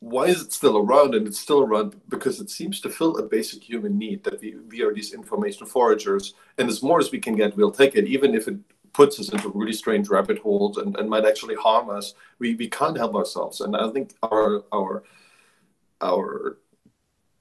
why 0.00 0.24
is 0.24 0.42
it 0.42 0.52
still 0.52 0.78
around? 0.78 1.14
And 1.14 1.28
it's 1.28 1.38
still 1.38 1.60
around 1.60 2.00
because 2.08 2.40
it 2.40 2.50
seems 2.50 2.80
to 2.80 2.88
fill 2.90 3.18
a 3.18 3.22
basic 3.22 3.62
human 3.62 3.96
need 3.98 4.24
that 4.24 4.40
we, 4.40 4.56
we 4.68 4.82
are 4.82 4.92
these 4.92 5.12
information 5.12 5.64
foragers. 5.66 6.34
And 6.58 6.68
as 6.68 6.82
more 6.82 6.98
as 6.98 7.12
we 7.12 7.20
can 7.20 7.36
get, 7.36 7.56
we'll 7.56 7.70
take 7.70 7.94
it, 7.94 8.06
even 8.08 8.34
if 8.34 8.48
it 8.48 8.56
puts 8.92 9.20
us 9.20 9.28
into 9.28 9.50
really 9.50 9.72
strange 9.72 10.08
rabbit 10.08 10.38
holes 10.38 10.76
and, 10.78 10.96
and 10.96 11.08
might 11.08 11.24
actually 11.24 11.54
harm 11.54 11.88
us. 11.88 12.14
We, 12.40 12.54
we 12.56 12.68
can't 12.68 12.96
help 12.96 13.14
ourselves. 13.14 13.60
And 13.60 13.76
I 13.76 13.88
think 13.90 14.14
our 14.22 14.64
our 14.72 15.04
our 16.00 16.58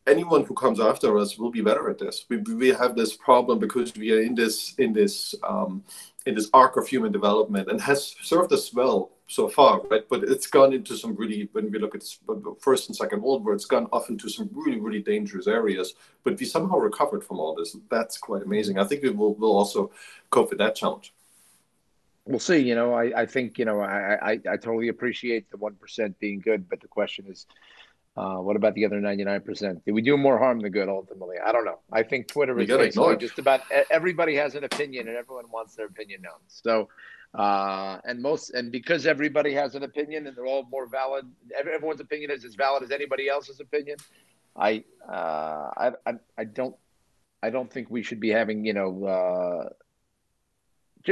anyone 0.08 0.43
who 0.45 0.54
comes 0.54 0.80
after 0.80 1.18
us 1.18 1.38
will 1.38 1.52
be 1.52 1.62
better 1.62 1.89
at 1.89 1.99
this. 1.99 2.26
We, 2.30 2.38
we 2.38 2.70
have 2.70 2.95
this 2.95 3.16
problem 3.16 3.60
because 3.60 3.93
we 3.95 4.12
are 4.14 4.22
in 4.22 4.36
this 4.36 4.74
in 4.76 4.93
this 4.93 5.36
um, 5.43 5.84
in 6.26 6.36
this 6.36 6.49
arc 6.54 6.78
of 6.78 6.88
human 6.88 7.12
development 7.12 7.70
and 7.70 7.82
has 7.82 8.16
served 8.22 8.54
us 8.54 8.74
well 8.74 9.12
so 9.28 9.47
far, 9.47 9.82
right? 9.89 10.08
But 10.10 10.24
it's 10.24 10.45
gone 10.45 10.74
into 10.74 10.95
some 10.97 11.16
really, 11.16 11.49
when 11.54 11.72
we 11.72 11.80
look 11.80 11.95
at 11.95 12.04
first 12.60 12.89
and 12.89 12.95
second 12.95 13.22
world 13.24 13.45
war, 13.45 13.54
it's 13.54 13.66
gone 13.66 13.88
off 13.93 14.10
into 14.10 14.30
some 14.30 14.49
really, 14.54 14.80
really 14.80 15.02
dangerous 15.02 15.47
areas. 15.47 15.93
But 16.24 16.38
we 16.38 16.45
somehow 16.45 16.78
recovered 16.78 17.24
from 17.24 17.39
all 17.39 17.56
this. 17.56 17.76
That's 17.89 18.18
quite 18.18 18.43
amazing. 18.43 18.78
I 18.78 18.84
think 18.84 19.04
we 19.04 19.10
will, 19.10 19.34
will 19.36 19.56
also 19.56 19.91
cope 20.30 20.49
with 20.49 20.60
that 20.60 20.76
challenge 20.76 21.14
we'll 22.26 22.39
see. 22.39 22.60
You 22.60 22.76
know, 22.76 22.93
I, 22.93 23.22
I 23.22 23.26
think 23.26 23.58
you 23.58 23.66
know 23.66 23.82
I, 23.82 24.18
I, 24.22 24.32
I 24.34 24.58
totally 24.58 24.89
appreciate 24.89 25.49
the 25.52 25.58
one 25.58 25.76
percent 25.76 26.20
being 26.20 26.39
good, 26.39 26.70
but 26.70 26.80
the 26.82 26.88
question 26.88 27.26
is, 27.28 27.45
uh, 28.18 28.38
what 28.38 28.55
about 28.57 28.74
the 28.74 28.86
other 28.86 28.99
ninety 28.99 29.24
nine 29.24 29.41
percent? 29.41 29.86
Did 29.86 29.93
we 29.93 30.01
do 30.01 30.18
more 30.18 30.38
harm 30.38 30.59
than 30.59 30.72
good 30.72 30.89
ultimately? 30.89 31.38
I 31.43 31.51
don't 31.51 31.64
know. 31.64 31.80
I 31.91 32.03
think 32.03 32.28
Twitter 32.28 32.59
is 32.59 32.68
basically 32.68 33.18
just 33.18 33.39
about 33.39 33.62
everybody 33.89 34.36
has 34.36 34.55
an 34.55 34.66
opinion 34.66 35.07
and 35.07 35.16
everyone 35.16 35.45
wants 35.49 35.76
their 35.76 35.86
opinion 35.86 36.24
known. 36.24 36.39
So, 36.47 36.89
uh, 37.34 37.99
and 38.03 38.22
most 38.22 38.49
and 38.51 38.70
because 38.70 39.05
everybody 39.05 39.53
has 39.53 39.76
an 39.76 39.84
opinion 39.84 40.28
and 40.28 40.36
they're 40.36 40.45
all 40.45 40.68
more 40.70 40.88
valid, 40.88 41.26
everyone's 41.57 42.01
opinion 42.01 42.32
is 42.32 42.43
as 42.43 42.55
valid 42.55 42.84
as 42.84 42.91
anybody 42.91 43.30
else's 43.30 43.62
opinion. 43.62 43.97
I 44.57 44.84
uh, 45.07 45.70
I, 45.78 45.91
I 46.05 46.14
I 46.38 46.43
don't 46.43 46.76
I 47.41 47.49
don't 47.49 47.72
think 47.72 47.89
we 47.89 48.03
should 48.03 48.20
be 48.20 48.30
having 48.30 48.66
you 48.66 48.74
know 48.74 49.05
uh, 49.05 49.70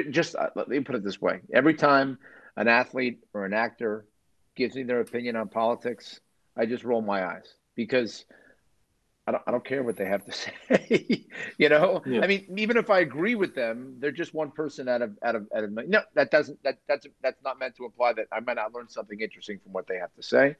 just 0.09 0.35
uh, 0.35 0.49
let 0.55 0.67
me 0.67 0.81
put 0.81 0.95
it 0.95 1.03
this 1.05 1.21
way: 1.21 1.39
every 1.53 1.75
time 1.75 2.19
an 2.57 2.67
athlete 2.67 3.23
or 3.33 3.45
an 3.45 3.53
actor 3.53 4.05
gives 4.55 4.75
me 4.75 4.83
their 4.83 4.99
opinion 4.99 5.37
on 5.37 5.47
politics, 5.47 6.19
I 6.57 6.65
just 6.65 6.83
roll 6.83 7.01
my 7.01 7.25
eyes 7.25 7.53
because 7.75 8.25
I 9.29 9.31
don't, 9.31 9.43
I 9.45 9.51
don't 9.51 9.63
care 9.63 9.83
what 9.83 9.95
they 9.95 10.05
have 10.05 10.25
to 10.25 10.31
say. 10.79 11.27
you 11.59 11.69
know, 11.69 12.01
yeah. 12.05 12.21
I 12.21 12.27
mean, 12.27 12.47
even 12.57 12.77
if 12.77 12.89
I 12.89 12.99
agree 12.99 13.35
with 13.35 13.53
them, 13.53 13.97
they're 13.99 14.11
just 14.11 14.33
one 14.33 14.49
person 14.49 14.89
out 14.89 15.03
of 15.03 15.11
out 15.23 15.35
of 15.35 15.47
out 15.55 15.63
of 15.63 15.71
no. 15.71 16.01
That 16.15 16.31
doesn't 16.31 16.61
that 16.63 16.79
that's 16.87 17.05
that's 17.21 17.41
not 17.43 17.59
meant 17.59 17.75
to 17.75 17.85
imply 17.85 18.13
that 18.13 18.25
I 18.31 18.39
might 18.39 18.55
not 18.55 18.73
learn 18.73 18.89
something 18.89 19.19
interesting 19.19 19.59
from 19.59 19.71
what 19.73 19.85
they 19.85 19.97
have 19.97 20.11
to 20.15 20.23
say, 20.23 20.55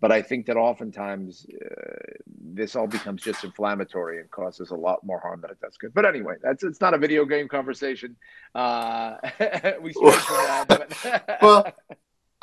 but 0.00 0.12
I 0.12 0.22
think 0.22 0.46
that 0.46 0.56
oftentimes 0.56 1.46
uh, 1.52 2.12
this 2.54 2.76
all 2.76 2.86
becomes 2.86 3.22
just 3.22 3.42
inflammatory 3.42 4.20
and 4.20 4.30
causes 4.30 4.70
a 4.70 4.76
lot 4.76 5.04
more 5.04 5.18
harm 5.18 5.40
than 5.40 5.50
it 5.50 5.60
does 5.60 5.76
good. 5.76 5.92
But 5.92 6.06
anyway, 6.06 6.36
that's 6.40 6.62
it's 6.62 6.80
not 6.80 6.94
a 6.94 6.98
video 6.98 7.24
game 7.24 7.48
conversation. 7.48 8.14
Uh, 8.54 9.16
we 9.82 9.92
speak 9.92 10.14
for 10.14 10.34
that. 10.34 10.66
But 10.68 11.42
well. 11.42 11.72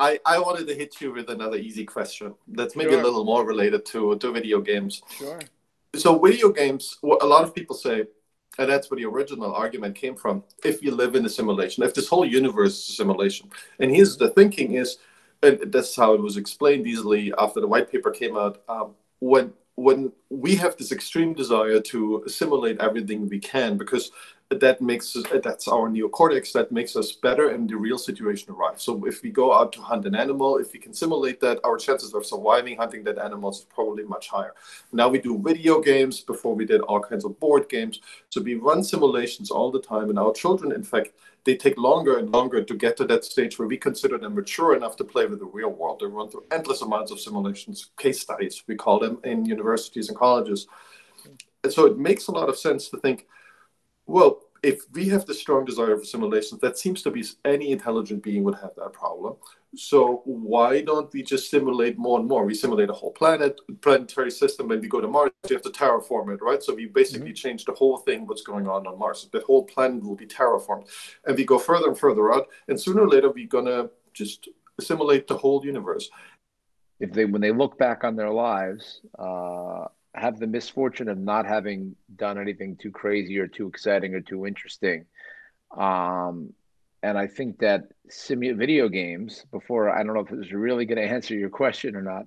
I, 0.00 0.18
I 0.24 0.38
wanted 0.38 0.66
to 0.68 0.74
hit 0.74 1.00
you 1.00 1.12
with 1.12 1.28
another 1.30 1.56
easy 1.56 1.84
question 1.84 2.34
that's 2.48 2.74
maybe 2.74 2.92
sure. 2.92 3.00
a 3.00 3.04
little 3.04 3.24
more 3.24 3.44
related 3.44 3.84
to, 3.86 4.16
to 4.16 4.32
video 4.32 4.60
games. 4.60 5.02
Sure 5.16 5.38
so 5.94 6.18
video 6.18 6.50
games 6.50 6.98
what 7.00 7.22
a 7.22 7.26
lot 7.26 7.42
of 7.42 7.54
people 7.54 7.74
say 7.74 8.04
and 8.58 8.70
that's 8.70 8.90
where 8.90 8.98
the 8.98 9.04
original 9.04 9.52
argument 9.52 9.94
came 9.94 10.14
from 10.14 10.42
if 10.64 10.82
you 10.82 10.94
live 10.94 11.14
in 11.14 11.24
a 11.26 11.28
simulation 11.28 11.82
if 11.82 11.94
this 11.94 12.08
whole 12.08 12.24
universe 12.24 12.84
is 12.84 12.90
a 12.90 12.92
simulation 12.92 13.50
and 13.80 13.90
here's 13.90 14.16
the 14.16 14.30
thinking 14.30 14.74
is 14.74 14.98
and 15.42 15.72
that's 15.72 15.96
how 15.96 16.14
it 16.14 16.20
was 16.20 16.36
explained 16.36 16.86
easily 16.86 17.32
after 17.38 17.60
the 17.60 17.66
white 17.66 17.90
paper 17.90 18.10
came 18.10 18.36
out 18.36 18.62
um, 18.68 18.94
when 19.18 19.52
when 19.74 20.12
we 20.28 20.54
have 20.54 20.76
this 20.76 20.92
extreme 20.92 21.32
desire 21.32 21.80
to 21.80 22.22
simulate 22.26 22.78
everything 22.80 23.28
we 23.28 23.38
can 23.38 23.76
because 23.76 24.12
that 24.58 24.82
makes 24.82 25.16
that's 25.44 25.68
our 25.68 25.88
neocortex 25.88 26.52
that 26.52 26.72
makes 26.72 26.96
us 26.96 27.12
better 27.12 27.52
in 27.52 27.68
the 27.68 27.76
real 27.76 27.98
situation 27.98 28.50
arrive. 28.50 28.80
So 28.80 29.06
if 29.06 29.22
we 29.22 29.30
go 29.30 29.54
out 29.54 29.72
to 29.74 29.80
hunt 29.80 30.06
an 30.06 30.16
animal 30.16 30.58
if 30.58 30.72
we 30.72 30.80
can 30.80 30.92
simulate 30.92 31.38
that 31.40 31.60
our 31.62 31.76
chances 31.76 32.14
of 32.14 32.26
surviving 32.26 32.76
hunting 32.76 33.04
that 33.04 33.18
animal 33.18 33.50
is 33.50 33.64
probably 33.72 34.02
much 34.02 34.28
higher. 34.28 34.54
Now 34.92 35.08
we 35.08 35.20
do 35.20 35.40
video 35.40 35.80
games. 35.80 36.20
Before 36.20 36.56
we 36.56 36.64
did 36.64 36.80
all 36.80 36.98
kinds 37.00 37.24
of 37.24 37.38
board 37.38 37.68
games. 37.68 38.00
So 38.30 38.40
we 38.40 38.54
run 38.54 38.82
simulations 38.82 39.52
all 39.52 39.70
the 39.70 39.80
time 39.80 40.10
and 40.10 40.18
our 40.18 40.32
children 40.32 40.72
in 40.72 40.82
fact 40.82 41.10
they 41.44 41.56
take 41.56 41.78
longer 41.78 42.18
and 42.18 42.30
longer 42.30 42.62
to 42.62 42.74
get 42.74 42.96
to 42.96 43.04
that 43.04 43.24
stage 43.24 43.56
where 43.56 43.68
we 43.68 43.76
consider 43.76 44.18
them 44.18 44.34
mature 44.34 44.74
enough 44.76 44.96
to 44.96 45.04
play 45.04 45.26
with 45.26 45.38
the 45.38 45.46
real 45.46 45.70
world. 45.70 46.00
They 46.00 46.06
run 46.06 46.28
through 46.28 46.44
endless 46.50 46.82
amounts 46.82 47.12
of 47.12 47.20
simulations 47.20 47.90
case 47.96 48.20
studies 48.20 48.64
we 48.66 48.74
call 48.74 48.98
them 48.98 49.20
in 49.22 49.44
universities 49.44 50.08
and 50.08 50.18
colleges. 50.18 50.66
And 51.62 51.72
so 51.72 51.86
it 51.86 51.98
makes 51.98 52.26
a 52.26 52.32
lot 52.32 52.48
of 52.48 52.58
sense 52.58 52.88
to 52.88 52.96
think 52.96 53.26
well, 54.10 54.40
if 54.62 54.90
we 54.92 55.08
have 55.08 55.24
the 55.24 55.34
strong 55.34 55.64
desire 55.64 55.96
for 55.96 56.04
simulations, 56.04 56.60
that 56.60 56.78
seems 56.78 57.02
to 57.02 57.10
be 57.10 57.24
any 57.44 57.72
intelligent 57.72 58.22
being 58.22 58.44
would 58.44 58.56
have 58.56 58.74
that 58.76 58.92
problem. 58.92 59.36
So 59.74 60.22
why 60.24 60.82
don't 60.82 61.12
we 61.12 61.22
just 61.22 61.50
simulate 61.50 61.96
more 61.96 62.18
and 62.18 62.28
more? 62.28 62.44
We 62.44 62.54
simulate 62.54 62.90
a 62.90 62.92
whole 62.92 63.12
planet, 63.12 63.58
planetary 63.80 64.30
system, 64.30 64.70
and 64.70 64.82
we 64.82 64.88
go 64.88 65.00
to 65.00 65.08
Mars. 65.08 65.30
You 65.48 65.56
have 65.56 65.62
to 65.62 65.70
terraform 65.70 66.34
it, 66.34 66.42
right? 66.42 66.62
So 66.62 66.74
we 66.74 66.86
basically 66.86 67.28
mm-hmm. 67.28 67.34
change 67.34 67.64
the 67.64 67.72
whole 67.72 67.98
thing, 67.98 68.26
what's 68.26 68.42
going 68.42 68.68
on 68.68 68.86
on 68.86 68.98
Mars. 68.98 69.28
The 69.32 69.40
whole 69.46 69.64
planet 69.64 70.02
will 70.04 70.16
be 70.16 70.26
terraformed, 70.26 70.88
and 71.24 71.36
we 71.36 71.44
go 71.44 71.58
further 71.58 71.88
and 71.88 71.98
further 71.98 72.32
out. 72.32 72.48
And 72.68 72.78
sooner 72.78 73.02
or 73.02 73.08
later, 73.08 73.30
we're 73.30 73.46
gonna 73.46 73.88
just 74.12 74.48
simulate 74.80 75.26
the 75.26 75.38
whole 75.38 75.64
universe. 75.64 76.10
If 76.98 77.12
they, 77.12 77.24
when 77.24 77.40
they 77.40 77.52
look 77.52 77.78
back 77.78 78.04
on 78.04 78.16
their 78.16 78.30
lives, 78.30 79.00
uh, 79.18 79.86
have 80.14 80.38
the 80.38 80.46
misfortune 80.46 81.08
of 81.08 81.18
not 81.18 81.46
having 81.46 81.94
done 82.16 82.38
anything 82.38 82.76
too 82.76 82.90
crazy 82.90 83.38
or 83.38 83.46
too 83.46 83.68
exciting 83.68 84.14
or 84.14 84.20
too 84.20 84.46
interesting. 84.46 85.06
Um, 85.76 86.52
and 87.02 87.16
I 87.16 87.26
think 87.26 87.58
that 87.60 87.84
simu- 88.10 88.56
video 88.56 88.88
games, 88.88 89.46
before 89.50 89.88
I 89.90 90.02
don't 90.02 90.14
know 90.14 90.20
if 90.20 90.30
it 90.30 90.36
was 90.36 90.52
really 90.52 90.84
going 90.84 90.98
to 90.98 91.14
answer 91.14 91.34
your 91.34 91.48
question 91.48 91.96
or 91.96 92.02
not, 92.02 92.26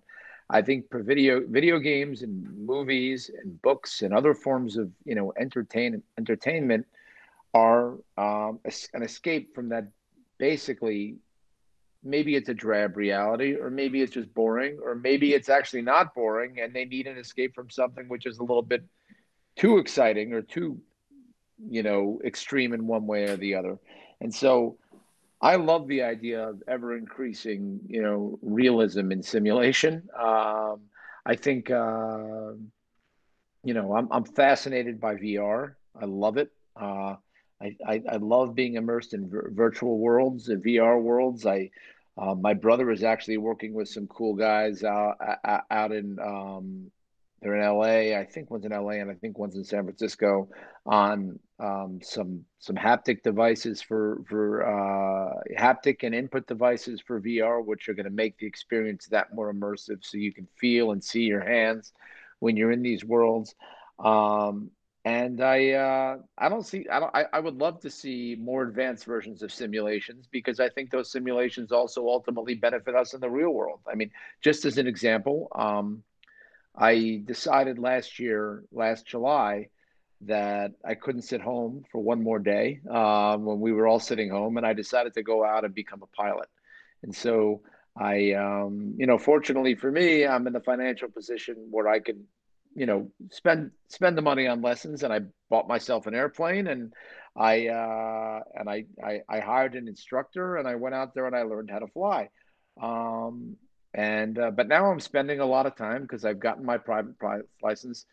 I 0.50 0.62
think 0.62 0.90
for 0.90 1.02
video 1.02 1.42
video 1.48 1.80
games 1.80 2.22
and 2.22 2.66
movies 2.66 3.32
and 3.42 3.62
books 3.62 4.02
and 4.02 4.14
other 4.14 4.34
forms 4.34 4.78
of 4.78 4.92
you 5.06 5.16
know 5.16 5.34
entertain 5.40 6.04
entertainment 6.18 6.86
are 7.54 7.94
um, 8.18 8.60
an 8.94 9.04
escape 9.04 9.56
from 9.56 9.70
that 9.70 9.88
basically 10.38 11.16
maybe 12.04 12.36
it's 12.36 12.50
a 12.50 12.54
drab 12.54 12.98
reality 12.98 13.56
or 13.56 13.70
maybe 13.70 14.02
it's 14.02 14.14
just 14.14 14.34
boring 14.34 14.78
or 14.84 14.96
maybe 14.96 15.34
it's 15.34 15.50
actually 15.50 15.82
not 15.82 16.14
boring 16.14 16.60
and 16.60 16.74
they 16.74 16.86
need 16.86 17.08
an 17.08 17.18
escape 17.18 17.56
from 17.56 17.70
something 17.70 18.08
which 18.10 18.26
is 18.26 18.40
a 18.40 18.44
little 18.44 18.62
bit 18.62 18.84
too 19.56 19.78
exciting 19.78 20.34
or 20.34 20.42
too 20.42 20.80
you 21.70 21.84
know 21.84 22.20
extreme 22.26 22.74
in 22.74 22.88
one 22.88 23.08
way 23.08 23.24
or 23.24 23.38
the 23.38 23.56
other. 23.56 23.80
And 24.22 24.34
so 24.34 24.78
i 25.42 25.56
love 25.56 25.88
the 25.88 26.04
idea 26.04 26.48
of 26.48 26.64
ever 26.68 26.96
increasing 26.98 27.80
you 27.88 28.02
know 28.02 28.40
realism 28.42 29.12
in 29.12 29.24
simulation. 29.24 30.08
Um, 30.18 30.82
i 31.26 31.36
think 31.36 31.72
uh, 31.72 32.52
you 33.64 33.74
know 33.74 33.96
I'm, 33.96 34.08
I'm 34.12 34.26
fascinated 34.26 35.00
by 35.00 35.16
vr 35.16 35.76
i 36.00 36.06
love 36.06 36.38
it. 36.38 36.52
Uh, 36.76 37.16
I, 37.62 37.76
I, 37.88 38.02
I 38.12 38.16
love 38.18 38.56
being 38.56 38.76
immersed 38.76 39.14
in 39.14 39.30
virtual 39.32 39.98
worlds 39.98 40.50
and 40.50 40.62
VR 40.64 41.02
worlds. 41.02 41.46
I 41.46 41.70
uh, 42.18 42.36
my 42.36 42.54
brother 42.54 42.92
is 42.92 43.04
actually 43.04 43.38
working 43.38 43.74
with 43.74 43.88
some 43.88 44.08
cool 44.08 44.36
guys 44.36 44.84
out 44.84 45.16
out 45.72 45.92
in 45.92 46.18
um, 46.20 46.92
they're 47.44 47.56
in 47.56 47.78
LA. 47.78 48.18
I 48.18 48.26
think 48.26 48.50
one's 48.50 48.66
in 48.66 48.72
LA 48.72 48.94
and 48.94 49.12
I 49.12 49.16
think 49.16 49.38
one's 49.38 49.56
in 49.56 49.66
San 49.66 49.84
Francisco 49.84 50.48
on 50.86 51.40
um, 51.60 52.00
some 52.02 52.46
some 52.60 52.76
haptic 52.76 53.22
devices 53.22 53.82
for 53.82 54.24
for 54.30 54.64
uh, 54.64 55.34
haptic 55.58 56.04
and 56.04 56.16
input 56.16 56.48
devices 56.48 57.02
for 57.06 57.20
VR, 57.20 57.64
which 57.64 57.90
are 57.90 57.94
going 57.94 58.06
to 58.06 58.12
make 58.12 58.38
the 58.38 58.48
experience 58.48 59.08
that 59.08 59.34
more 59.34 59.54
immersive, 59.54 60.06
so 60.06 60.18
you 60.18 60.34
can 60.34 60.48
feel 60.58 60.92
and 60.92 61.04
see 61.04 61.24
your 61.24 61.44
hands 61.44 61.92
when 62.40 62.56
you're 62.56 62.72
in 62.72 62.82
these 62.82 63.04
worlds. 63.04 63.54
Um, 64.00 64.72
and 65.06 65.42
I 65.42 65.72
uh, 65.72 66.18
I 66.38 66.50
don't 66.50 66.66
see 66.66 66.88
I 66.90 67.00
don't 67.00 67.16
I, 67.16 67.26
I 67.34 67.40
would 67.40 67.56
love 67.56 67.82
to 67.82 67.90
see 67.90 68.38
more 68.40 68.64
advanced 68.64 69.06
versions 69.06 69.44
of 69.44 69.52
simulations 69.52 70.28
because 70.32 70.60
I 70.60 70.70
think 70.70 70.92
those 70.92 71.12
simulations 71.12 71.72
also 71.72 72.08
ultimately 72.08 72.56
benefit 72.56 72.96
us 72.96 73.14
in 73.14 73.20
the 73.20 73.30
real 73.30 73.52
world. 73.52 73.82
I 73.92 73.96
mean, 73.96 74.12
just 74.42 74.64
as 74.66 74.78
an 74.78 74.88
example, 74.88 75.50
um, 75.54 76.04
I 76.76 77.22
decided 77.26 77.80
last 77.80 78.18
year, 78.18 78.64
last 78.72 79.06
July, 79.06 79.70
that 80.22 80.72
I 80.86 80.96
couldn't 80.96 81.24
sit 81.24 81.42
home 81.42 81.84
for 81.92 82.02
one 82.02 82.24
more 82.24 82.40
day 82.40 82.80
um, 82.90 83.44
when 83.44 83.60
we 83.60 83.74
were 83.74 83.88
all 83.88 84.00
sitting 84.00 84.30
home, 84.30 84.56
and 84.56 84.66
I 84.66 84.72
decided 84.74 85.14
to 85.16 85.24
go 85.24 85.44
out 85.44 85.66
and 85.66 85.76
become 85.76 86.02
a 86.02 86.08
pilot. 86.08 86.48
And 87.04 87.14
so 87.14 87.62
I, 87.98 88.32
um, 88.34 88.96
you 88.98 89.06
know, 89.06 89.18
fortunately 89.18 89.76
for 89.76 89.92
me, 89.92 90.26
I'm 90.26 90.48
in 90.48 90.54
the 90.54 90.62
financial 90.62 91.10
position 91.10 91.68
where 91.70 91.90
I 91.90 92.00
can 92.00 92.26
you 92.76 92.86
know 92.86 93.10
spend 93.32 93.72
spend 93.88 94.18
the 94.18 94.22
money 94.22 94.48
on 94.48 94.62
lessons 94.62 95.04
and 95.04 95.14
i 95.14 95.20
bought 95.50 95.68
myself 95.68 96.08
an 96.08 96.16
airplane 96.16 96.68
and 96.68 96.94
i 97.36 97.68
uh, 97.68 98.40
and 98.56 98.70
I, 98.70 98.86
I, 99.04 99.22
I 99.30 99.40
hired 99.40 99.76
an 99.76 99.88
instructor 99.88 100.58
and 100.58 100.68
i 100.68 100.76
went 100.76 100.96
out 100.96 101.14
there 101.14 101.26
and 101.26 101.36
i 101.36 101.44
learned 101.44 101.72
how 101.72 101.80
to 101.80 101.88
fly. 101.88 102.30
Um, 102.82 103.58
and 103.94 104.40
uh, 104.40 104.52
but 104.52 104.68
now 104.68 104.92
i'm 104.92 105.00
spending 105.00 105.40
a 105.40 105.46
lot 105.46 105.66
of 105.66 105.76
time 105.76 106.02
because 106.02 106.26
i've 106.26 106.40
gotten 106.40 106.66
my 106.66 106.78
private 106.78 107.18
private 107.20 107.48
license 107.62 108.06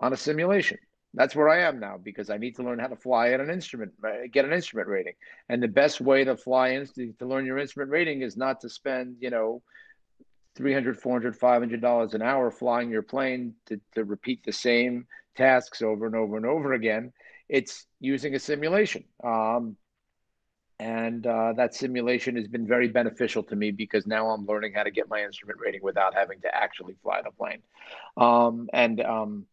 on 0.00 0.12
a 0.12 0.16
simulation. 0.16 0.78
That's 1.14 1.36
where 1.36 1.48
i 1.48 1.60
am 1.60 1.78
now 1.78 1.96
because 2.02 2.30
i 2.30 2.36
need 2.36 2.56
to 2.56 2.62
learn 2.62 2.78
how 2.78 2.88
to 2.88 2.96
fly 2.96 3.30
at 3.30 3.40
an 3.40 3.50
instrument 3.50 3.92
uh, 4.04 4.26
get 4.32 4.44
an 4.44 4.52
instrument 4.52 4.88
rating. 4.88 5.14
And 5.48 5.62
the 5.62 5.68
best 5.68 6.00
way 6.00 6.24
to 6.24 6.36
fly 6.36 6.70
in 6.70 6.86
to 6.96 7.26
learn 7.26 7.46
your 7.46 7.58
instrument 7.58 7.90
rating 7.90 8.22
is 8.22 8.36
not 8.36 8.60
to 8.62 8.68
spend 8.68 9.16
you 9.20 9.30
know 9.30 9.62
300 10.56 10.98
400 10.98 11.36
500 11.36 11.80
dollars 11.80 12.14
an 12.14 12.22
hour 12.22 12.50
flying 12.50 12.90
your 12.90 13.02
plane 13.02 13.54
to, 13.66 13.80
to 13.94 14.04
repeat 14.04 14.44
the 14.44 14.52
same 14.52 15.06
tasks 15.36 15.82
over 15.82 16.06
and 16.06 16.16
over 16.16 16.36
and 16.36 16.46
over 16.46 16.72
again 16.72 17.12
it's 17.50 17.86
using 17.98 18.34
a 18.34 18.38
simulation. 18.38 19.04
Um, 19.22 19.76
and 20.78 21.26
uh, 21.26 21.52
that 21.56 21.74
simulation 21.74 22.36
has 22.36 22.46
been 22.46 22.66
very 22.66 22.88
beneficial 22.88 23.42
to 23.42 23.56
me 23.56 23.70
because 23.70 24.06
now 24.06 24.30
i'm 24.30 24.46
learning 24.46 24.72
how 24.72 24.82
to 24.82 24.90
get 24.90 25.10
my 25.10 25.22
instrument 25.22 25.58
rating 25.60 25.82
without 25.82 26.14
having 26.14 26.40
to 26.40 26.54
actually 26.54 26.94
fly 27.02 27.20
the 27.20 27.30
plane. 27.32 27.62
Um, 28.16 28.70
and 28.72 29.00
um, 29.02 29.46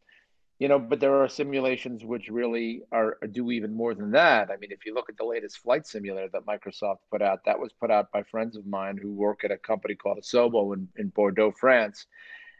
you 0.59 0.67
know 0.67 0.79
but 0.79 0.99
there 0.99 1.21
are 1.21 1.27
simulations 1.29 2.03
which 2.03 2.29
really 2.29 2.81
are, 2.91 3.17
do 3.31 3.51
even 3.51 3.73
more 3.73 3.93
than 3.93 4.11
that. 4.11 4.49
I 4.51 4.57
mean 4.57 4.71
if 4.71 4.85
you 4.85 4.93
look 4.93 5.09
at 5.09 5.17
the 5.17 5.25
latest 5.25 5.59
flight 5.59 5.85
simulator 5.85 6.29
that 6.33 6.45
microsoft 6.45 6.97
put 7.11 7.21
out 7.21 7.45
that 7.45 7.59
was 7.59 7.71
put 7.73 7.91
out 7.91 8.11
by 8.11 8.23
friends 8.23 8.55
of 8.57 8.65
mine 8.65 8.97
who 9.01 9.13
work 9.13 9.43
at 9.43 9.51
a 9.51 9.57
company 9.57 9.95
called 9.95 10.19
asobo 10.19 10.73
in, 10.73 10.87
in 10.97 11.09
bordeaux 11.09 11.51
france. 11.51 12.05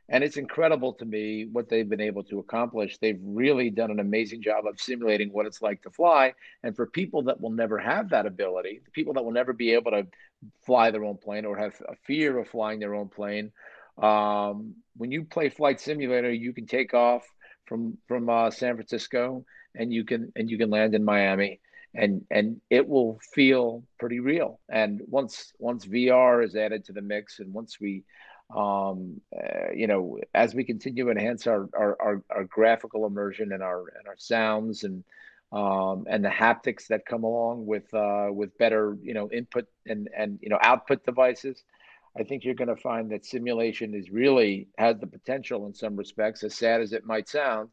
And 0.09 0.23
it's 0.23 0.37
incredible 0.37 0.93
to 0.93 1.05
me 1.05 1.47
what 1.51 1.67
they've 1.67 1.89
been 1.89 1.99
able 1.99 2.23
to 2.25 2.39
accomplish. 2.39 2.97
They've 2.97 3.19
really 3.21 3.69
done 3.69 3.91
an 3.91 3.99
amazing 3.99 4.41
job 4.41 4.65
of 4.65 4.79
simulating 4.79 5.33
what 5.33 5.45
it's 5.45 5.61
like 5.61 5.81
to 5.81 5.89
fly. 5.91 6.33
And 6.63 6.73
for 6.73 6.87
people 6.87 7.23
that 7.23 7.41
will 7.41 7.49
never 7.49 7.77
have 7.77 8.11
that 8.11 8.25
ability 8.25 8.79
the 8.85 8.91
people 8.91 9.13
that 9.15 9.25
will 9.25 9.33
never 9.33 9.51
be 9.51 9.73
able 9.73 9.91
to 9.91 10.07
fly 10.65 10.91
their 10.91 11.03
own 11.03 11.17
plane 11.17 11.45
or 11.45 11.57
have 11.57 11.73
a 11.89 11.95
fear 12.05 12.37
of 12.37 12.47
flying 12.47 12.79
their 12.79 12.95
own 12.95 13.09
plane 13.09 13.51
um, 14.01 14.75
when 14.95 15.11
you 15.11 15.23
play 15.23 15.49
flight 15.49 15.79
simulator 15.79 16.31
you 16.31 16.53
can 16.53 16.67
take 16.67 16.93
off 16.93 17.23
from 17.67 17.97
from 18.07 18.29
uh, 18.29 18.49
San 18.51 18.75
Francisco, 18.75 19.45
and 19.75 19.93
you 19.93 20.03
can 20.03 20.31
and 20.35 20.49
you 20.49 20.57
can 20.57 20.69
land 20.69 20.95
in 20.95 21.03
Miami, 21.03 21.59
and 21.93 22.25
and 22.31 22.61
it 22.69 22.87
will 22.87 23.19
feel 23.33 23.83
pretty 23.99 24.19
real. 24.19 24.59
And 24.69 25.01
once 25.07 25.53
once 25.59 25.85
VR 25.85 26.43
is 26.43 26.55
added 26.55 26.85
to 26.85 26.93
the 26.93 27.01
mix, 27.01 27.39
and 27.39 27.53
once 27.53 27.79
we, 27.79 28.03
um, 28.55 29.21
uh, 29.35 29.71
you 29.73 29.87
know, 29.87 30.19
as 30.33 30.55
we 30.55 30.63
continue 30.63 31.05
to 31.05 31.11
enhance 31.11 31.47
our, 31.47 31.69
our 31.77 31.97
our, 32.01 32.23
our 32.29 32.43
graphical 32.45 33.05
immersion 33.05 33.51
and 33.51 33.61
our 33.63 33.81
and 33.97 34.07
our 34.07 34.17
sounds 34.17 34.83
and 34.83 35.03
um, 35.51 36.05
and 36.09 36.23
the 36.23 36.29
haptics 36.29 36.87
that 36.87 37.05
come 37.05 37.23
along 37.23 37.65
with 37.65 37.93
uh, 37.93 38.27
with 38.31 38.57
better 38.57 38.97
you 39.01 39.13
know 39.13 39.29
input 39.31 39.67
and 39.85 40.09
and 40.15 40.39
you 40.41 40.49
know 40.49 40.59
output 40.61 41.05
devices. 41.05 41.63
I 42.19 42.23
think 42.23 42.43
you're 42.43 42.55
going 42.55 42.75
to 42.75 42.81
find 42.81 43.11
that 43.11 43.25
simulation 43.25 43.93
is 43.93 44.09
really 44.09 44.67
has 44.77 44.97
the 44.99 45.07
potential 45.07 45.65
in 45.67 45.73
some 45.73 45.95
respects, 45.95 46.43
as 46.43 46.55
sad 46.55 46.81
as 46.81 46.93
it 46.93 47.05
might 47.05 47.27
sound, 47.29 47.69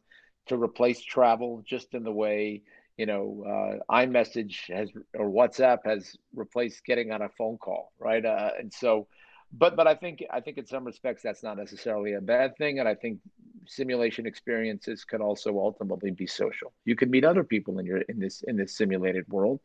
to 0.47 0.57
replace 0.57 1.01
travel 1.01 1.63
just 1.65 1.93
in 1.93 2.03
the 2.03 2.11
way 2.11 2.61
you 2.97 3.05
know 3.05 3.43
uh, 3.45 3.93
iMessage 3.93 4.73
has 4.73 4.89
or 5.13 5.29
WhatsApp 5.29 5.79
has 5.85 6.15
replaced 6.33 6.85
getting 6.85 7.11
on 7.11 7.21
a 7.21 7.29
phone 7.29 7.57
call, 7.57 7.91
right? 7.99 8.25
Uh, 8.25 8.51
and 8.57 8.71
so, 8.71 9.07
but 9.51 9.75
but 9.75 9.87
I 9.87 9.95
think 9.95 10.23
I 10.31 10.39
think 10.39 10.57
in 10.57 10.65
some 10.65 10.85
respects 10.85 11.23
that's 11.23 11.43
not 11.43 11.57
necessarily 11.57 12.13
a 12.13 12.21
bad 12.21 12.57
thing, 12.57 12.79
and 12.79 12.87
I 12.87 12.95
think 12.95 13.19
simulation 13.67 14.25
experiences 14.25 15.03
can 15.03 15.21
also 15.21 15.57
ultimately 15.57 16.11
be 16.11 16.27
social. 16.27 16.71
You 16.85 16.95
can 16.95 17.09
meet 17.09 17.25
other 17.25 17.43
people 17.43 17.79
in 17.79 17.85
your 17.85 18.01
in 18.01 18.19
this 18.19 18.43
in 18.47 18.55
this 18.55 18.77
simulated 18.77 19.25
world, 19.27 19.59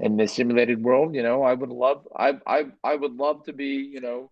in 0.00 0.16
this 0.16 0.32
simulated 0.32 0.82
world. 0.82 1.14
You 1.14 1.22
know, 1.22 1.42
I 1.42 1.54
would 1.54 1.70
love, 1.70 2.08
I, 2.16 2.38
I, 2.46 2.66
I 2.82 2.96
would 2.96 3.14
love 3.14 3.44
to 3.44 3.52
be, 3.52 3.88
you 3.92 4.00
know, 4.00 4.30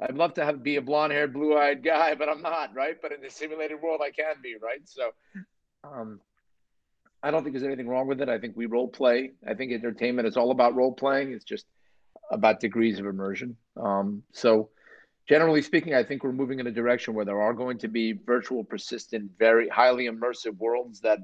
I'd 0.00 0.14
love 0.14 0.34
to 0.34 0.44
have 0.44 0.62
be 0.62 0.76
a 0.76 0.82
blonde 0.82 1.12
haired, 1.12 1.32
blue 1.32 1.56
eyed 1.56 1.82
guy, 1.82 2.14
but 2.18 2.28
I'm 2.28 2.42
not, 2.42 2.74
right? 2.74 2.96
But 3.00 3.12
in 3.12 3.20
the 3.20 3.30
simulated 3.30 3.80
world, 3.80 4.00
I 4.04 4.10
can 4.10 4.36
be, 4.42 4.54
right? 4.62 4.82
So, 4.84 5.10
um, 5.84 6.20
I 7.22 7.30
don't 7.30 7.42
think 7.42 7.54
there's 7.54 7.66
anything 7.66 7.88
wrong 7.88 8.06
with 8.06 8.20
it. 8.22 8.28
I 8.28 8.38
think 8.38 8.56
we 8.56 8.66
role 8.66 8.88
play. 8.88 9.32
I 9.46 9.54
think 9.54 9.72
entertainment 9.72 10.26
is 10.26 10.36
all 10.36 10.50
about 10.50 10.74
role 10.74 10.92
playing. 10.92 11.32
It's 11.32 11.44
just 11.44 11.66
about 12.30 12.60
degrees 12.60 12.98
of 12.98 13.06
immersion. 13.06 13.56
Um, 13.76 14.22
so, 14.32 14.70
generally 15.28 15.60
speaking, 15.60 15.94
I 15.94 16.02
think 16.02 16.24
we're 16.24 16.32
moving 16.32 16.60
in 16.60 16.66
a 16.66 16.70
direction 16.70 17.12
where 17.12 17.26
there 17.26 17.40
are 17.40 17.52
going 17.52 17.78
to 17.78 17.88
be 17.88 18.12
virtual, 18.12 18.64
persistent, 18.64 19.32
very 19.38 19.68
highly 19.68 20.06
immersive 20.06 20.56
worlds 20.56 21.00
that 21.00 21.18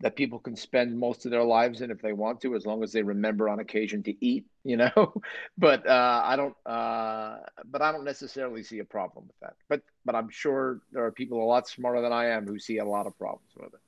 that 0.00 0.16
people 0.16 0.38
can 0.38 0.56
spend 0.56 0.98
most 0.98 1.26
of 1.26 1.30
their 1.30 1.44
lives 1.44 1.82
in 1.82 1.90
if 1.90 2.00
they 2.00 2.12
want 2.12 2.40
to, 2.40 2.54
as 2.54 2.64
long 2.64 2.82
as 2.82 2.92
they 2.92 3.02
remember 3.02 3.48
on 3.48 3.60
occasion 3.60 4.02
to 4.02 4.24
eat, 4.24 4.46
you 4.64 4.76
know. 4.76 5.22
but 5.58 5.86
uh, 5.86 6.22
I 6.24 6.36
don't, 6.36 6.54
uh, 6.66 7.36
but 7.70 7.82
I 7.82 7.92
don't 7.92 8.04
necessarily 8.04 8.62
see 8.62 8.78
a 8.78 8.84
problem 8.84 9.26
with 9.26 9.40
that. 9.40 9.54
But 9.68 9.82
but 10.04 10.14
I'm 10.14 10.30
sure 10.30 10.80
there 10.92 11.04
are 11.04 11.12
people 11.12 11.42
a 11.42 11.46
lot 11.46 11.68
smarter 11.68 12.00
than 12.00 12.12
I 12.12 12.26
am 12.26 12.46
who 12.46 12.58
see 12.58 12.78
a 12.78 12.84
lot 12.84 13.06
of 13.06 13.16
problems 13.18 13.50
with 13.56 13.74
it. 13.74 13.80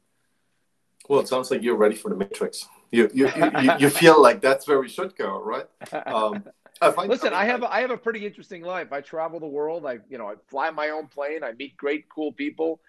Well, 1.08 1.20
it 1.20 1.28
sounds 1.28 1.50
like 1.50 1.62
you're 1.62 1.76
ready 1.76 1.96
for 1.96 2.10
the 2.10 2.16
Matrix. 2.16 2.68
You 2.90 3.10
you 3.12 3.30
you, 3.34 3.72
you 3.78 3.90
feel 3.90 4.20
like 4.20 4.40
that's 4.40 4.68
where 4.68 4.80
we 4.80 4.88
should 4.88 5.16
go, 5.16 5.42
right? 5.42 5.66
Um, 6.06 6.44
I 6.80 7.06
Listen, 7.06 7.32
I 7.32 7.44
have 7.44 7.62
I 7.62 7.80
have 7.80 7.90
a 7.90 7.96
pretty 7.96 8.26
interesting 8.26 8.62
life. 8.62 8.92
I 8.92 9.00
travel 9.00 9.40
the 9.40 9.46
world. 9.46 9.86
I 9.86 9.98
you 10.08 10.18
know 10.18 10.26
I 10.26 10.34
fly 10.48 10.70
my 10.70 10.90
own 10.90 11.06
plane. 11.06 11.44
I 11.44 11.52
meet 11.52 11.76
great, 11.76 12.08
cool 12.08 12.32
people. 12.32 12.80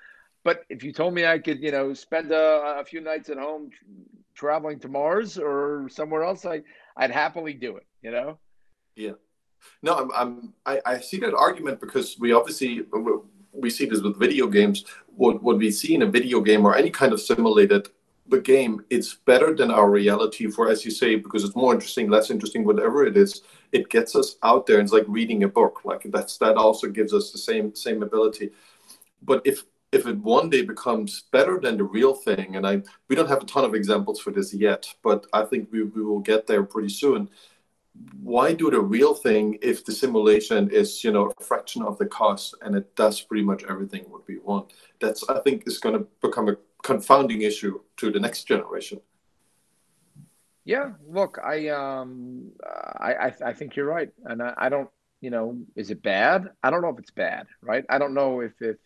But 0.44 0.66
if 0.70 0.84
you 0.84 0.91
told 0.91 1.14
me 1.14 1.26
I 1.26 1.39
could, 1.39 1.62
you 1.62 1.72
know, 1.72 1.94
spend 1.94 2.32
a, 2.32 2.80
a 2.80 2.86
few 2.86 3.02
nights 3.02 3.30
at 3.30 3.38
home 3.38 3.70
traveling 4.36 4.80
to 4.80 4.89
Mars 4.89 5.38
or 5.38 5.88
somewhere 5.89 6.24
else, 6.24 6.46
I 6.46 6.62
I'd 6.98 7.12
happily 7.12 7.54
do 7.54 7.78
it. 7.78 7.86
You 8.02 8.12
know. 8.12 8.39
Yeah. 8.96 9.14
No, 9.82 9.96
I'm, 9.96 10.12
I'm 10.14 10.54
I, 10.66 10.82
I 10.86 11.00
see 11.00 11.18
that 11.20 11.34
argument 11.34 11.80
because 11.80 12.18
we 12.20 12.34
obviously 12.34 12.86
we 13.54 13.70
see 13.70 13.86
this 13.86 14.02
with 14.02 14.20
video 14.20 14.48
games. 14.48 14.86
What 15.16 15.41
what 15.41 15.58
we 15.58 15.72
see 15.72 15.96
in 15.96 16.02
a 16.02 16.08
video 16.08 16.41
game 16.41 16.66
or 16.66 16.76
any 16.76 16.89
kind 16.89 17.14
of 17.14 17.22
simulated 17.22 17.89
the 18.28 18.39
game, 18.39 18.86
it's 18.89 19.14
better 19.14 19.54
than 19.54 19.70
our 19.70 19.89
reality 19.89 20.50
for, 20.50 20.70
as 20.70 20.86
you 20.86 20.91
say, 20.91 21.16
because 21.16 21.44
it's 21.44 21.56
more 21.56 21.74
interesting, 21.74 22.10
less 22.10 22.30
interesting, 22.32 22.64
whatever 22.64 23.06
it 23.06 23.18
is. 23.18 23.41
It 23.74 23.89
gets 23.89 24.16
us 24.16 24.38
out 24.44 24.66
there. 24.66 24.80
It's 24.80 24.94
like 24.94 25.06
reading 25.08 25.44
a 25.44 25.48
book. 25.48 25.82
Like 25.84 26.04
that's 26.06 26.38
that 26.38 26.56
also 26.56 26.88
gives 26.88 27.14
us 27.14 27.32
the 27.32 27.38
same 27.38 27.76
same 27.76 28.04
ability. 28.04 28.52
But 29.22 29.41
if 29.46 29.64
if 29.94 30.08
it 30.08 30.18
one 30.18 30.50
day 30.50 30.64
becomes 30.64 31.24
better 31.32 31.60
than 31.60 31.78
the 31.78 31.84
real 31.84 32.16
thing, 32.16 32.56
and 32.56 32.66
I 32.66 32.82
we 33.08 33.16
don't 33.16 33.30
have 33.30 33.44
a 33.44 33.46
ton 33.46 33.64
of 33.64 33.76
examples 33.76 34.20
for 34.20 34.32
this 34.32 34.54
yet, 34.54 34.88
but 35.04 35.28
I 35.32 35.44
think 35.46 35.72
we, 35.72 35.84
we 35.84 36.04
will 36.04 36.20
get 36.20 36.48
there 36.48 36.64
pretty 36.64 36.89
soon. 36.89 37.30
Why 38.20 38.54
do 38.54 38.72
the 38.72 38.82
real 38.82 39.14
thing 39.14 39.60
if 39.62 39.86
the 39.86 39.91
simulation 39.91 40.70
is 40.72 41.04
you 41.04 41.12
know 41.12 41.32
a 41.39 41.44
fraction 41.44 41.84
of 41.84 41.98
the 42.00 42.08
cost 42.08 42.56
and 42.64 42.76
it 42.76 42.96
does 42.96 43.22
pretty 43.22 43.44
much 43.44 43.64
everything 43.70 44.04
what 44.10 44.28
we 44.28 44.39
want? 44.39 44.74
That's 45.00 45.24
I 45.30 45.39
think 45.41 45.64
is 45.68 45.78
going 45.78 45.98
to 46.00 46.08
become 46.22 46.50
a 46.50 46.58
confounding 46.82 47.44
issue 47.44 47.80
to 47.98 48.12
the 48.12 48.20
next 48.20 48.46
generation. 48.46 49.00
Yeah, 50.66 50.94
look, 51.08 51.39
I 51.44 51.70
um, 51.70 52.52
I 52.98 53.14
I, 53.26 53.34
I 53.50 53.54
think 53.54 53.76
you're 53.76 53.94
right, 53.98 54.12
and 54.26 54.41
I, 54.41 54.54
I 54.58 54.70
don't, 54.70 54.89
you 55.22 55.30
know, 55.30 55.58
is 55.76 55.91
it 55.91 56.02
bad? 56.02 56.50
I 56.64 56.72
don't 56.72 56.82
know 56.82 56.89
if 56.89 57.00
it's 57.00 57.12
bad, 57.12 57.46
right? 57.62 57.86
I 57.89 58.00
don't 58.00 58.16
know 58.16 58.39
if 58.39 58.54
if 58.60 58.78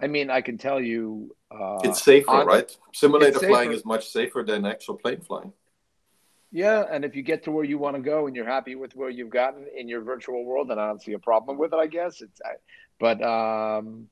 I 0.00 0.06
mean, 0.06 0.30
I 0.30 0.40
can 0.40 0.58
tell 0.58 0.80
you. 0.80 1.34
Uh, 1.50 1.78
it's 1.84 2.02
safer, 2.02 2.30
on, 2.30 2.46
right? 2.46 2.76
Simulator 2.92 3.38
flying 3.38 3.72
is 3.72 3.84
much 3.84 4.08
safer 4.08 4.42
than 4.46 4.64
actual 4.64 4.96
plane 4.96 5.20
flying. 5.20 5.52
Yeah, 6.52 6.84
and 6.90 7.04
if 7.04 7.14
you 7.14 7.22
get 7.22 7.44
to 7.44 7.52
where 7.52 7.64
you 7.64 7.78
want 7.78 7.96
to 7.96 8.02
go 8.02 8.26
and 8.26 8.34
you're 8.34 8.46
happy 8.46 8.74
with 8.74 8.96
where 8.96 9.10
you've 9.10 9.30
gotten 9.30 9.66
in 9.76 9.88
your 9.88 10.00
virtual 10.00 10.44
world, 10.44 10.70
then 10.70 10.78
I 10.78 10.86
don't 10.86 11.00
see 11.00 11.12
a 11.12 11.18
problem 11.18 11.58
with 11.58 11.72
it. 11.72 11.76
I 11.76 11.86
guess 11.86 12.20
it's, 12.20 12.40
but 12.98 13.22
um, 13.22 14.08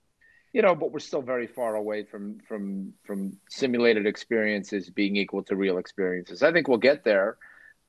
you 0.53 0.63
know, 0.63 0.75
but 0.75 0.93
we're 0.93 1.01
still 1.01 1.23
very 1.23 1.47
far 1.47 1.75
away 1.75 2.05
from 2.05 2.39
from 2.47 2.93
from 3.05 3.39
simulated 3.49 4.07
experiences 4.07 4.89
being 4.89 5.17
equal 5.17 5.43
to 5.45 5.57
real 5.57 5.79
experiences. 5.79 6.43
I 6.43 6.53
think 6.53 6.69
we'll 6.69 6.79
get 6.79 7.03
there, 7.03 7.39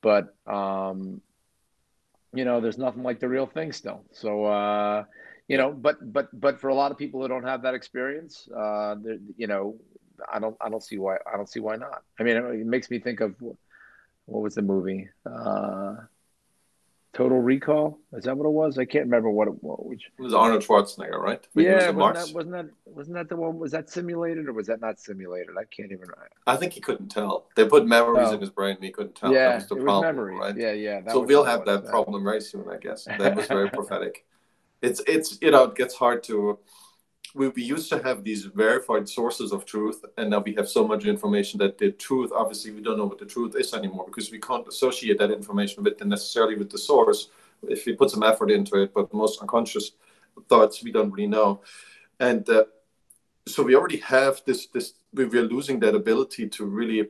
but 0.02 0.34
um, 0.46 1.20
you 2.32 2.44
know, 2.44 2.60
there's 2.60 2.78
nothing 2.78 3.02
like 3.02 3.20
the 3.20 3.28
real 3.28 3.46
thing 3.46 3.72
still. 3.72 4.04
So 4.12 4.44
uh, 4.44 5.04
you 5.50 5.58
know, 5.58 5.72
but 5.72 6.12
but 6.12 6.28
but 6.40 6.60
for 6.60 6.68
a 6.68 6.74
lot 6.74 6.92
of 6.92 6.96
people 6.96 7.20
who 7.20 7.26
don't 7.26 7.42
have 7.42 7.62
that 7.62 7.74
experience, 7.74 8.48
uh, 8.56 8.94
you 9.36 9.48
know, 9.48 9.76
I 10.32 10.38
don't 10.38 10.56
I 10.60 10.68
don't 10.68 10.82
see 10.82 10.96
why 10.96 11.16
I 11.26 11.36
don't 11.36 11.48
see 11.48 11.58
why 11.58 11.74
not. 11.74 12.04
I 12.20 12.22
mean, 12.22 12.36
it 12.36 12.66
makes 12.66 12.88
me 12.88 13.00
think 13.00 13.18
of 13.20 13.34
what 13.40 14.42
was 14.42 14.54
the 14.54 14.62
movie? 14.62 15.08
Uh, 15.26 15.96
Total 17.12 17.40
Recall. 17.40 17.98
Is 18.12 18.26
that 18.26 18.36
what 18.36 18.46
it 18.46 18.52
was? 18.52 18.78
I 18.78 18.84
can't 18.84 19.06
remember 19.06 19.28
what 19.28 19.48
it 19.48 19.60
was. 19.60 19.80
Which... 19.82 20.04
It 20.16 20.22
was 20.22 20.32
Arnold 20.32 20.62
Schwarzenegger, 20.62 21.18
right? 21.18 21.44
Yeah, 21.56 21.90
wasn't 21.90 22.14
that, 22.14 22.32
wasn't 22.32 22.52
that 22.52 22.66
wasn't 22.84 23.16
that 23.16 23.28
the 23.28 23.34
one? 23.34 23.58
Was 23.58 23.72
that 23.72 23.90
simulated 23.90 24.46
or 24.46 24.52
was 24.52 24.68
that 24.68 24.80
not 24.80 25.00
simulated? 25.00 25.56
I 25.58 25.64
can't 25.64 25.90
even. 25.90 26.06
I 26.46 26.54
think 26.54 26.74
he 26.74 26.80
couldn't 26.80 27.08
tell. 27.08 27.48
They 27.56 27.66
put 27.66 27.88
memories 27.88 28.28
oh. 28.28 28.34
in 28.34 28.40
his 28.40 28.50
brain, 28.50 28.76
and 28.76 28.84
he 28.84 28.92
couldn't 28.92 29.16
tell. 29.16 29.32
Yeah, 29.32 29.48
that 29.48 29.54
was 29.56 29.66
the 29.66 29.78
it 29.78 29.82
problem, 29.82 30.04
was 30.04 30.14
memories. 30.14 30.38
Right? 30.38 30.56
Yeah, 30.56 30.72
yeah. 30.74 31.12
So 31.12 31.24
we'll 31.24 31.42
have 31.42 31.64
that 31.64 31.86
problem 31.86 32.22
very 32.22 32.40
soon, 32.40 32.66
I 32.70 32.76
guess. 32.76 33.06
That 33.06 33.34
was 33.34 33.48
very 33.48 33.68
prophetic. 33.78 34.24
It's 34.82 35.00
it's 35.06 35.38
you 35.40 35.50
know 35.50 35.64
it 35.64 35.74
gets 35.74 35.94
hard 35.94 36.22
to 36.24 36.58
we, 37.34 37.48
we 37.48 37.62
used 37.62 37.88
to 37.90 38.02
have 38.02 38.24
these 38.24 38.44
verified 38.44 39.08
sources 39.08 39.52
of 39.52 39.64
truth 39.64 40.04
and 40.16 40.30
now 40.30 40.40
we 40.40 40.54
have 40.54 40.68
so 40.68 40.86
much 40.86 41.04
information 41.04 41.58
that 41.58 41.78
the 41.78 41.92
truth 41.92 42.30
obviously 42.34 42.70
we 42.72 42.82
don't 42.82 42.98
know 42.98 43.06
what 43.06 43.18
the 43.18 43.26
truth 43.26 43.54
is 43.56 43.72
anymore 43.74 44.06
because 44.06 44.30
we 44.30 44.40
can't 44.40 44.66
associate 44.66 45.18
that 45.18 45.30
information 45.30 45.84
with 45.84 46.04
necessarily 46.04 46.56
with 46.56 46.70
the 46.70 46.78
source. 46.78 47.28
If 47.62 47.84
we 47.86 47.94
put 47.94 48.10
some 48.10 48.22
effort 48.22 48.50
into 48.50 48.82
it 48.82 48.92
but 48.94 49.12
most 49.12 49.40
unconscious 49.40 49.92
thoughts 50.48 50.82
we 50.82 50.92
don't 50.92 51.12
really 51.12 51.28
know. 51.28 51.60
And 52.18 52.48
uh, 52.48 52.64
so 53.46 53.62
we 53.62 53.76
already 53.76 53.98
have 53.98 54.42
this 54.46 54.66
this 54.66 54.94
we, 55.12 55.26
we're 55.26 55.42
losing 55.42 55.78
that 55.80 55.94
ability 55.94 56.48
to 56.48 56.64
really 56.64 57.08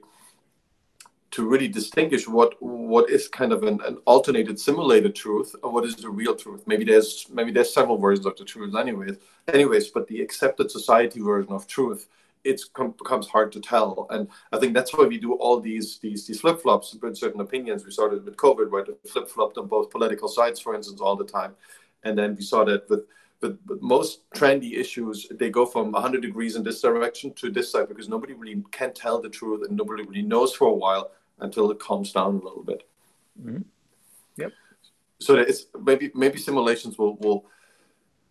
to 1.33 1.49
really 1.49 1.69
distinguish 1.69 2.27
what 2.27 2.61
what 2.61 3.09
is 3.09 3.29
kind 3.29 3.53
of 3.53 3.63
an, 3.63 3.81
an 3.87 3.99
alternated 4.05 4.59
simulated 4.59 5.15
truth 5.15 5.55
and 5.63 5.73
what 5.73 5.85
is 5.85 5.97
the 5.97 6.09
real 6.09 6.35
truth. 6.35 6.65
Maybe 6.67 6.85
there's 6.85 7.27
maybe 7.31 7.53
there's 7.53 7.73
several 7.73 7.99
versions 7.99 8.27
of 8.27 8.37
the 8.37 8.45
truth 8.45 8.75
anyways. 8.75 9.17
Anyways 9.49 9.89
but 9.89 10.09
the 10.09 10.21
accepted 10.23 10.71
society 10.71 11.21
version 11.21 11.53
of 11.53 11.67
truth 11.67 12.09
it 12.43 12.61
becomes 12.75 13.29
hard 13.29 13.53
to 13.53 13.61
tell. 13.61 14.07
And 14.11 14.29
i 14.53 14.59
think 14.59 14.75
that's 14.75 14.93
why 14.93 15.07
we 15.07 15.19
do 15.19 15.35
all 15.35 15.61
these 15.61 15.99
these 15.99 16.27
these 16.27 16.41
flip-flops 16.41 16.97
with 17.01 17.17
certain 17.17 17.41
opinions. 17.41 17.85
We 17.85 17.93
started 17.93 18.25
with 18.25 18.37
covid 18.37 18.71
where 18.71 18.85
they 18.85 18.95
flip-flopped 19.09 19.59
on 19.59 19.69
both 19.69 19.91
political 19.91 20.29
sides 20.29 20.59
for 20.59 20.75
instance 20.75 21.01
all 21.01 21.17
the 21.17 21.25
time. 21.25 21.55
And 22.03 22.19
then 22.19 22.35
we 22.35 22.43
saw 22.43 22.65
that 22.65 22.89
with 22.91 23.05
but 23.41 23.57
most 23.81 24.29
trendy 24.35 24.79
issues 24.79 25.27
they 25.31 25.49
go 25.49 25.65
from 25.65 25.93
100 25.93 26.21
degrees 26.21 26.57
in 26.57 26.63
this 26.63 26.83
direction 26.83 27.33
to 27.35 27.51
this 27.51 27.73
side 27.73 27.89
because 27.89 28.09
nobody 28.09 28.35
really 28.35 28.63
can 28.71 28.93
tell 28.93 29.19
the 29.21 29.31
truth 29.31 29.67
and 29.67 29.77
nobody 29.77 30.03
really 30.03 30.23
knows 30.23 30.55
for 30.55 30.69
a 30.69 30.73
while 30.73 31.11
until 31.41 31.71
it 31.71 31.79
calms 31.79 32.13
down 32.13 32.37
a 32.37 32.45
little 32.45 32.65
bit. 32.65 32.89
Mm-hmm. 33.41 33.63
Yep. 34.37 34.53
So 35.21 35.35
it's 35.37 35.67
maybe 35.83 36.11
maybe 36.15 36.39
simulations 36.39 36.99
will 36.99 37.17
will 37.17 37.47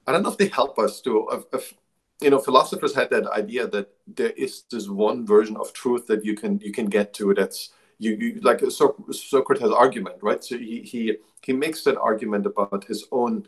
I 0.08 0.12
don't 0.12 0.24
know 0.24 0.32
if 0.32 0.38
they 0.38 0.48
help 0.48 0.80
us 0.80 1.02
to 1.02 1.28
if, 1.32 1.44
if, 1.54 1.74
you 2.22 2.30
know 2.30 2.40
philosophers 2.40 2.96
had 2.96 3.10
that 3.12 3.28
idea 3.28 3.68
that 3.68 3.90
there 4.08 4.32
is 4.32 4.64
this 4.72 4.90
one 4.90 5.26
version 5.26 5.56
of 5.58 5.72
truth 5.74 6.08
that 6.08 6.26
you 6.26 6.36
can 6.36 6.60
you 6.60 6.72
can 6.72 6.88
get 6.88 7.14
to 7.14 7.34
that's 7.34 7.70
you, 7.98 8.16
you 8.16 8.40
like 8.42 8.60
so- 8.72 9.06
Socrates' 9.12 9.72
argument 9.72 10.18
right 10.22 10.44
so 10.44 10.58
he 10.58 10.82
he 10.82 11.18
he 11.44 11.54
makes 11.54 11.84
that 11.84 11.98
argument 11.98 12.46
about 12.46 12.84
his 12.84 13.06
own 13.12 13.46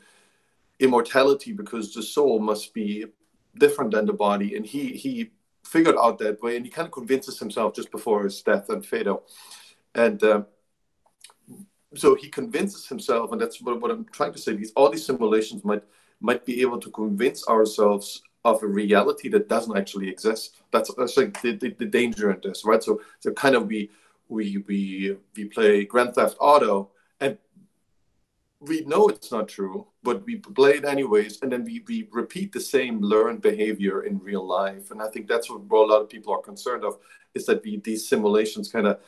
immortality 0.80 1.51
because 1.51 1.93
the 1.93 2.03
soul 2.03 2.39
must 2.39 2.74
be 2.74 3.05
different 3.57 3.91
than 3.91 4.05
the 4.05 4.14
body 4.14 4.55
and 4.55 4.66
he 4.66 4.93
he 4.93 5.32
figured 5.64 5.95
out 5.97 6.20
that 6.20 6.41
way, 6.41 6.55
and 6.57 6.66
he 6.66 6.72
kind 6.72 6.86
of 6.86 6.91
convinces 6.91 7.39
himself 7.39 7.74
just 7.74 7.91
before 7.91 8.24
his 8.24 8.41
death 8.41 8.70
and 8.70 8.86
Phaedo. 8.86 9.24
And 9.95 10.24
uh, 10.24 10.43
so 11.95 12.16
he 12.16 12.30
convinces 12.30 12.88
himself, 12.88 13.32
and 13.32 13.41
that's 13.41 13.62
what, 13.62 13.82
what 13.82 13.91
I'm 13.91 14.05
trying 14.12 14.34
to 14.34 14.39
say. 14.39 14.55
These 14.55 14.74
all 14.76 14.89
these 14.89 15.05
simulations 15.05 15.64
might 15.64 15.84
might 16.20 16.45
be 16.45 16.62
able 16.62 16.80
to 16.80 16.89
convince 16.91 17.47
ourselves 17.47 18.22
of 18.43 18.64
a 18.64 18.68
reality 18.68 19.30
that 19.30 19.49
doesn't 19.49 19.78
actually 19.78 20.09
exist. 20.09 20.55
That's, 20.72 20.91
that's 20.95 21.18
like 21.18 21.39
the, 21.41 21.55
the, 21.57 21.76
the 21.78 21.86
danger 21.86 22.32
in 22.32 22.39
this, 22.41 22.66
right? 22.66 22.82
So 22.82 23.01
so 23.20 23.32
kind 23.34 23.55
of 23.55 23.68
we 23.68 23.89
we 24.30 24.64
we 24.68 25.18
we 25.36 25.45
play 25.45 25.86
Grand 25.86 26.16
Theft 26.16 26.38
Auto, 26.39 26.91
and 27.20 27.38
we 28.59 28.82
know 28.82 29.07
it's 29.09 29.32
not 29.32 29.47
true, 29.47 29.88
but 30.03 30.25
we 30.25 30.37
play 30.37 30.71
it 30.71 30.85
anyways, 30.85 31.41
and 31.41 31.51
then 31.51 31.63
we, 31.63 31.83
we 31.87 32.07
repeat 32.11 32.51
the 32.51 32.59
same 32.59 33.01
learned 33.01 33.41
behavior 33.41 34.03
in 34.03 34.19
real 34.19 34.45
life. 34.45 34.91
And 34.91 35.01
I 35.01 35.07
think 35.07 35.27
that's 35.27 35.49
what 35.49 35.61
a 35.69 35.75
lot 35.75 36.01
of 36.01 36.09
people 36.09 36.33
are 36.33 36.41
concerned 36.41 36.83
of, 36.83 36.97
is 37.33 37.45
that 37.45 37.63
we, 37.63 37.77
these 37.77 38.07
simulations 38.07 38.71
kind 38.71 38.87
of 38.87 38.99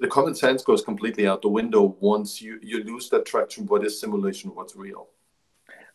the 0.00 0.08
common 0.08 0.34
sense 0.34 0.62
goes 0.64 0.82
completely 0.82 1.28
out 1.28 1.42
the 1.42 1.48
window 1.48 1.96
once 2.00 2.42
you, 2.42 2.58
you 2.62 2.82
lose 2.82 3.08
that 3.10 3.26
traction. 3.26 3.66
What 3.66 3.84
is 3.84 4.00
simulation? 4.00 4.50
What's 4.54 4.74
real? 4.74 5.08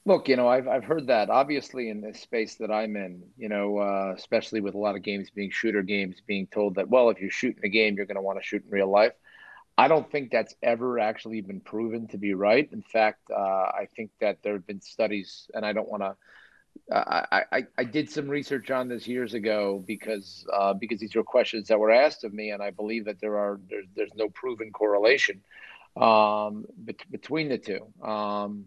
Look, 0.05 0.29
you 0.29 0.37
know, 0.37 0.47
I've 0.47 0.69
I've 0.69 0.85
heard 0.85 1.07
that 1.07 1.29
obviously 1.29 1.89
in 1.89 1.99
the 1.99 2.13
space 2.13 2.55
that 2.55 2.71
I'm 2.71 2.95
in, 2.95 3.23
you 3.37 3.49
know, 3.49 3.79
uh, 3.79 4.13
especially 4.15 4.61
with 4.61 4.73
a 4.73 4.77
lot 4.77 4.95
of 4.95 5.03
games 5.03 5.29
being 5.29 5.51
shooter 5.51 5.83
games, 5.83 6.21
being 6.25 6.47
told 6.47 6.75
that 6.75 6.87
well, 6.87 7.09
if 7.09 7.19
you're 7.19 7.29
shooting 7.29 7.61
a 7.65 7.67
game, 7.67 7.97
you're 7.97 8.05
going 8.05 8.15
to 8.15 8.21
want 8.21 8.39
to 8.39 8.45
shoot 8.45 8.63
in 8.63 8.71
real 8.71 8.89
life. 8.89 9.11
I 9.77 9.87
don't 9.87 10.09
think 10.11 10.31
that's 10.31 10.55
ever 10.63 10.99
actually 10.99 11.41
been 11.41 11.59
proven 11.59 12.07
to 12.07 12.17
be 12.17 12.33
right. 12.33 12.67
In 12.71 12.81
fact, 12.81 13.29
uh, 13.29 13.37
I 13.37 13.87
think 13.95 14.09
that 14.19 14.41
there 14.41 14.53
have 14.53 14.65
been 14.65 14.81
studies, 14.81 15.49
and 15.53 15.65
I 15.65 15.73
don't 15.73 15.87
want 15.87 16.03
to. 16.03 16.15
Uh, 16.91 17.25
I, 17.31 17.43
I, 17.51 17.67
I 17.77 17.83
did 17.83 18.09
some 18.09 18.27
research 18.27 18.71
on 18.71 18.87
this 18.87 19.07
years 19.07 19.33
ago 19.33 19.83
because 19.85 20.45
uh, 20.51 20.73
because 20.73 20.99
these 20.99 21.15
were 21.15 21.23
questions 21.23 21.67
that 21.67 21.79
were 21.79 21.91
asked 21.91 22.23
of 22.23 22.33
me, 22.33 22.51
and 22.51 22.63
I 22.63 22.71
believe 22.71 23.05
that 23.05 23.19
there 23.19 23.37
are 23.37 23.59
there's 23.69 23.85
there's 23.95 24.15
no 24.15 24.29
proven 24.29 24.71
correlation 24.71 25.41
um, 25.95 26.65
between 27.11 27.49
the 27.49 27.57
two. 27.57 27.85
Um, 28.03 28.65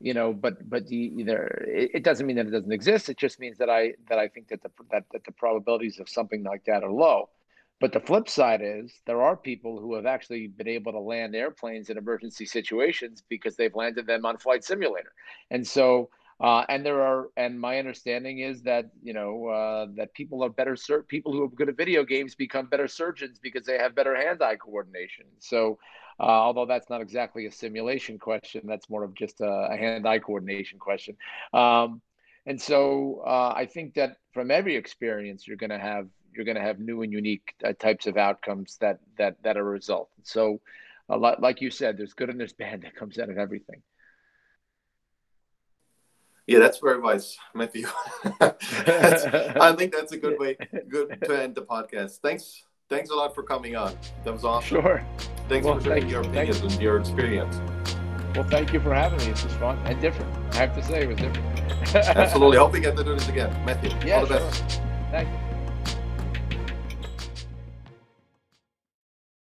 you 0.00 0.14
know, 0.14 0.32
but 0.32 0.68
but 0.68 0.88
the, 0.88 0.96
either 0.96 1.64
it, 1.68 1.90
it, 1.94 2.02
doesn't 2.02 2.26
mean 2.26 2.36
that 2.36 2.46
it 2.46 2.50
doesn't 2.50 2.72
exist. 2.72 3.08
It 3.08 3.18
just 3.18 3.38
means 3.38 3.58
that 3.58 3.70
I 3.70 3.94
that 4.08 4.18
I 4.18 4.26
think 4.26 4.48
that 4.48 4.62
the 4.62 4.70
that, 4.90 5.04
that 5.12 5.24
the 5.24 5.32
probabilities 5.32 6.00
of 6.00 6.08
something 6.08 6.42
like 6.42 6.64
that 6.64 6.82
are 6.82 6.90
low. 6.90 7.28
But 7.80 7.92
the 7.92 8.00
flip 8.00 8.28
side 8.28 8.60
is 8.62 8.92
there 9.06 9.22
are 9.22 9.36
people 9.36 9.80
who 9.80 9.94
have 9.94 10.06
actually 10.06 10.46
been 10.46 10.68
able 10.68 10.92
to 10.92 11.00
land 11.00 11.34
airplanes 11.34 11.90
in 11.90 11.98
emergency 11.98 12.46
situations 12.46 13.24
because 13.28 13.56
they've 13.56 13.74
landed 13.74 14.06
them 14.06 14.24
on 14.24 14.38
flight 14.38 14.64
simulator. 14.64 15.12
And 15.50 15.66
so, 15.66 16.08
uh, 16.40 16.64
and 16.68 16.84
there 16.86 17.02
are, 17.02 17.28
and 17.36 17.60
my 17.60 17.78
understanding 17.78 18.38
is 18.38 18.62
that 18.62 18.86
you 19.02 19.12
know 19.12 19.46
uh, 19.46 19.86
that 19.96 20.12
people 20.14 20.44
are 20.44 20.48
better. 20.48 20.76
Sur- 20.76 21.02
people 21.02 21.32
who 21.32 21.42
are 21.42 21.48
good 21.48 21.68
at 21.68 21.76
video 21.76 22.04
games 22.04 22.34
become 22.34 22.66
better 22.66 22.88
surgeons 22.88 23.38
because 23.40 23.64
they 23.64 23.78
have 23.78 23.94
better 23.94 24.14
hand-eye 24.16 24.56
coordination. 24.56 25.24
So, 25.38 25.78
uh, 26.18 26.22
although 26.22 26.66
that's 26.66 26.90
not 26.90 27.00
exactly 27.00 27.46
a 27.46 27.52
simulation 27.52 28.18
question, 28.18 28.62
that's 28.64 28.88
more 28.90 29.04
of 29.04 29.14
just 29.14 29.40
a, 29.40 29.68
a 29.70 29.76
hand-eye 29.76 30.20
coordination 30.20 30.78
question. 30.78 31.16
Um, 31.52 32.00
and 32.46 32.60
so, 32.60 33.22
uh, 33.24 33.52
I 33.54 33.66
think 33.66 33.94
that 33.94 34.16
from 34.32 34.50
every 34.50 34.74
experience, 34.74 35.46
you're 35.46 35.56
going 35.56 35.70
to 35.70 35.78
have 35.78 36.08
you're 36.34 36.44
going 36.44 36.56
to 36.56 36.62
have 36.62 36.78
new 36.78 37.02
and 37.02 37.12
unique 37.12 37.54
uh, 37.64 37.72
types 37.72 38.06
of 38.06 38.16
outcomes 38.16 38.76
that 38.80 38.98
that 39.18 39.36
that 39.42 39.56
are 39.56 39.60
a 39.60 39.64
result. 39.64 40.10
So, 40.22 40.60
a 41.08 41.16
lot, 41.16 41.40
like 41.40 41.60
you 41.60 41.70
said, 41.70 41.96
there's 41.96 42.14
good 42.14 42.30
and 42.30 42.38
there's 42.38 42.52
bad 42.52 42.82
that 42.84 42.96
comes 42.96 43.18
out 43.18 43.30
of 43.30 43.38
everything. 43.38 43.82
Yeah, 46.46 46.58
that's 46.58 46.78
very 46.78 46.98
wise, 46.98 47.38
Matthew. 47.54 47.86
I 48.40 49.74
think 49.78 49.92
that's 49.94 50.12
a 50.12 50.16
good 50.16 50.38
way, 50.40 50.56
good 50.88 51.16
to 51.24 51.40
end 51.40 51.54
the 51.54 51.62
podcast. 51.62 52.18
Thanks, 52.18 52.64
thanks 52.88 53.10
a 53.10 53.14
lot 53.14 53.32
for 53.34 53.44
coming 53.44 53.76
on. 53.76 53.96
That 54.24 54.32
was 54.32 54.44
awesome. 54.44 54.82
Sure. 54.82 55.06
Thanks 55.48 55.64
well, 55.64 55.78
for 55.78 55.84
sharing 55.84 56.08
your 56.08 56.22
opinions 56.22 56.60
and 56.60 56.82
your 56.82 56.98
experience. 56.98 57.60
Well, 58.34 58.44
thank 58.44 58.72
you 58.72 58.80
for 58.80 58.94
having 58.94 59.18
me. 59.18 59.26
This 59.26 59.44
was 59.44 59.52
fun 59.54 59.78
and 59.84 60.00
different. 60.00 60.34
I 60.54 60.56
have 60.56 60.74
to 60.74 60.82
say, 60.82 61.02
it 61.02 61.08
was 61.08 61.18
different. 61.18 61.60
Absolutely. 61.94 62.56
Hope 62.58 62.72
we 62.72 62.80
get 62.80 62.96
to 62.96 63.04
do 63.04 63.14
this 63.14 63.28
again, 63.28 63.50
Matthew. 63.64 63.90
Yeah, 64.04 64.20
all 64.20 64.26
the 64.26 64.38
sure. 64.38 64.50
best. 64.50 64.80
Thank 65.10 65.28
you. 65.28 65.51